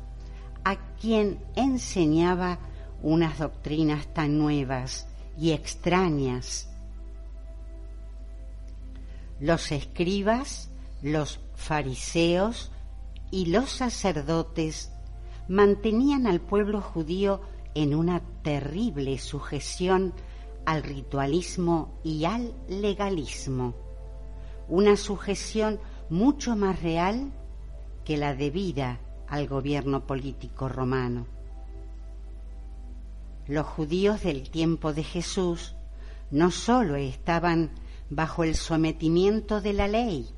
a 0.62 0.76
quien 1.00 1.40
enseñaba 1.56 2.60
unas 3.02 3.40
doctrinas 3.40 4.06
tan 4.14 4.38
nuevas 4.38 5.08
y 5.36 5.50
extrañas. 5.50 6.70
Los 9.40 9.72
escribas, 9.72 10.70
los 11.02 11.40
fariseos 11.56 12.70
y 13.32 13.46
los 13.46 13.70
sacerdotes 13.70 14.92
mantenían 15.48 16.28
al 16.28 16.40
pueblo 16.40 16.80
judío 16.80 17.40
en 17.74 17.94
una 17.94 18.20
terrible 18.42 19.18
sujeción 19.18 20.12
al 20.64 20.82
ritualismo 20.82 21.98
y 22.04 22.24
al 22.24 22.54
legalismo, 22.68 23.74
una 24.68 24.96
sujeción 24.96 25.80
mucho 26.08 26.56
más 26.56 26.82
real 26.82 27.32
que 28.04 28.16
la 28.16 28.34
debida 28.34 29.00
al 29.28 29.48
gobierno 29.48 30.06
político 30.06 30.68
romano. 30.68 31.26
Los 33.46 33.66
judíos 33.66 34.22
del 34.22 34.50
tiempo 34.50 34.92
de 34.92 35.02
Jesús 35.02 35.74
no 36.30 36.50
sólo 36.50 36.96
estaban 36.96 37.70
bajo 38.08 38.44
el 38.44 38.54
sometimiento 38.54 39.60
de 39.60 39.72
la 39.72 39.88
ley, 39.88 40.28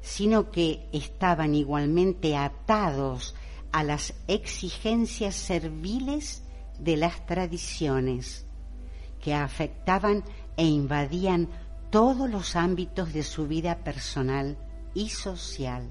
sino 0.00 0.50
que 0.50 0.86
estaban 0.92 1.54
igualmente 1.54 2.36
atados 2.36 3.34
a 3.72 3.82
las 3.82 4.14
exigencias 4.28 5.34
serviles 5.34 6.43
de 6.78 6.96
las 6.96 7.26
tradiciones 7.26 8.46
que 9.20 9.34
afectaban 9.34 10.24
e 10.56 10.66
invadían 10.66 11.48
todos 11.90 12.28
los 12.28 12.56
ámbitos 12.56 13.12
de 13.12 13.22
su 13.22 13.46
vida 13.46 13.78
personal 13.78 14.58
y 14.94 15.08
social. 15.10 15.88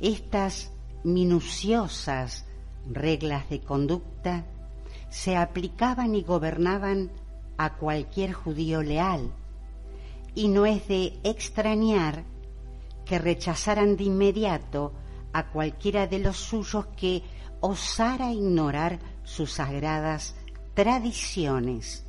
Estas 0.00 0.72
minuciosas 1.04 2.46
reglas 2.90 3.48
de 3.48 3.60
conducta 3.60 4.46
se 5.10 5.36
aplicaban 5.36 6.14
y 6.14 6.22
gobernaban 6.22 7.10
a 7.58 7.74
cualquier 7.76 8.32
judío 8.32 8.82
leal, 8.82 9.30
y 10.34 10.48
no 10.48 10.66
es 10.66 10.88
de 10.88 11.20
extrañar 11.22 12.24
que 13.04 13.18
rechazaran 13.18 13.96
de 13.96 14.04
inmediato 14.04 14.92
a 15.32 15.48
cualquiera 15.50 16.06
de 16.06 16.18
los 16.18 16.38
suyos 16.38 16.86
que 16.96 17.22
osara 17.62 18.32
ignorar 18.32 18.98
sus 19.22 19.52
sagradas 19.52 20.34
tradiciones 20.74 22.04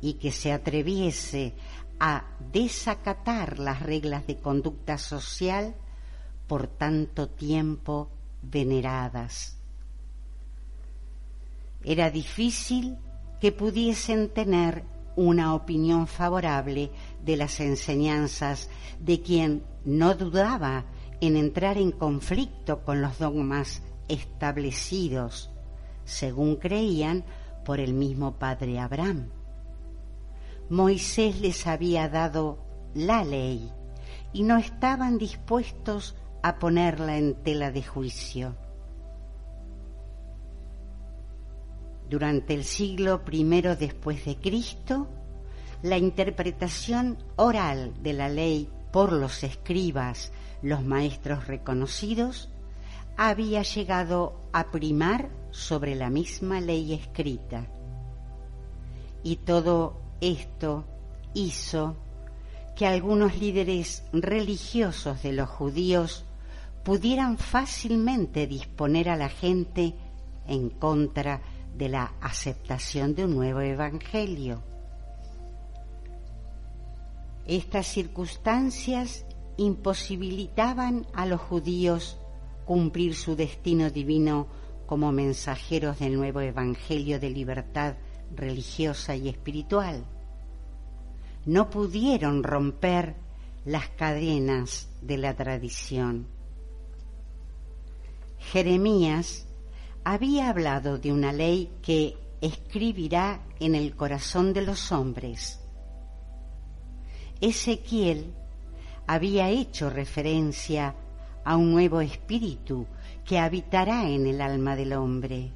y 0.00 0.14
que 0.14 0.30
se 0.30 0.52
atreviese 0.52 1.52
a 1.98 2.24
desacatar 2.52 3.58
las 3.58 3.82
reglas 3.82 4.26
de 4.26 4.38
conducta 4.38 4.96
social 4.96 5.74
por 6.46 6.68
tanto 6.68 7.28
tiempo 7.28 8.08
veneradas. 8.40 9.56
Era 11.82 12.10
difícil 12.10 12.96
que 13.40 13.50
pudiesen 13.50 14.28
tener 14.28 14.84
una 15.16 15.54
opinión 15.54 16.06
favorable 16.06 16.92
de 17.24 17.36
las 17.36 17.58
enseñanzas 17.58 18.70
de 19.00 19.20
quien 19.22 19.64
no 19.84 20.14
dudaba 20.14 20.84
en 21.20 21.36
entrar 21.36 21.78
en 21.78 21.90
conflicto 21.90 22.84
con 22.84 23.02
los 23.02 23.18
dogmas 23.18 23.82
establecidos, 24.08 25.50
según 26.04 26.56
creían 26.56 27.24
por 27.64 27.80
el 27.80 27.92
mismo 27.92 28.38
padre 28.38 28.78
Abraham. 28.78 29.28
Moisés 30.70 31.40
les 31.40 31.66
había 31.66 32.08
dado 32.08 32.58
la 32.94 33.24
ley 33.24 33.72
y 34.32 34.42
no 34.42 34.58
estaban 34.58 35.18
dispuestos 35.18 36.14
a 36.42 36.58
ponerla 36.58 37.16
en 37.16 37.34
tela 37.42 37.70
de 37.70 37.82
juicio. 37.82 38.54
Durante 42.08 42.54
el 42.54 42.64
siglo 42.64 43.22
I 43.30 43.44
después 43.78 44.24
de 44.24 44.36
Cristo, 44.36 45.08
la 45.82 45.98
interpretación 45.98 47.18
oral 47.36 47.94
de 48.02 48.12
la 48.14 48.28
ley 48.28 48.70
por 48.92 49.12
los 49.12 49.44
escribas, 49.44 50.32
los 50.62 50.82
maestros 50.82 51.46
reconocidos, 51.46 52.50
había 53.18 53.62
llegado 53.62 54.48
a 54.52 54.70
primar 54.70 55.28
sobre 55.50 55.96
la 55.96 56.08
misma 56.08 56.60
ley 56.60 56.94
escrita. 56.94 57.66
Y 59.24 59.36
todo 59.36 60.00
esto 60.20 60.84
hizo 61.34 61.96
que 62.76 62.86
algunos 62.86 63.36
líderes 63.36 64.04
religiosos 64.12 65.20
de 65.24 65.32
los 65.32 65.48
judíos 65.48 66.24
pudieran 66.84 67.38
fácilmente 67.38 68.46
disponer 68.46 69.08
a 69.08 69.16
la 69.16 69.28
gente 69.28 69.94
en 70.46 70.70
contra 70.70 71.42
de 71.76 71.88
la 71.88 72.12
aceptación 72.20 73.16
de 73.16 73.24
un 73.24 73.34
nuevo 73.34 73.60
evangelio. 73.60 74.62
Estas 77.48 77.88
circunstancias 77.88 79.24
imposibilitaban 79.56 81.04
a 81.14 81.26
los 81.26 81.40
judíos 81.40 82.17
cumplir 82.68 83.14
su 83.14 83.34
destino 83.34 83.88
divino 83.88 84.46
como 84.84 85.10
mensajeros 85.10 86.00
del 86.00 86.16
nuevo 86.16 86.42
evangelio 86.42 87.18
de 87.18 87.30
libertad 87.30 87.94
religiosa 88.36 89.16
y 89.16 89.30
espiritual. 89.30 90.04
No 91.46 91.70
pudieron 91.70 92.42
romper 92.42 93.16
las 93.64 93.88
cadenas 93.88 94.90
de 95.00 95.16
la 95.16 95.34
tradición. 95.34 96.26
Jeremías 98.38 99.46
había 100.04 100.50
hablado 100.50 100.98
de 100.98 101.10
una 101.10 101.32
ley 101.32 101.72
que 101.80 102.18
escribirá 102.42 103.46
en 103.60 103.76
el 103.76 103.96
corazón 103.96 104.52
de 104.52 104.60
los 104.60 104.92
hombres. 104.92 105.58
Ezequiel 107.40 108.34
había 109.06 109.48
hecho 109.48 109.88
referencia 109.88 110.88
a 110.88 111.07
un 111.56 111.72
nuevo 111.72 112.00
espíritu 112.00 112.86
que 113.24 113.38
habitará 113.38 114.08
en 114.08 114.26
el 114.26 114.40
alma 114.40 114.76
del 114.76 114.92
hombre. 114.92 115.50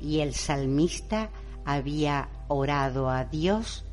Y 0.00 0.20
el 0.20 0.34
salmista 0.34 1.30
había 1.64 2.28
orado 2.48 3.08
a 3.08 3.24
Dios 3.24 3.84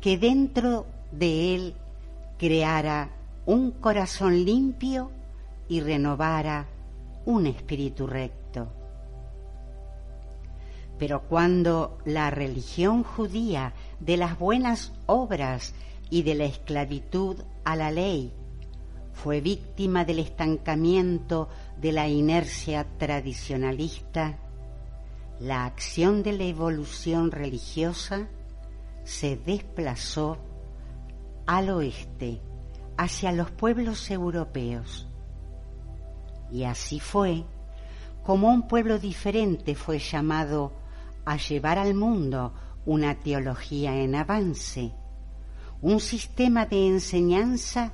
que 0.00 0.18
dentro 0.18 0.86
de 1.10 1.54
él 1.54 1.74
creara 2.38 3.10
un 3.46 3.70
corazón 3.72 4.44
limpio 4.44 5.10
y 5.68 5.80
renovara 5.80 6.66
un 7.24 7.46
espíritu 7.46 8.06
recto. 8.06 8.68
Pero 10.98 11.22
cuando 11.22 11.98
la 12.04 12.30
religión 12.30 13.02
judía 13.02 13.72
de 14.00 14.16
las 14.16 14.38
buenas 14.38 14.92
obras 15.06 15.74
y 16.10 16.22
de 16.22 16.34
la 16.34 16.44
esclavitud 16.44 17.36
a 17.64 17.76
la 17.76 17.90
ley 17.90 18.32
fue 19.12 19.40
víctima 19.40 20.04
del 20.04 20.18
estancamiento 20.18 21.48
de 21.80 21.92
la 21.92 22.08
inercia 22.08 22.86
tradicionalista, 22.98 24.38
la 25.38 25.64
acción 25.64 26.22
de 26.22 26.32
la 26.32 26.44
evolución 26.44 27.30
religiosa 27.30 28.28
se 29.04 29.36
desplazó 29.36 30.38
al 31.46 31.70
oeste, 31.70 32.40
hacia 32.96 33.32
los 33.32 33.50
pueblos 33.50 34.10
europeos. 34.10 35.08
Y 36.50 36.64
así 36.64 37.00
fue 37.00 37.44
como 38.22 38.48
un 38.48 38.68
pueblo 38.68 38.98
diferente 38.98 39.74
fue 39.74 39.98
llamado 39.98 40.72
a 41.24 41.36
llevar 41.36 41.78
al 41.78 41.94
mundo 41.94 42.54
una 42.86 43.18
teología 43.18 43.96
en 43.96 44.14
avance, 44.14 44.92
un 45.80 45.98
sistema 45.98 46.66
de 46.66 46.86
enseñanza 46.86 47.92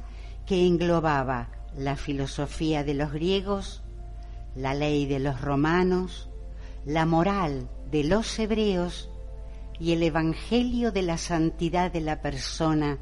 que 0.49 0.67
englobaba 0.67 1.51
la 1.77 1.95
filosofía 1.95 2.83
de 2.83 2.95
los 2.95 3.13
griegos, 3.13 3.83
la 4.57 4.73
ley 4.73 5.05
de 5.05 5.19
los 5.19 5.43
romanos, 5.43 6.31
la 6.87 7.05
moral 7.05 7.69
de 7.91 8.05
los 8.05 8.39
hebreos 8.39 9.11
y 9.79 9.93
el 9.93 10.03
Evangelio 10.03 10.91
de 10.91 11.03
la 11.03 11.19
santidad 11.19 11.93
de 11.93 12.01
la 12.01 12.23
persona 12.23 12.99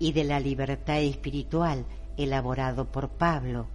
y 0.00 0.10
de 0.10 0.24
la 0.24 0.40
libertad 0.40 0.98
espiritual 0.98 1.86
elaborado 2.16 2.90
por 2.90 3.10
Pablo 3.10 3.68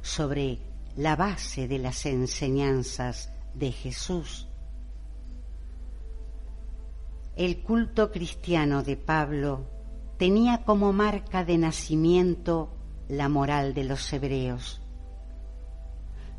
sobre 0.00 0.58
la 0.96 1.14
base 1.14 1.68
de 1.68 1.78
las 1.78 2.06
enseñanzas 2.06 3.30
de 3.52 3.70
Jesús. 3.70 4.48
El 7.36 7.62
culto 7.62 8.10
cristiano 8.10 8.82
de 8.82 8.96
Pablo 8.96 9.81
tenía 10.22 10.58
como 10.58 10.92
marca 10.92 11.44
de 11.44 11.58
nacimiento 11.58 12.68
la 13.08 13.28
moral 13.28 13.74
de 13.74 13.82
los 13.82 14.12
hebreos. 14.12 14.80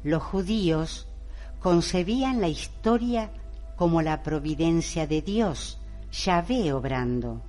Los 0.06 0.24
judíos 0.24 1.10
concebían 1.60 2.40
la 2.40 2.48
historia 2.48 3.34
como 3.76 4.02
la 4.02 4.24
providencia 4.24 5.06
de 5.06 5.22
Dios, 5.22 5.82
Yahvé 6.14 6.72
obrando. 6.72 7.42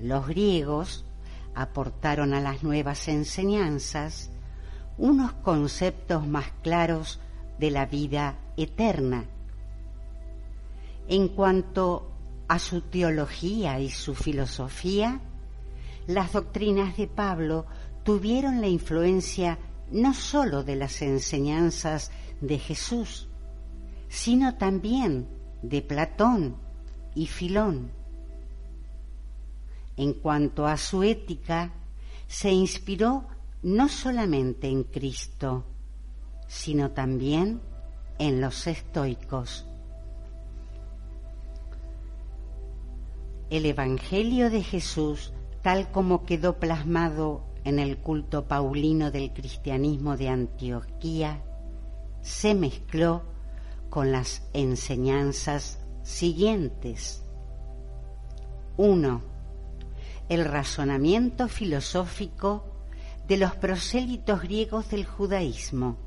Los 0.00 0.26
griegos 0.26 1.04
aportaron 1.54 2.34
a 2.34 2.40
las 2.40 2.64
nuevas 2.64 3.06
enseñanzas 3.06 4.28
unos 4.98 5.34
conceptos 5.34 6.26
más 6.26 6.46
claros 6.64 7.20
de 7.60 7.70
la 7.70 7.86
vida 7.86 8.38
eterna. 8.56 9.26
En 11.06 11.28
cuanto 11.28 12.11
a 12.48 12.58
su 12.58 12.82
teología 12.82 13.80
y 13.80 13.90
su 13.90 14.14
filosofía, 14.14 15.20
las 16.06 16.32
doctrinas 16.32 16.96
de 16.96 17.06
Pablo 17.06 17.66
tuvieron 18.04 18.60
la 18.60 18.68
influencia 18.68 19.58
no 19.90 20.14
sólo 20.14 20.64
de 20.64 20.76
las 20.76 21.02
enseñanzas 21.02 22.10
de 22.40 22.58
Jesús, 22.58 23.28
sino 24.08 24.56
también 24.56 25.28
de 25.62 25.82
Platón 25.82 26.56
y 27.14 27.26
Filón. 27.26 27.90
En 29.96 30.14
cuanto 30.14 30.66
a 30.66 30.76
su 30.76 31.02
ética, 31.02 31.72
se 32.26 32.50
inspiró 32.50 33.26
no 33.62 33.88
solamente 33.88 34.66
en 34.68 34.84
Cristo, 34.84 35.64
sino 36.48 36.90
también 36.90 37.60
en 38.18 38.40
los 38.40 38.66
estoicos. 38.66 39.66
El 43.52 43.66
Evangelio 43.66 44.48
de 44.48 44.62
Jesús, 44.62 45.34
tal 45.60 45.90
como 45.90 46.24
quedó 46.24 46.58
plasmado 46.58 47.44
en 47.64 47.78
el 47.78 47.98
culto 47.98 48.48
paulino 48.48 49.10
del 49.10 49.34
cristianismo 49.34 50.16
de 50.16 50.30
Antioquía, 50.30 51.42
se 52.22 52.54
mezcló 52.54 53.24
con 53.90 54.10
las 54.10 54.48
enseñanzas 54.54 55.84
siguientes. 56.02 57.22
1. 58.78 59.20
El 60.30 60.46
razonamiento 60.46 61.46
filosófico 61.46 62.64
de 63.28 63.36
los 63.36 63.54
prosélitos 63.54 64.40
griegos 64.40 64.88
del 64.88 65.04
judaísmo, 65.04 65.98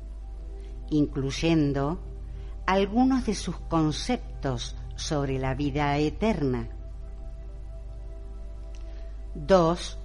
incluyendo 0.90 2.00
algunos 2.66 3.24
de 3.24 3.36
sus 3.36 3.56
conceptos 3.56 4.74
sobre 4.96 5.38
la 5.38 5.54
vida 5.54 5.96
eterna 5.98 6.70
2. 9.36 9.98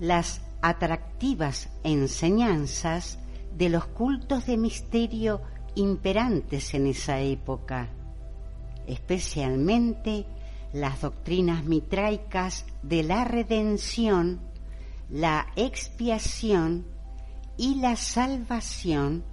Las 0.00 0.42
atractivas 0.60 1.68
enseñanzas 1.82 3.18
de 3.56 3.70
los 3.70 3.86
cultos 3.86 4.46
de 4.46 4.56
misterio 4.56 5.40
imperantes 5.74 6.74
en 6.74 6.86
esa 6.86 7.20
época, 7.20 7.88
especialmente 8.86 10.26
las 10.72 11.00
doctrinas 11.00 11.64
mitraicas 11.64 12.66
de 12.82 13.02
la 13.02 13.24
redención, 13.24 14.40
la 15.08 15.46
expiación 15.56 16.84
y 17.56 17.76
la 17.76 17.96
salvación 17.96 19.24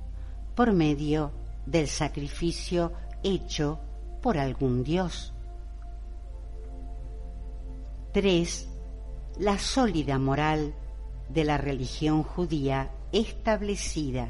por 0.56 0.72
medio 0.72 1.32
del 1.66 1.88
sacrificio 1.88 2.94
hecho 3.24 3.80
por 4.22 4.38
algún 4.38 4.84
Dios. 4.84 5.34
3 8.14 8.73
la 9.40 9.58
sólida 9.58 10.20
moral 10.20 10.74
de 11.30 11.44
la 11.44 11.58
religión 11.58 12.24
judía 12.24 12.92
establecida. 13.12 14.30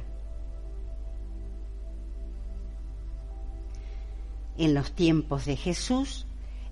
En 4.58 4.74
los 4.74 4.92
tiempos 4.92 5.46
de 5.46 5.56
Jesús, 5.56 6.26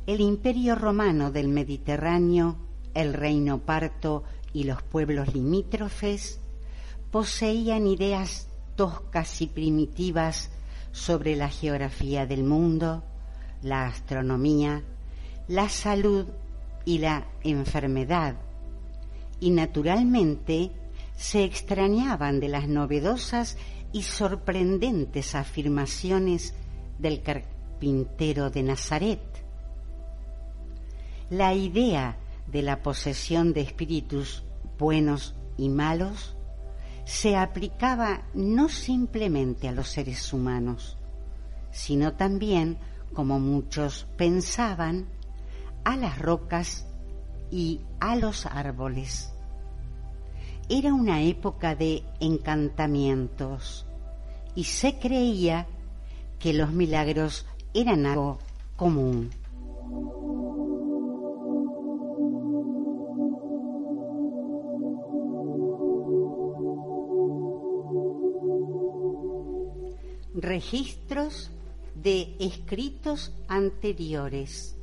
el 0.05 0.21
imperio 0.21 0.75
romano 0.75 1.31
del 1.31 1.47
Mediterráneo, 1.47 2.57
el 2.93 3.13
reino 3.13 3.59
parto 3.59 4.23
y 4.53 4.65
los 4.65 4.81
pueblos 4.83 5.33
limítrofes 5.33 6.39
poseían 7.11 7.87
ideas 7.87 8.47
toscas 8.75 9.41
y 9.41 9.47
primitivas 9.47 10.49
sobre 10.91 11.35
la 11.35 11.49
geografía 11.49 12.25
del 12.25 12.43
mundo, 12.43 13.03
la 13.61 13.85
astronomía, 13.87 14.83
la 15.47 15.69
salud 15.69 16.27
y 16.85 16.99
la 16.99 17.27
enfermedad, 17.43 18.35
y 19.39 19.51
naturalmente 19.51 20.71
se 21.15 21.43
extrañaban 21.43 22.39
de 22.39 22.49
las 22.49 22.67
novedosas 22.67 23.57
y 23.91 24.03
sorprendentes 24.03 25.35
afirmaciones 25.35 26.53
del 26.99 27.21
carpintero 27.21 28.49
de 28.49 28.63
Nazaret. 28.63 29.21
La 31.29 31.53
idea 31.53 32.17
de 32.47 32.61
la 32.61 32.81
posesión 32.81 33.53
de 33.53 33.61
espíritus 33.61 34.43
buenos 34.77 35.35
y 35.57 35.69
malos 35.69 36.35
se 37.05 37.35
aplicaba 37.35 38.23
no 38.33 38.69
simplemente 38.69 39.67
a 39.67 39.71
los 39.71 39.89
seres 39.89 40.33
humanos, 40.33 40.97
sino 41.71 42.13
también, 42.13 42.77
como 43.13 43.39
muchos 43.39 44.07
pensaban, 44.17 45.07
a 45.83 45.95
las 45.95 46.19
rocas 46.19 46.85
y 47.51 47.81
a 47.99 48.15
los 48.15 48.45
árboles. 48.45 49.33
Era 50.69 50.93
una 50.93 51.21
época 51.21 51.75
de 51.75 52.03
encantamientos 52.19 53.85
y 54.55 54.63
se 54.63 54.99
creía 54.99 55.67
que 56.39 56.53
los 56.53 56.71
milagros 56.71 57.45
eran 57.73 58.05
algo 58.05 58.39
común. 58.75 59.29
Registros 70.33 71.51
de 71.95 72.35
escritos 72.39 73.33
anteriores. 73.47 74.77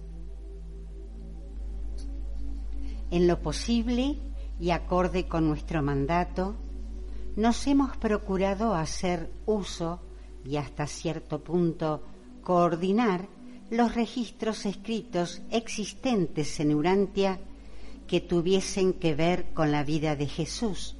En 3.10 3.26
lo 3.26 3.40
posible 3.40 4.18
y 4.60 4.70
acorde 4.70 5.26
con 5.26 5.48
nuestro 5.48 5.82
mandato, 5.82 6.56
nos 7.36 7.66
hemos 7.66 7.96
procurado 7.96 8.74
hacer 8.74 9.30
uso 9.46 10.00
y 10.44 10.56
hasta 10.56 10.86
cierto 10.86 11.42
punto 11.42 12.02
coordinar 12.42 13.28
los 13.70 13.94
registros 13.94 14.66
escritos 14.66 15.42
existentes 15.50 16.58
en 16.60 16.74
Urantia 16.74 17.38
que 18.06 18.20
tuviesen 18.20 18.94
que 18.94 19.14
ver 19.14 19.52
con 19.52 19.70
la 19.70 19.84
vida 19.84 20.16
de 20.16 20.26
Jesús. 20.26 20.96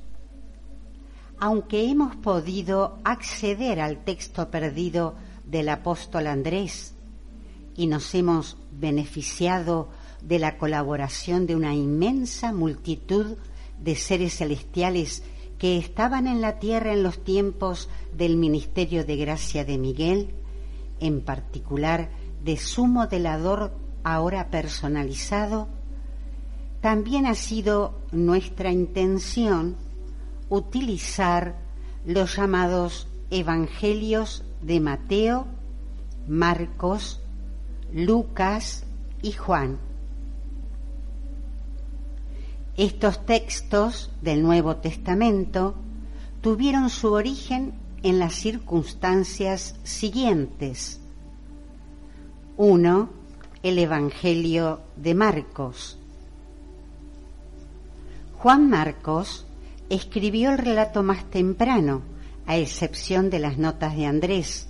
Aunque 1.41 1.89
hemos 1.89 2.17
podido 2.17 2.99
acceder 3.05 3.81
al 3.81 4.05
texto 4.05 4.51
perdido 4.51 5.15
del 5.45 5.69
apóstol 5.71 6.27
Andrés 6.27 6.95
y 7.75 7.87
nos 7.87 8.15
hemos 8.15 8.57
beneficiado 8.73 9.89
de 10.23 10.39
la 10.39 10.59
colaboración 10.59 11.47
de 11.47 11.57
una 11.57 11.75
inmensa 11.75 12.53
multitud 12.53 13.37
de 13.81 13.97
seres 13.97 14.37
celestiales 14.37 15.23
que 15.59 15.79
estaban 15.79 16.27
en 16.27 16.41
la 16.41 16.59
tierra 16.59 16.93
en 16.93 17.03
los 17.03 17.23
tiempos 17.25 17.89
del 18.17 18.37
ministerio 18.37 19.05
de 19.05 19.17
gracia 19.17 19.65
de 19.65 19.79
Miguel, 19.79 20.35
en 21.01 21.21
particular 21.21 22.11
de 22.45 22.57
su 22.57 22.87
modelador 22.87 23.73
ahora 24.05 24.51
personalizado, 24.51 25.69
también 26.81 27.27
ha 27.27 27.35
sido 27.35 27.99
nuestra 28.13 28.71
intención 28.71 29.77
utilizar 30.49 31.57
los 32.07 32.37
llamados 32.37 33.09
evangelios 33.31 34.45
de 34.63 34.81
Mateo, 34.81 35.47
Marcos, 36.29 37.21
Lucas 37.93 38.85
y 39.23 39.33
Juan 39.33 39.88
estos 42.79 43.27
textos 43.27 44.09
del 44.23 44.41
Nuevo 44.41 44.77
Testamento 44.77 45.75
tuvieron 46.41 46.91
su 46.91 47.13
origen 47.13 47.75
en 48.05 48.21
las 48.21 48.35
circunstancias 48.35 49.75
siguientes. 49.83 51.01
Uno, 52.57 53.11
el 53.65 53.81
Evangelio 53.81 54.81
de 54.95 55.17
Marcos. 55.17 55.99
Juan 58.39 58.71
Marcos 58.71 59.45
escribió 59.91 60.53
el 60.53 60.59
relato 60.59 61.03
más 61.03 61.29
temprano, 61.31 62.03
a 62.47 62.59
excepción 62.59 63.29
de 63.29 63.41
las 63.41 63.59
notas 63.59 63.97
de 63.97 64.07
Andrés, 64.07 64.69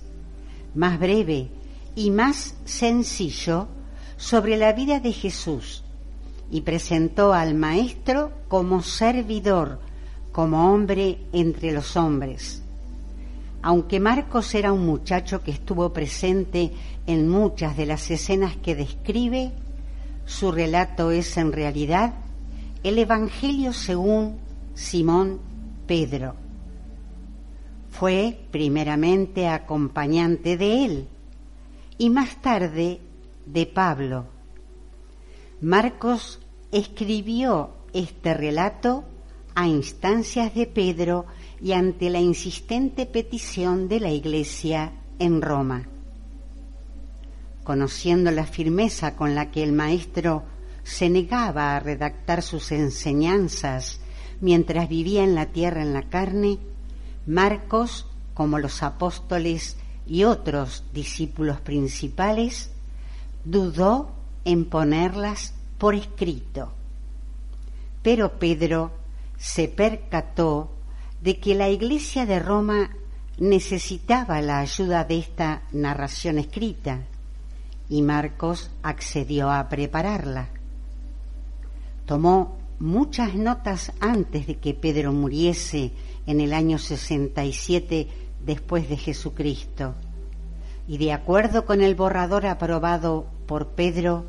más 0.73 0.99
breve 0.99 1.51
y 1.95 2.09
más 2.09 2.55
sencillo 2.65 3.67
sobre 4.17 4.57
la 4.57 4.73
vida 4.73 4.99
de 4.99 5.13
Jesús 5.13 5.83
y 6.51 6.61
presentó 6.61 7.33
al 7.33 7.53
Maestro 7.53 8.31
como 8.47 8.81
servidor, 8.81 9.79
como 10.31 10.73
hombre 10.73 11.19
entre 11.31 11.71
los 11.71 11.95
hombres. 11.95 12.63
Aunque 13.61 13.99
Marcos 13.99 14.55
era 14.55 14.71
un 14.71 14.85
muchacho 14.85 15.43
que 15.43 15.51
estuvo 15.51 15.91
presente 15.91 16.71
en 17.07 17.27
muchas 17.27 17.75
de 17.75 17.85
las 17.85 18.09
escenas 18.09 18.55
que 18.57 18.75
describe, 18.75 19.51
su 20.25 20.51
relato 20.51 21.11
es 21.11 21.37
en 21.37 21.51
realidad 21.51 22.13
el 22.83 22.97
Evangelio 22.97 23.73
según 23.73 24.37
Simón 24.73 25.39
Pedro. 25.87 26.35
Fue 27.91 28.39
primeramente 28.51 29.47
acompañante 29.47 30.55
de 30.55 30.85
él 30.85 31.07
y 31.97 32.09
más 32.09 32.41
tarde 32.41 33.01
de 33.45 33.65
Pablo 33.65 34.38
Marcos 35.61 36.39
escribió 36.71 37.71
este 37.91 38.33
relato 38.33 39.03
a 39.55 39.67
instancias 39.67 40.55
de 40.55 40.67
Pedro 40.67 41.25
y 41.59 41.73
ante 41.73 42.09
la 42.09 42.21
insistente 42.21 43.05
petición 43.05 43.89
de 43.89 43.99
la 43.99 44.09
Iglesia 44.09 44.93
en 45.19 45.41
Roma. 45.41 45.85
Conociendo 47.65 48.31
la 48.31 48.45
firmeza 48.45 49.17
con 49.17 49.35
la 49.35 49.51
que 49.51 49.61
el 49.61 49.73
maestro 49.73 50.43
se 50.83 51.09
negaba 51.09 51.75
a 51.75 51.79
redactar 51.81 52.41
sus 52.41 52.71
enseñanzas 52.71 53.99
mientras 54.39 54.87
vivía 54.87 55.25
en 55.25 55.35
la 55.35 55.47
tierra 55.47 55.81
en 55.81 55.91
la 55.91 56.03
carne, 56.03 56.57
Marcos, 57.27 58.07
como 58.33 58.59
los 58.59 58.81
apóstoles 58.81 59.75
y 60.07 60.23
otros 60.23 60.85
discípulos 60.93 61.59
principales, 61.59 62.71
dudó 63.43 64.18
en 64.45 64.65
ponerlas 64.65 65.53
por 65.77 65.95
escrito. 65.95 66.71
Pero 68.01 68.39
Pedro 68.39 68.91
se 69.37 69.67
percató 69.67 70.71
de 71.21 71.39
que 71.39 71.55
la 71.55 71.69
Iglesia 71.69 72.25
de 72.25 72.39
Roma 72.39 72.91
necesitaba 73.37 74.41
la 74.41 74.59
ayuda 74.59 75.03
de 75.05 75.17
esta 75.17 75.63
narración 75.71 76.37
escrita 76.37 76.99
y 77.89 78.01
Marcos 78.01 78.69
accedió 78.83 79.49
a 79.49 79.67
prepararla. 79.69 80.49
Tomó 82.05 82.57
muchas 82.79 83.35
notas 83.35 83.91
antes 83.99 84.47
de 84.47 84.57
que 84.57 84.73
Pedro 84.73 85.11
muriese 85.13 85.91
en 86.25 86.41
el 86.41 86.53
año 86.53 86.77
67 86.77 88.07
después 88.45 88.89
de 88.89 88.97
Jesucristo 88.97 89.95
y 90.89 90.97
de 90.97 91.13
acuerdo 91.13 91.65
con 91.67 91.81
el 91.81 91.93
borrador 91.93 92.47
aprobado 92.47 93.27
por 93.45 93.67
Pedro, 93.67 94.25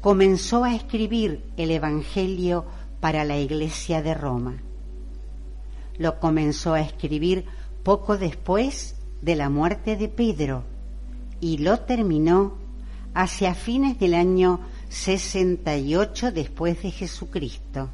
comenzó 0.00 0.62
a 0.62 0.72
escribir 0.72 1.42
el 1.56 1.72
Evangelio 1.72 2.64
para 3.00 3.24
la 3.24 3.38
Iglesia 3.38 4.00
de 4.00 4.14
Roma. 4.14 4.58
Lo 5.98 6.20
comenzó 6.20 6.74
a 6.74 6.80
escribir 6.80 7.44
poco 7.82 8.16
después 8.16 8.94
de 9.20 9.34
la 9.34 9.50
muerte 9.50 9.96
de 9.96 10.06
Pedro 10.06 10.62
y 11.40 11.58
lo 11.58 11.80
terminó 11.80 12.54
hacia 13.12 13.56
fines 13.56 13.98
del 13.98 14.14
año 14.14 14.60
68 14.90 16.30
después 16.30 16.80
de 16.84 16.92
Jesucristo. 16.92 17.88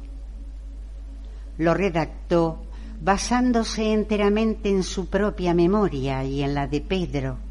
Lo 1.57 1.73
redactó 1.73 2.59
basándose 3.01 3.91
enteramente 3.91 4.69
en 4.69 4.83
su 4.83 5.07
propia 5.07 5.55
memoria 5.55 6.23
y 6.23 6.43
en 6.43 6.53
la 6.53 6.67
de 6.67 6.81
Pedro. 6.81 7.46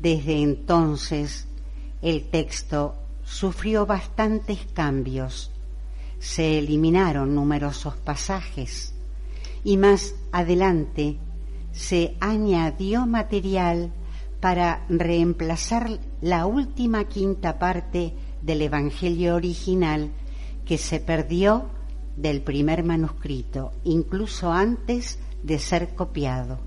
Desde 0.00 0.42
entonces 0.42 1.46
el 2.02 2.28
texto 2.28 2.94
sufrió 3.24 3.86
bastantes 3.86 4.60
cambios. 4.72 5.50
Se 6.18 6.58
eliminaron 6.58 7.34
numerosos 7.34 7.96
pasajes 7.96 8.94
y 9.64 9.76
más 9.76 10.14
adelante 10.32 11.18
se 11.72 12.16
añadió 12.20 13.06
material 13.06 13.92
para 14.40 14.84
reemplazar 14.88 15.98
la 16.20 16.46
última 16.46 17.04
quinta 17.04 17.58
parte 17.58 18.14
del 18.42 18.62
Evangelio 18.62 19.34
original 19.34 20.10
que 20.64 20.78
se 20.78 21.00
perdió 21.00 21.66
del 22.16 22.42
primer 22.42 22.82
manuscrito, 22.82 23.72
incluso 23.84 24.52
antes 24.52 25.18
de 25.42 25.58
ser 25.58 25.94
copiado. 25.94 26.58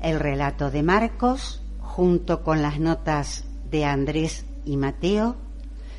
El 0.00 0.20
relato 0.20 0.70
de 0.70 0.82
Marcos, 0.82 1.60
junto 1.80 2.44
con 2.44 2.62
las 2.62 2.78
notas 2.78 3.44
de 3.70 3.84
Andrés 3.84 4.44
y 4.64 4.76
Mateo, 4.76 5.36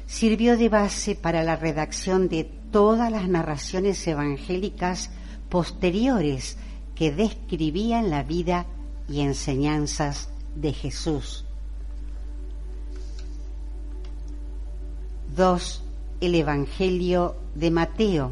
sirvió 0.08 0.58
de 0.58 0.70
base 0.70 1.16
para 1.16 1.44
la 1.44 1.58
redacción 1.58 2.30
de 2.30 2.46
todas 2.72 3.12
las 3.12 3.28
narraciones 3.28 4.08
evangélicas 4.08 5.12
posteriores 5.50 6.58
que 6.96 7.12
describían 7.12 8.10
la 8.10 8.24
vida 8.24 8.66
y 9.10 9.22
enseñanzas 9.22 10.30
de 10.56 10.72
Jesús. 10.72 11.46
2. 15.36 15.84
El 16.22 16.36
Evangelio 16.36 17.36
de 17.56 17.72
Mateo. 17.72 18.32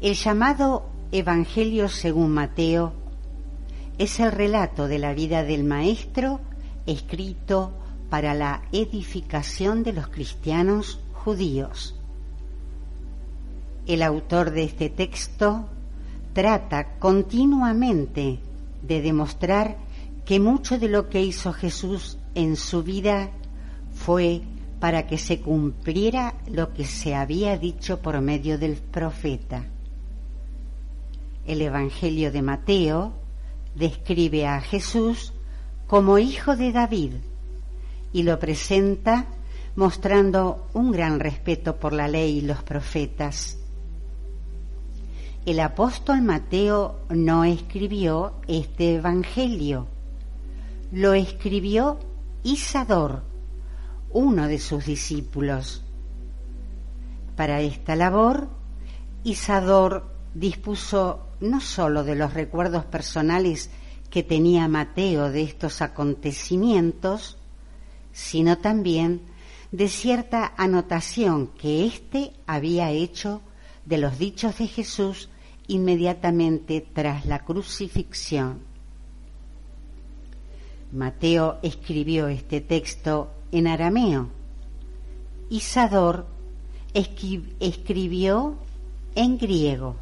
El 0.00 0.14
llamado 0.14 0.86
Evangelio 1.12 1.88
según 1.88 2.30
Mateo 2.32 3.03
es 3.98 4.18
el 4.20 4.32
relato 4.32 4.88
de 4.88 4.98
la 4.98 5.14
vida 5.14 5.44
del 5.44 5.64
Maestro 5.64 6.40
escrito 6.86 7.72
para 8.10 8.34
la 8.34 8.62
edificación 8.72 9.82
de 9.82 9.92
los 9.92 10.08
cristianos 10.08 11.00
judíos. 11.12 11.94
El 13.86 14.02
autor 14.02 14.50
de 14.50 14.64
este 14.64 14.88
texto 14.88 15.66
trata 16.32 16.98
continuamente 16.98 18.40
de 18.82 19.00
demostrar 19.02 19.76
que 20.24 20.40
mucho 20.40 20.78
de 20.78 20.88
lo 20.88 21.08
que 21.08 21.22
hizo 21.22 21.52
Jesús 21.52 22.18
en 22.34 22.56
su 22.56 22.82
vida 22.82 23.30
fue 23.94 24.42
para 24.80 25.06
que 25.06 25.18
se 25.18 25.40
cumpliera 25.40 26.34
lo 26.48 26.72
que 26.72 26.84
se 26.84 27.14
había 27.14 27.56
dicho 27.58 28.00
por 28.00 28.20
medio 28.20 28.58
del 28.58 28.76
profeta. 28.76 29.64
El 31.46 31.62
Evangelio 31.62 32.32
de 32.32 32.42
Mateo 32.42 33.23
describe 33.74 34.46
a 34.46 34.60
Jesús 34.60 35.32
como 35.86 36.18
hijo 36.18 36.56
de 36.56 36.72
David 36.72 37.12
y 38.12 38.22
lo 38.22 38.38
presenta 38.38 39.26
mostrando 39.76 40.68
un 40.72 40.92
gran 40.92 41.18
respeto 41.18 41.76
por 41.76 41.92
la 41.92 42.08
ley 42.08 42.38
y 42.38 42.40
los 42.42 42.62
profetas. 42.62 43.58
El 45.46 45.60
apóstol 45.60 46.22
Mateo 46.22 47.00
no 47.10 47.44
escribió 47.44 48.34
este 48.46 48.94
Evangelio, 48.94 49.88
lo 50.90 51.12
escribió 51.12 51.98
Isador, 52.44 53.24
uno 54.10 54.48
de 54.48 54.58
sus 54.58 54.86
discípulos. 54.86 55.82
Para 57.36 57.60
esta 57.60 57.96
labor, 57.96 58.48
Isador 59.24 60.04
dispuso 60.34 61.23
no 61.44 61.60
sólo 61.60 62.04
de 62.04 62.16
los 62.16 62.34
recuerdos 62.34 62.84
personales 62.84 63.70
que 64.10 64.22
tenía 64.22 64.68
Mateo 64.68 65.30
de 65.30 65.42
estos 65.42 65.82
acontecimientos, 65.82 67.36
sino 68.12 68.58
también 68.58 69.22
de 69.72 69.88
cierta 69.88 70.54
anotación 70.56 71.48
que 71.48 71.86
éste 71.86 72.32
había 72.46 72.90
hecho 72.90 73.42
de 73.84 73.98
los 73.98 74.18
dichos 74.18 74.58
de 74.58 74.68
Jesús 74.68 75.28
inmediatamente 75.66 76.86
tras 76.92 77.26
la 77.26 77.40
crucifixión. 77.40 78.60
Mateo 80.92 81.58
escribió 81.62 82.28
este 82.28 82.60
texto 82.60 83.32
en 83.50 83.66
arameo. 83.66 84.28
Isador 85.50 86.26
escribió 86.92 88.56
en 89.16 89.38
griego. 89.38 89.96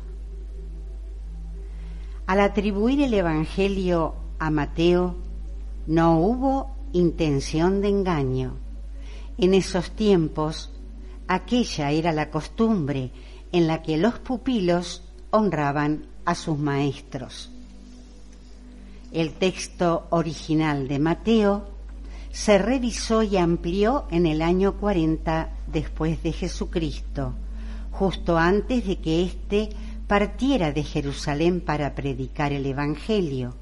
Al 2.26 2.40
atribuir 2.40 3.02
el 3.02 3.14
Evangelio 3.14 4.14
a 4.38 4.50
Mateo, 4.50 5.16
no 5.86 6.18
hubo 6.18 6.74
intención 6.92 7.80
de 7.80 7.88
engaño. 7.88 8.56
En 9.38 9.54
esos 9.54 9.90
tiempos, 9.90 10.70
aquella 11.26 11.90
era 11.90 12.12
la 12.12 12.30
costumbre 12.30 13.10
en 13.50 13.66
la 13.66 13.82
que 13.82 13.96
los 13.96 14.18
pupilos 14.18 15.02
honraban 15.30 16.06
a 16.24 16.34
sus 16.34 16.58
maestros. 16.58 17.50
El 19.10 19.32
texto 19.32 20.06
original 20.10 20.88
de 20.88 20.98
Mateo 20.98 21.66
se 22.30 22.56
revisó 22.56 23.22
y 23.22 23.36
amplió 23.36 24.06
en 24.10 24.26
el 24.26 24.40
año 24.40 24.78
40 24.78 25.50
después 25.66 26.22
de 26.22 26.32
Jesucristo, 26.32 27.34
justo 27.90 28.38
antes 28.38 28.86
de 28.86 28.96
que 29.00 29.22
éste 29.22 29.70
partiera 30.12 30.72
de 30.72 30.84
Jerusalén 30.84 31.62
para 31.62 31.94
predicar 31.94 32.52
el 32.52 32.66
Evangelio. 32.66 33.54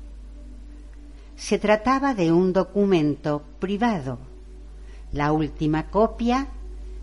Se 1.37 1.61
trataba 1.61 2.13
de 2.13 2.33
un 2.33 2.53
documento 2.53 3.45
privado. 3.61 4.19
La 5.13 5.31
última 5.31 5.91
copia 5.91 6.49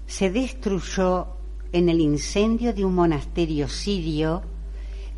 se 0.06 0.32
destruyó 0.32 1.28
en 1.72 1.88
el 1.88 2.02
incendio 2.02 2.74
de 2.74 2.84
un 2.84 2.94
monasterio 2.94 3.70
sirio 3.70 4.42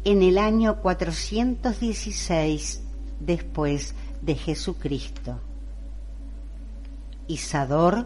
en 0.03 0.21
el 0.21 0.37
año 0.37 0.79
416 0.79 2.83
después 3.19 3.95
de 4.21 4.35
Jesucristo. 4.35 5.39
Isador 7.27 8.05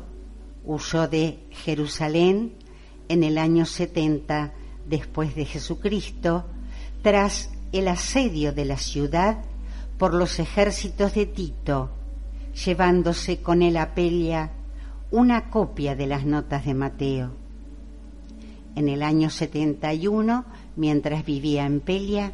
huyó 0.63 1.09
de 1.09 1.39
Jerusalén 1.51 2.53
en 3.09 3.25
el 3.25 3.37
año 3.37 3.65
70 3.65 4.53
después 4.87 5.35
de 5.35 5.45
Jesucristo 5.45 6.45
tras 7.01 7.49
el 7.71 7.87
asedio 7.87 8.53
de 8.53 8.65
la 8.65 8.77
ciudad 8.77 9.39
por 9.97 10.13
los 10.13 10.39
ejércitos 10.39 11.13
de 11.13 11.25
Tito, 11.25 11.91
llevándose 12.65 13.41
con 13.41 13.61
él 13.61 13.77
a 13.77 13.93
Pelia 13.93 14.51
una 15.11 15.49
copia 15.49 15.95
de 15.95 16.07
las 16.07 16.25
notas 16.25 16.65
de 16.65 16.73
Mateo. 16.73 17.31
En 18.75 18.89
el 18.89 19.03
año 19.03 19.29
71, 19.29 20.45
mientras 20.75 21.25
vivía 21.25 21.65
en 21.65 21.79
Pelia, 21.79 22.33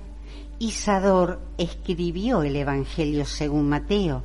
Isador 0.60 1.40
escribió 1.58 2.44
el 2.44 2.56
Evangelio 2.56 3.26
según 3.26 3.70
Mateo 3.70 4.24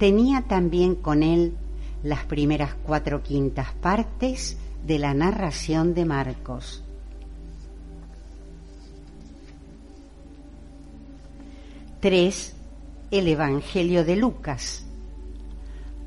tenía 0.00 0.40
también 0.40 0.94
con 0.94 1.22
él 1.22 1.52
las 2.02 2.24
primeras 2.24 2.74
cuatro 2.74 3.22
quintas 3.22 3.70
partes 3.82 4.56
de 4.86 4.98
la 4.98 5.12
narración 5.12 5.92
de 5.92 6.06
Marcos. 6.06 6.82
Tres, 12.00 12.54
el 13.10 13.28
Evangelio 13.28 14.06
de 14.06 14.16
Lucas. 14.16 14.86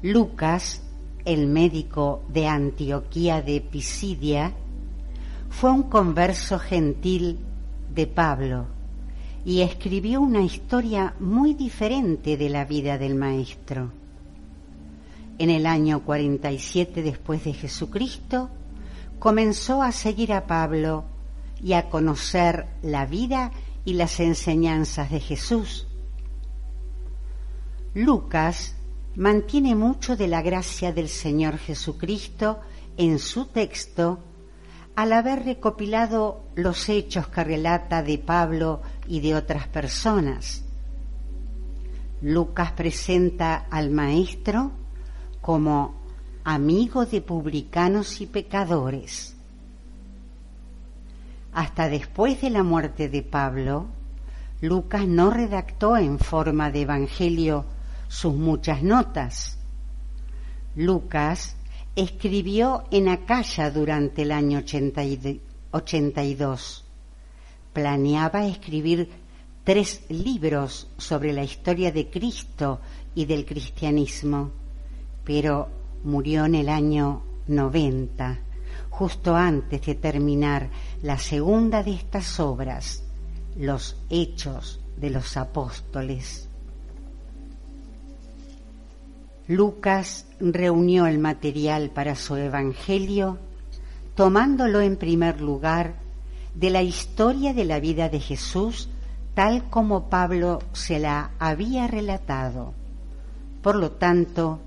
Lucas, 0.01 0.81
el 1.23 1.45
médico 1.45 2.23
de 2.29 2.47
Antioquía 2.47 3.43
de 3.43 3.61
Pisidia, 3.61 4.53
fue 5.51 5.69
un 5.69 5.83
converso 5.83 6.57
gentil 6.57 7.37
de 7.93 8.07
Pablo 8.07 8.65
y 9.45 9.61
escribió 9.61 10.19
una 10.19 10.41
historia 10.41 11.13
muy 11.19 11.53
diferente 11.53 12.37
de 12.37 12.49
la 12.49 12.65
vida 12.65 12.97
del 12.97 13.13
Maestro. 13.13 13.91
En 15.37 15.51
el 15.51 15.67
año 15.67 16.03
47 16.03 17.03
después 17.03 17.43
de 17.43 17.53
Jesucristo, 17.53 18.49
comenzó 19.19 19.83
a 19.83 19.91
seguir 19.91 20.33
a 20.33 20.47
Pablo 20.47 21.03
y 21.61 21.73
a 21.73 21.87
conocer 21.91 22.65
la 22.81 23.05
vida 23.05 23.51
y 23.85 23.93
las 23.93 24.19
enseñanzas 24.19 25.11
de 25.11 25.19
Jesús. 25.19 25.87
Lucas 27.93 28.75
mantiene 29.15 29.75
mucho 29.75 30.15
de 30.15 30.27
la 30.27 30.41
gracia 30.41 30.91
del 30.91 31.09
Señor 31.09 31.57
Jesucristo 31.57 32.59
en 32.97 33.19
su 33.19 33.45
texto 33.45 34.19
al 34.95 35.13
haber 35.13 35.43
recopilado 35.43 36.43
los 36.55 36.89
hechos 36.89 37.27
que 37.27 37.43
relata 37.43 38.03
de 38.03 38.17
Pablo 38.17 38.81
y 39.07 39.19
de 39.21 39.35
otras 39.35 39.67
personas. 39.67 40.63
Lucas 42.21 42.71
presenta 42.71 43.67
al 43.69 43.91
Maestro 43.91 44.71
como 45.41 45.95
amigo 46.43 47.05
de 47.05 47.21
publicanos 47.21 48.21
y 48.21 48.27
pecadores. 48.27 49.32
Hasta 51.53 51.87
después 51.87 52.41
de 52.41 52.49
la 52.49 52.63
muerte 52.63 53.09
de 53.09 53.21
Pablo, 53.21 53.85
Lucas 54.61 55.07
no 55.07 55.29
redactó 55.29 55.97
en 55.97 56.17
forma 56.17 56.71
de 56.71 56.81
Evangelio 56.81 57.65
sus 58.07 58.33
muchas 58.33 58.81
notas. 58.81 59.59
Lucas 60.75 61.55
escribió 61.95 62.85
en 62.89 63.07
Acaya 63.07 63.69
durante 63.69 64.23
el 64.23 64.31
año 64.31 64.63
82. 65.71 66.85
Planeaba 67.71 68.47
escribir 68.47 69.09
tres 69.63 70.03
libros 70.09 70.89
sobre 70.97 71.33
la 71.33 71.43
historia 71.43 71.91
de 71.91 72.09
Cristo 72.09 72.79
y 73.13 73.25
del 73.25 73.45
cristianismo, 73.45 74.49
pero 75.23 75.69
murió 76.03 76.45
en 76.45 76.55
el 76.55 76.69
año 76.69 77.21
90, 77.47 78.39
justo 79.03 79.35
antes 79.35 79.81
de 79.81 79.95
terminar 79.95 80.69
la 81.01 81.17
segunda 81.17 81.83
de 81.83 81.91
estas 81.91 82.39
obras, 82.39 83.03
los 83.57 83.97
hechos 84.09 84.79
de 84.95 85.09
los 85.09 85.35
apóstoles. 85.35 86.47
Lucas 89.49 90.25
reunió 90.39 91.05
el 91.05 91.19
material 91.19 91.89
para 91.89 92.15
su 92.15 92.37
Evangelio 92.37 93.39
tomándolo 94.15 94.79
en 94.79 94.95
primer 94.95 95.41
lugar 95.41 95.95
de 96.55 96.69
la 96.69 96.81
historia 96.81 97.53
de 97.53 97.65
la 97.65 97.81
vida 97.81 98.07
de 98.07 98.21
Jesús 98.21 98.87
tal 99.33 99.69
como 99.69 100.07
Pablo 100.07 100.59
se 100.71 100.97
la 100.99 101.31
había 101.39 101.87
relatado. 101.87 102.73
Por 103.61 103.75
lo 103.75 103.91
tanto, 103.91 104.61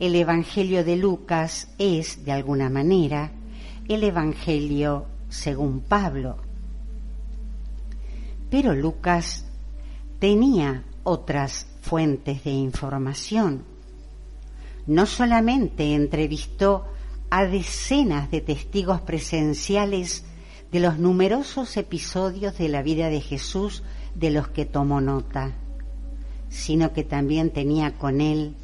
el 0.00 0.14
Evangelio 0.14 0.82
de 0.82 0.96
Lucas 0.96 1.68
es, 1.76 2.24
de 2.24 2.32
alguna 2.32 2.70
manera, 2.70 3.32
el 3.88 4.04
Evangelio 4.04 5.06
según 5.28 5.80
Pablo. 5.80 6.36
Pero 8.50 8.74
Lucas 8.74 9.46
tenía 10.18 10.84
otras 11.04 11.66
fuentes 11.80 12.44
de 12.44 12.50
información. 12.50 13.64
No 14.86 15.06
solamente 15.06 15.94
entrevistó 15.94 16.86
a 17.30 17.46
decenas 17.46 18.30
de 18.30 18.40
testigos 18.40 19.00
presenciales 19.00 20.24
de 20.70 20.80
los 20.80 20.98
numerosos 20.98 21.76
episodios 21.76 22.56
de 22.58 22.68
la 22.68 22.82
vida 22.82 23.08
de 23.08 23.20
Jesús 23.20 23.82
de 24.14 24.30
los 24.30 24.48
que 24.48 24.64
tomó 24.64 25.00
nota, 25.00 25.52
sino 26.48 26.92
que 26.92 27.04
también 27.04 27.50
tenía 27.50 27.96
con 27.98 28.20
él 28.20 28.54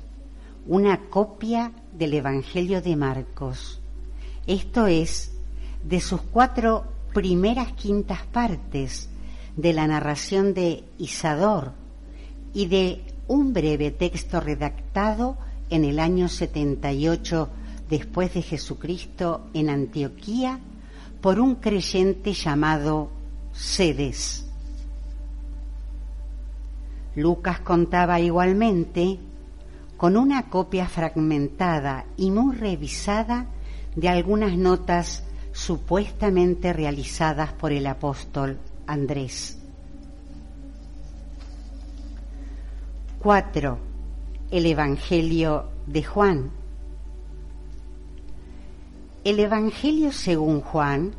una 0.67 1.09
copia 1.09 1.73
del 1.93 2.15
Evangelio 2.15 2.83
de 2.83 2.95
Marcos, 2.97 3.78
esto 4.49 4.87
es, 4.87 5.31
de 5.85 6.01
sus 6.01 6.23
cuatro 6.23 6.85
primeras 7.13 7.73
quintas 7.75 8.23
partes 8.27 9.09
de 9.57 9.73
la 9.75 9.87
narración 9.87 10.55
de 10.55 10.85
Isador 10.99 11.73
y 12.55 12.67
de 12.67 13.05
un 13.29 13.53
breve 13.53 13.91
texto 13.91 14.41
redactado 14.41 15.37
en 15.69 15.85
el 15.85 16.01
año 16.01 16.29
78 16.29 17.49
después 17.91 18.33
de 18.33 18.43
Jesucristo 18.43 19.47
en 19.53 19.69
Antioquía 19.69 20.59
por 21.21 21.41
un 21.41 21.57
creyente 21.57 22.33
llamado 22.33 23.11
Sedes. 23.53 24.47
Lucas 27.15 27.61
contaba 27.61 28.19
igualmente 28.21 29.19
con 29.99 30.17
una 30.17 30.49
copia 30.49 30.89
fragmentada 30.89 32.07
y 32.17 32.31
muy 32.31 32.57
revisada 32.57 33.47
de 33.99 34.09
algunas 34.09 34.57
notas 34.57 35.25
supuestamente 35.53 36.73
realizadas 36.73 37.53
por 37.53 37.73
el 37.73 37.85
apóstol 37.89 38.59
Andrés. 38.87 39.59
4. 43.19 43.79
El 44.53 44.67
Evangelio 44.67 45.71
de 45.89 46.05
Juan. 46.05 46.51
El 49.25 49.41
Evangelio 49.41 50.13
según 50.13 50.61
Juan 50.61 51.11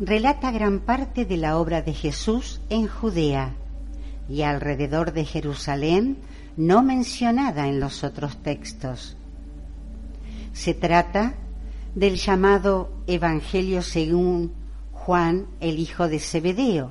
relata 0.00 0.50
gran 0.50 0.80
parte 0.80 1.24
de 1.24 1.36
la 1.36 1.56
obra 1.56 1.82
de 1.82 1.94
Jesús 1.94 2.60
en 2.68 2.88
Judea 2.88 3.54
y 4.28 4.42
alrededor 4.42 5.12
de 5.12 5.24
Jerusalén 5.24 6.16
no 6.56 6.82
mencionada 6.82 7.68
en 7.68 7.78
los 7.78 8.02
otros 8.02 8.42
textos. 8.42 9.16
Se 10.52 10.74
trata 10.74 11.34
del 11.96 12.16
llamado 12.16 12.90
Evangelio 13.06 13.80
según 13.80 14.52
Juan, 14.92 15.46
el 15.60 15.78
hijo 15.78 16.08
de 16.08 16.20
Zebedeo. 16.20 16.90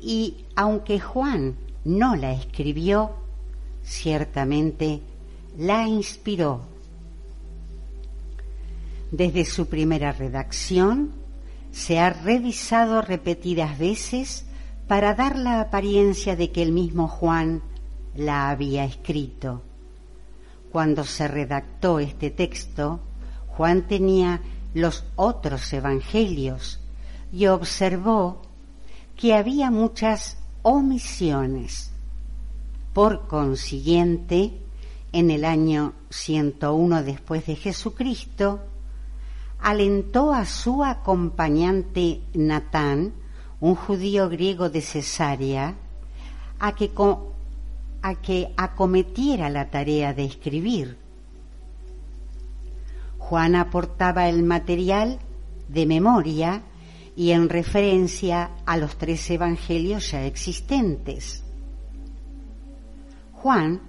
Y 0.00 0.44
aunque 0.54 1.00
Juan 1.00 1.56
no 1.84 2.14
la 2.14 2.32
escribió, 2.32 3.10
ciertamente 3.82 5.00
la 5.58 5.88
inspiró. 5.88 6.60
Desde 9.10 9.44
su 9.44 9.66
primera 9.66 10.12
redacción 10.12 11.10
se 11.72 11.98
ha 11.98 12.10
revisado 12.10 13.02
repetidas 13.02 13.76
veces 13.76 14.46
para 14.86 15.14
dar 15.14 15.36
la 15.36 15.60
apariencia 15.60 16.36
de 16.36 16.52
que 16.52 16.62
el 16.62 16.70
mismo 16.70 17.08
Juan 17.08 17.60
la 18.14 18.50
había 18.50 18.84
escrito. 18.84 19.62
Cuando 20.70 21.02
se 21.02 21.26
redactó 21.26 21.98
este 21.98 22.30
texto, 22.30 23.00
Juan 23.56 23.86
tenía 23.88 24.42
los 24.74 25.04
otros 25.16 25.72
evangelios 25.72 26.80
y 27.32 27.46
observó 27.46 28.42
que 29.16 29.34
había 29.34 29.70
muchas 29.70 30.36
omisiones. 30.62 31.90
Por 32.92 33.26
consiguiente, 33.28 34.60
en 35.12 35.30
el 35.30 35.46
año 35.46 35.94
101 36.10 37.02
después 37.02 37.46
de 37.46 37.56
Jesucristo, 37.56 38.60
alentó 39.58 40.34
a 40.34 40.44
su 40.44 40.84
acompañante 40.84 42.20
Natán, 42.34 43.14
un 43.60 43.74
judío 43.74 44.28
griego 44.28 44.68
de 44.68 44.82
Cesarea, 44.82 45.76
a 46.58 46.74
que, 46.74 46.92
a 48.02 48.14
que 48.16 48.52
acometiera 48.56 49.48
la 49.48 49.70
tarea 49.70 50.12
de 50.12 50.24
escribir. 50.24 51.05
Juan 53.28 53.56
aportaba 53.56 54.28
el 54.28 54.44
material 54.44 55.18
de 55.68 55.84
memoria 55.84 56.62
y 57.16 57.32
en 57.32 57.48
referencia 57.48 58.50
a 58.64 58.76
los 58.76 58.96
tres 58.98 59.28
evangelios 59.30 60.12
ya 60.12 60.24
existentes. 60.24 61.42
Juan 63.32 63.80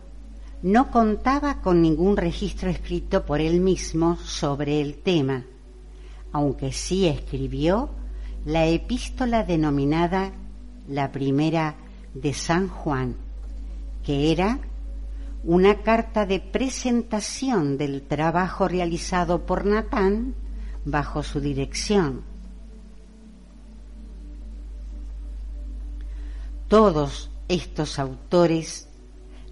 no 0.64 0.90
contaba 0.90 1.62
con 1.62 1.84
ningún 1.84 2.18
registro 2.18 2.72
escrito 2.72 3.28
por 3.28 3.40
él 3.40 3.60
mismo 3.60 4.18
sobre 4.18 4.82
el 4.82 4.96
tema, 4.96 5.46
aunque 6.32 6.72
sí 6.72 7.06
escribió 7.06 7.92
la 8.44 8.66
epístola 8.66 9.44
denominada 9.44 10.32
la 10.88 11.12
primera 11.12 11.76
de 12.16 12.34
San 12.34 12.70
Juan, 12.70 13.16
que 14.04 14.32
era 14.32 14.60
una 15.44 15.82
carta 15.82 16.26
de 16.26 16.40
presentación 16.40 17.78
del 17.78 18.02
trabajo 18.02 18.68
realizado 18.68 19.46
por 19.46 19.66
Natán 19.66 20.36
bajo 20.86 21.24
su 21.24 21.40
dirección. 21.40 22.24
Todos 26.68 27.30
estos 27.48 27.98
autores 27.98 28.90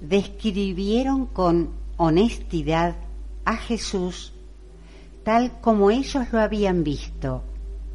describieron 0.01 1.27
con 1.27 1.69
honestidad 1.97 2.95
a 3.45 3.55
Jesús 3.55 4.33
tal 5.25 5.59
como 5.59 5.89
ellos 5.89 6.31
lo 6.31 6.39
habían 6.39 6.83
visto, 6.83 7.41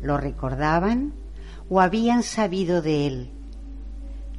lo 0.02 0.18
recordaban 0.18 1.14
o 1.70 1.80
habían 1.80 2.24
sabido 2.24 2.82
de 2.82 3.06
él. 3.06 3.30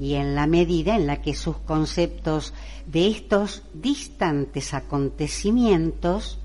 Y 0.01 0.15
en 0.15 0.33
la 0.33 0.47
medida 0.47 0.95
en 0.95 1.05
la 1.05 1.21
que 1.21 1.35
sus 1.35 1.57
conceptos 1.57 2.55
de 2.87 3.07
estos 3.07 3.61
distantes 3.75 4.73
acontecimientos 4.73 6.39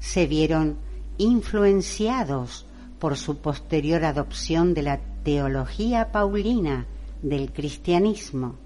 se 0.00 0.26
vieron 0.26 0.76
influenciados 1.16 2.66
por 2.98 3.16
su 3.16 3.38
posterior 3.38 4.04
adopción 4.04 4.74
de 4.74 4.82
la 4.82 5.00
teología 5.24 6.12
paulina 6.12 6.86
del 7.22 7.54
cristianismo. 7.54 8.56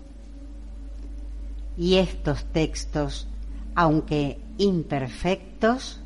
Y 1.79 1.95
estos 1.99 2.45
textos, 2.47 3.29
aunque 3.77 4.41
imperfectos, 4.59 6.01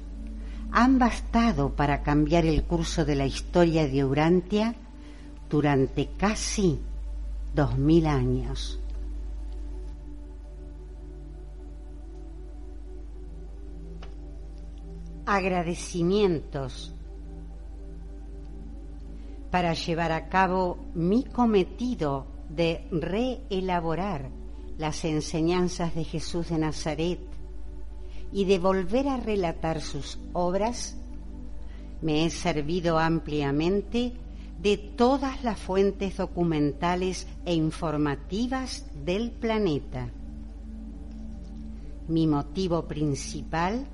han 0.70 0.98
bastado 0.98 1.70
para 1.74 2.02
cambiar 2.02 2.44
el 2.44 2.62
curso 2.64 3.06
de 3.06 3.14
la 3.14 3.24
historia 3.24 3.88
de 3.88 4.04
Urantia 4.04 4.74
durante 5.48 6.10
casi 6.18 6.78
dos 7.58 7.76
mil 7.76 8.06
años. 8.06 8.78
Agradecimientos 15.26 16.94
para 19.50 19.74
llevar 19.74 20.12
a 20.12 20.28
cabo 20.28 20.78
mi 20.94 21.24
cometido 21.24 22.26
de 22.48 22.86
reelaborar 22.92 24.30
las 24.78 25.04
enseñanzas 25.04 25.96
de 25.96 26.04
Jesús 26.04 26.50
de 26.50 26.58
Nazaret 26.58 27.18
y 28.30 28.44
de 28.44 28.60
volver 28.60 29.08
a 29.08 29.16
relatar 29.16 29.80
sus 29.80 30.20
obras, 30.32 30.96
me 32.02 32.24
he 32.24 32.30
servido 32.30 33.00
ampliamente 33.00 34.12
de 34.60 34.76
todas 34.76 35.44
las 35.44 35.58
fuentes 35.58 36.16
documentales 36.16 37.26
e 37.44 37.54
informativas 37.54 38.86
del 39.04 39.30
planeta. 39.30 40.10
Mi 42.08 42.26
motivo 42.26 42.88
principal 42.88 43.86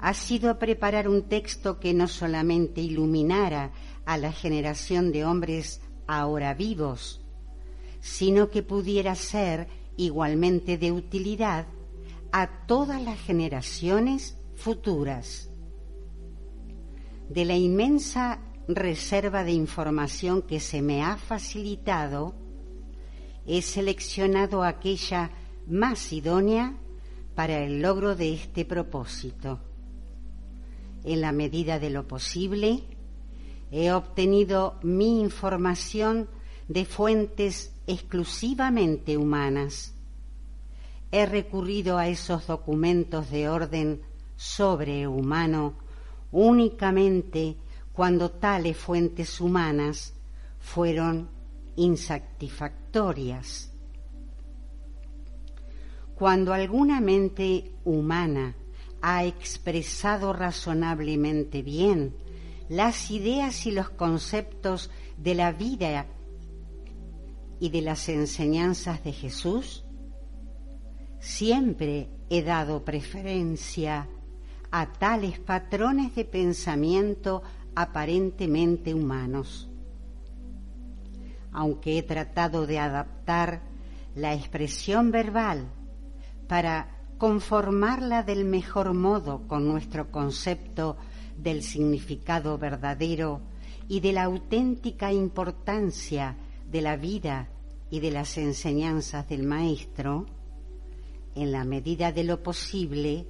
ha 0.00 0.14
sido 0.14 0.58
preparar 0.58 1.08
un 1.08 1.22
texto 1.22 1.78
que 1.78 1.94
no 1.94 2.08
solamente 2.08 2.80
iluminara 2.80 3.72
a 4.04 4.18
la 4.18 4.32
generación 4.32 5.12
de 5.12 5.24
hombres 5.24 5.80
ahora 6.06 6.54
vivos, 6.54 7.20
sino 8.00 8.50
que 8.50 8.62
pudiera 8.62 9.14
ser 9.14 9.68
igualmente 9.96 10.76
de 10.76 10.92
utilidad 10.92 11.66
a 12.32 12.66
todas 12.66 13.00
las 13.00 13.18
generaciones 13.20 14.36
futuras. 14.56 15.48
De 17.28 17.44
la 17.44 17.56
inmensa 17.56 18.40
reserva 18.68 19.44
de 19.44 19.52
información 19.52 20.42
que 20.42 20.60
se 20.60 20.82
me 20.82 21.02
ha 21.02 21.16
facilitado, 21.16 22.34
he 23.46 23.60
seleccionado 23.62 24.62
aquella 24.62 25.30
más 25.66 26.12
idónea 26.12 26.74
para 27.34 27.58
el 27.58 27.82
logro 27.82 28.16
de 28.16 28.32
este 28.34 28.64
propósito. 28.64 29.60
En 31.04 31.20
la 31.20 31.32
medida 31.32 31.78
de 31.78 31.90
lo 31.90 32.08
posible, 32.08 32.84
he 33.70 33.92
obtenido 33.92 34.78
mi 34.82 35.20
información 35.20 36.28
de 36.68 36.86
fuentes 36.86 37.74
exclusivamente 37.86 39.18
humanas. 39.18 39.94
He 41.12 41.26
recurrido 41.26 41.98
a 41.98 42.08
esos 42.08 42.46
documentos 42.46 43.30
de 43.30 43.48
orden 43.48 44.00
sobrehumano 44.36 45.74
únicamente 46.32 47.56
cuando 47.94 48.30
tales 48.30 48.76
fuentes 48.76 49.40
humanas 49.40 50.14
fueron 50.58 51.30
insatisfactorias. 51.76 53.70
Cuando 56.16 56.52
alguna 56.52 57.00
mente 57.00 57.72
humana 57.84 58.56
ha 59.00 59.24
expresado 59.24 60.32
razonablemente 60.32 61.62
bien 61.62 62.16
las 62.68 63.10
ideas 63.10 63.66
y 63.66 63.70
los 63.70 63.90
conceptos 63.90 64.90
de 65.16 65.34
la 65.34 65.52
vida 65.52 66.06
y 67.60 67.68
de 67.68 67.80
las 67.82 68.08
enseñanzas 68.08 69.04
de 69.04 69.12
Jesús, 69.12 69.84
siempre 71.20 72.08
he 72.28 72.42
dado 72.42 72.84
preferencia 72.84 74.08
a 74.70 74.92
tales 74.92 75.38
patrones 75.38 76.14
de 76.16 76.24
pensamiento 76.24 77.42
aparentemente 77.74 78.94
humanos. 78.94 79.68
Aunque 81.52 81.98
he 81.98 82.02
tratado 82.02 82.66
de 82.66 82.78
adaptar 82.78 83.62
la 84.14 84.34
expresión 84.34 85.10
verbal 85.10 85.68
para 86.48 86.88
conformarla 87.18 88.22
del 88.22 88.44
mejor 88.44 88.92
modo 88.92 89.46
con 89.46 89.66
nuestro 89.66 90.10
concepto 90.10 90.96
del 91.38 91.62
significado 91.62 92.58
verdadero 92.58 93.40
y 93.88 94.00
de 94.00 94.12
la 94.12 94.24
auténtica 94.24 95.12
importancia 95.12 96.36
de 96.70 96.80
la 96.80 96.96
vida 96.96 97.48
y 97.90 98.00
de 98.00 98.10
las 98.10 98.36
enseñanzas 98.38 99.28
del 99.28 99.44
Maestro, 99.44 100.26
en 101.34 101.52
la 101.52 101.64
medida 101.64 102.12
de 102.12 102.24
lo 102.24 102.42
posible, 102.42 103.26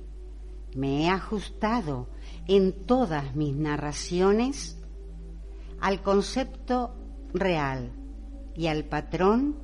me 0.75 1.05
he 1.05 1.09
ajustado 1.09 2.09
en 2.47 2.87
todas 2.87 3.35
mis 3.35 3.55
narraciones 3.55 4.79
al 5.81 6.03
concepto 6.03 6.95
real 7.33 7.93
y 8.55 8.67
al 8.67 8.85
patrón 8.85 9.57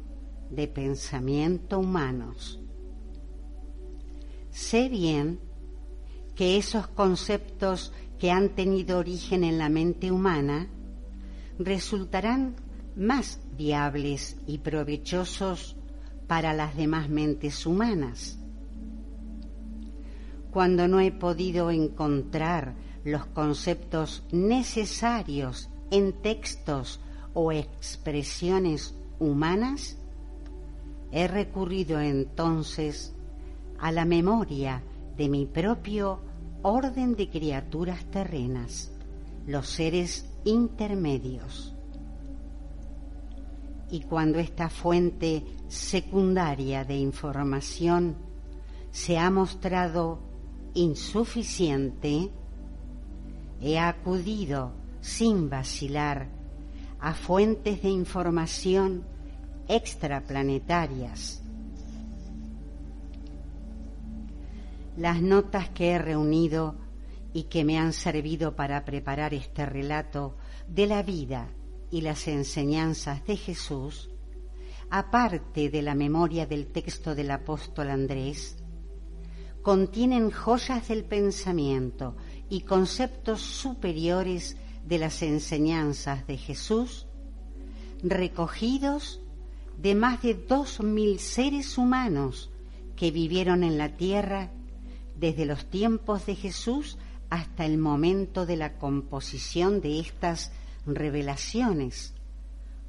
de 0.50 0.66
pensamiento 0.66 1.78
humanos. 1.78 2.60
Sé 4.50 4.88
bien 4.88 5.40
que 6.34 6.56
esos 6.56 6.88
conceptos 6.88 7.92
que 8.18 8.30
han 8.30 8.50
tenido 8.50 8.98
origen 8.98 9.44
en 9.44 9.58
la 9.58 9.68
mente 9.68 10.10
humana 10.10 10.68
resultarán 11.58 12.56
más 12.96 13.40
viables 13.56 14.36
y 14.46 14.58
provechosos 14.58 15.76
para 16.26 16.52
las 16.52 16.76
demás 16.76 17.08
mentes 17.08 17.66
humanas 17.66 18.39
cuando 20.50 20.88
no 20.88 21.00
he 21.00 21.12
podido 21.12 21.70
encontrar 21.70 22.74
los 23.04 23.26
conceptos 23.26 24.24
necesarios 24.32 25.70
en 25.90 26.12
textos 26.12 27.00
o 27.34 27.52
expresiones 27.52 28.94
humanas, 29.18 29.96
he 31.12 31.26
recurrido 31.26 32.00
entonces 32.00 33.14
a 33.78 33.92
la 33.92 34.04
memoria 34.04 34.82
de 35.16 35.28
mi 35.28 35.46
propio 35.46 36.20
orden 36.62 37.14
de 37.14 37.28
criaturas 37.28 38.04
terrenas, 38.06 38.92
los 39.46 39.68
seres 39.68 40.28
intermedios. 40.44 41.74
Y 43.90 44.00
cuando 44.02 44.38
esta 44.38 44.68
fuente 44.68 45.44
secundaria 45.68 46.84
de 46.84 46.96
información 46.96 48.16
se 48.92 49.18
ha 49.18 49.30
mostrado 49.30 50.29
insuficiente, 50.74 52.30
he 53.60 53.78
acudido 53.78 54.72
sin 55.00 55.50
vacilar 55.50 56.28
a 56.98 57.14
fuentes 57.14 57.82
de 57.82 57.88
información 57.88 59.04
extraplanetarias. 59.68 61.42
Las 64.96 65.22
notas 65.22 65.70
que 65.70 65.92
he 65.92 65.98
reunido 65.98 66.76
y 67.32 67.44
que 67.44 67.64
me 67.64 67.78
han 67.78 67.92
servido 67.92 68.56
para 68.56 68.84
preparar 68.84 69.34
este 69.34 69.64
relato 69.64 70.36
de 70.68 70.86
la 70.86 71.02
vida 71.02 71.48
y 71.90 72.02
las 72.02 72.28
enseñanzas 72.28 73.24
de 73.24 73.36
Jesús, 73.36 74.10
aparte 74.90 75.70
de 75.70 75.82
la 75.82 75.94
memoria 75.94 76.46
del 76.46 76.66
texto 76.66 77.14
del 77.14 77.30
apóstol 77.30 77.90
Andrés, 77.90 78.56
contienen 79.62 80.30
joyas 80.30 80.88
del 80.88 81.04
pensamiento 81.04 82.16
y 82.48 82.62
conceptos 82.62 83.40
superiores 83.42 84.56
de 84.86 84.98
las 84.98 85.22
enseñanzas 85.22 86.26
de 86.26 86.36
Jesús, 86.36 87.06
recogidos 88.02 89.20
de 89.76 89.94
más 89.94 90.22
de 90.22 90.34
dos 90.34 90.80
mil 90.80 91.18
seres 91.18 91.76
humanos 91.78 92.50
que 92.96 93.10
vivieron 93.10 93.62
en 93.62 93.78
la 93.78 93.96
tierra 93.96 94.50
desde 95.16 95.44
los 95.44 95.66
tiempos 95.66 96.26
de 96.26 96.34
Jesús 96.34 96.96
hasta 97.28 97.66
el 97.66 97.78
momento 97.78 98.46
de 98.46 98.56
la 98.56 98.78
composición 98.78 99.80
de 99.80 100.00
estas 100.00 100.52
revelaciones, 100.86 102.14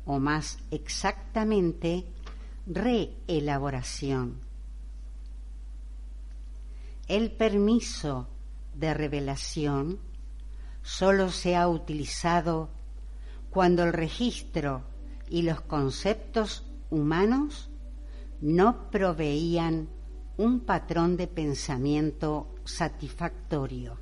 o 0.06 0.20
más 0.20 0.60
exactamente, 0.72 2.06
reelaboración 2.66 4.51
el 7.12 7.30
permiso 7.30 8.30
de 8.74 8.94
revelación 8.94 10.00
solo 10.82 11.30
se 11.30 11.58
ha 11.58 11.68
utilizado 11.68 12.70
cuando 13.50 13.84
el 13.84 13.92
registro 13.92 14.84
y 15.30 15.42
los 15.42 15.60
conceptos 15.60 16.66
humanos 16.90 17.70
no 18.40 18.90
proveían 18.90 19.90
un 20.38 20.62
patrón 20.62 21.18
de 21.18 21.28
pensamiento 21.28 22.56
satisfactorio. 22.64 23.98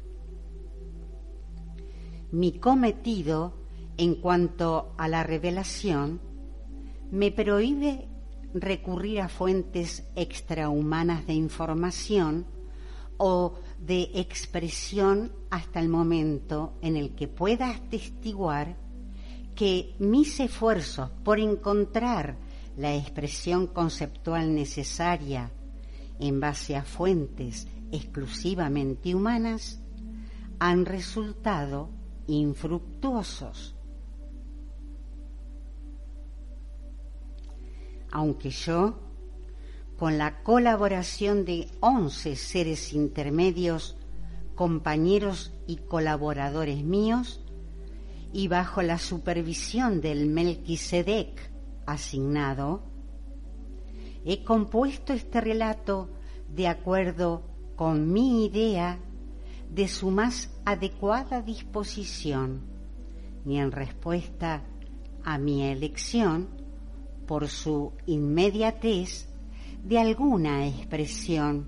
Mi 2.32 2.60
cometido 2.60 3.56
en 3.98 4.22
cuanto 4.22 4.94
a 5.00 5.08
la 5.08 5.24
revelación 5.24 6.22
me 7.10 7.32
prohíbe 7.32 8.08
recurrir 8.54 9.22
a 9.22 9.30
fuentes 9.30 10.08
extrahumanas 10.16 11.26
de 11.26 11.34
información 11.34 12.59
o 13.20 13.60
de 13.80 14.10
expresión 14.16 15.32
hasta 15.52 15.80
el 15.80 15.90
momento 15.90 16.74
en 16.82 16.96
el 16.96 17.16
que 17.16 17.28
pueda 17.28 17.70
atestiguar 17.70 18.78
que 19.56 19.94
mis 20.00 20.40
esfuerzos 20.40 21.12
por 21.24 21.40
encontrar 21.40 22.38
la 22.78 22.96
expresión 22.96 23.68
conceptual 23.68 24.56
necesaria 24.56 25.52
en 26.18 26.40
base 26.40 26.78
a 26.78 26.84
fuentes 26.84 27.68
exclusivamente 27.92 29.14
humanas 29.14 29.82
han 30.60 30.86
resultado 30.86 31.90
infructuosos. 32.28 33.76
Aunque 38.12 38.50
yo 38.50 39.09
con 40.00 40.18
la 40.18 40.44
colaboración 40.44 41.44
de 41.44 41.68
once 41.82 42.38
seres 42.38 42.94
intermedios, 42.94 43.98
compañeros 44.56 45.52
y 45.68 45.76
colaboradores 45.76 46.86
míos, 46.86 47.44
y 48.32 48.48
bajo 48.48 48.82
la 48.82 48.98
supervisión 48.98 50.00
del 50.00 50.28
Melquisedec 50.28 51.52
asignado, 51.86 52.82
he 54.24 54.46
compuesto 54.46 55.12
este 55.12 55.42
relato 55.42 56.10
de 56.48 56.68
acuerdo 56.68 57.44
con 57.76 58.14
mi 58.14 58.46
idea 58.46 59.00
de 59.70 59.90
su 59.90 60.12
más 60.12 60.50
adecuada 60.64 61.42
disposición, 61.42 62.62
ni 63.44 63.60
en 63.60 63.74
respuesta 63.74 64.64
a 65.26 65.38
mi 65.38 65.64
elección, 65.64 66.48
por 67.28 67.50
su 67.50 67.92
inmediatez, 68.06 69.29
de 69.84 70.00
alguna 70.00 70.68
expresión. 70.68 71.68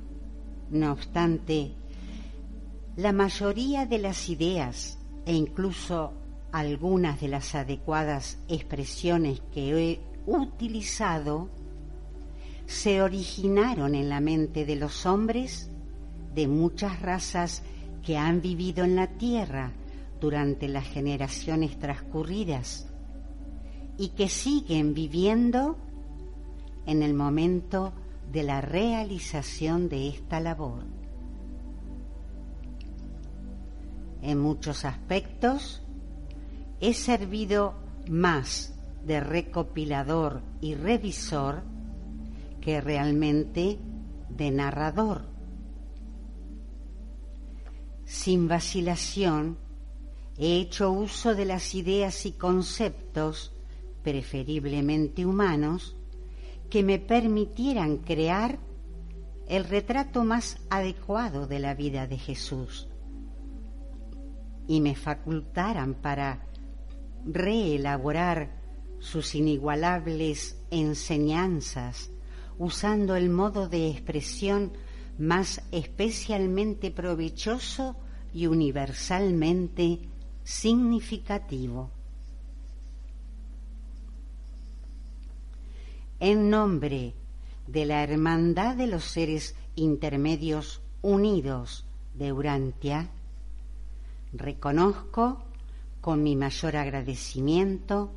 No 0.70 0.94
obstante, 0.94 1.72
la 2.96 3.14
mayoría 3.14 3.86
de 3.86 3.98
las 3.98 4.30
ideas 4.30 4.98
e 5.26 5.34
incluso 5.34 6.14
algunas 6.52 7.22
de 7.22 7.28
las 7.30 7.56
adecuadas 7.56 8.38
expresiones 8.48 9.42
que 9.54 9.72
he 9.72 10.00
utilizado 10.26 11.50
se 12.66 13.02
originaron 13.02 13.96
en 13.96 14.10
la 14.10 14.20
mente 14.20 14.66
de 14.66 14.76
los 14.76 15.06
hombres 15.06 15.70
de 16.34 16.48
muchas 16.48 17.02
razas 17.02 17.64
que 18.04 18.18
han 18.18 18.42
vivido 18.42 18.84
en 18.84 18.96
la 18.96 19.08
tierra 19.08 19.72
durante 20.20 20.68
las 20.68 20.88
generaciones 20.88 21.78
transcurridas 21.80 22.88
y 23.98 24.10
que 24.10 24.30
siguen 24.30 24.94
viviendo 24.94 25.78
en 26.86 27.04
el 27.04 27.14
momento 27.14 27.94
de 28.32 28.44
la 28.44 28.62
realización 28.62 29.90
de 29.90 30.08
esta 30.08 30.40
labor. 30.40 30.86
En 34.22 34.40
muchos 34.40 34.86
aspectos 34.86 35.82
he 36.80 36.94
servido 36.94 37.76
más 38.10 38.74
de 39.06 39.20
recopilador 39.20 40.42
y 40.62 40.76
revisor 40.76 41.64
que 42.62 42.80
realmente 42.80 43.80
de 44.30 44.52
narrador. 44.52 45.26
Sin 48.06 48.48
vacilación, 48.48 49.58
he 50.38 50.58
hecho 50.58 50.92
uso 50.92 51.36
de 51.36 51.46
las 51.46 51.76
ideas 51.76 52.26
y 52.26 52.34
conceptos, 52.34 53.54
preferiblemente 54.04 55.26
humanos, 55.26 55.98
que 56.72 56.82
me 56.84 56.98
permitieran 56.98 57.98
crear 57.98 58.58
el 59.48 59.66
retrato 59.66 60.24
más 60.24 60.58
adecuado 60.70 61.46
de 61.46 61.60
la 61.60 61.76
vida 61.76 62.08
de 62.08 62.18
Jesús 62.18 62.88
y 64.68 64.80
me 64.80 64.96
facultaran 64.96 65.96
para 65.96 66.48
reelaborar 67.26 68.58
sus 69.00 69.36
inigualables 69.36 70.64
enseñanzas 70.72 72.10
usando 72.58 73.18
el 73.18 73.30
modo 73.30 73.68
de 73.68 73.90
expresión 73.90 74.72
más 75.18 75.62
especialmente 75.72 76.90
provechoso 76.90 77.98
y 78.34 78.48
universalmente 78.48 80.08
significativo. 80.44 81.92
En 86.24 86.52
nombre 86.52 87.16
de 87.66 87.86
la 87.88 88.04
Hermandad 88.04 88.76
de 88.76 88.86
los 88.86 89.06
Seres 89.06 89.56
Intermedios 89.74 90.84
Unidos 91.02 91.84
de 92.14 92.32
Urantia, 92.32 93.10
reconozco 94.32 95.44
con 96.00 96.22
mi 96.22 96.36
mayor 96.36 96.76
agradecimiento 96.76 98.12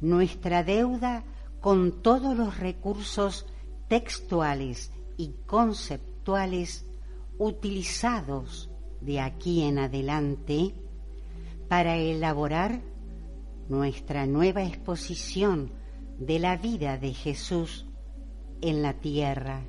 nuestra 0.00 0.62
deuda 0.62 1.24
con 1.60 2.00
todos 2.00 2.36
los 2.36 2.58
recursos 2.60 3.44
textuales 3.88 4.92
y 5.16 5.34
conceptuales 5.46 6.86
utilizados 7.38 8.70
de 9.00 9.18
aquí 9.18 9.62
en 9.62 9.80
adelante 9.80 10.76
para 11.68 11.96
elaborar 11.96 12.80
nuestra 13.68 14.26
nueva 14.26 14.62
exposición 14.62 15.79
de 16.20 16.38
la 16.38 16.58
vida 16.58 16.98
de 16.98 17.14
Jesús 17.14 17.86
en 18.60 18.82
la 18.82 18.92
tierra. 19.00 19.62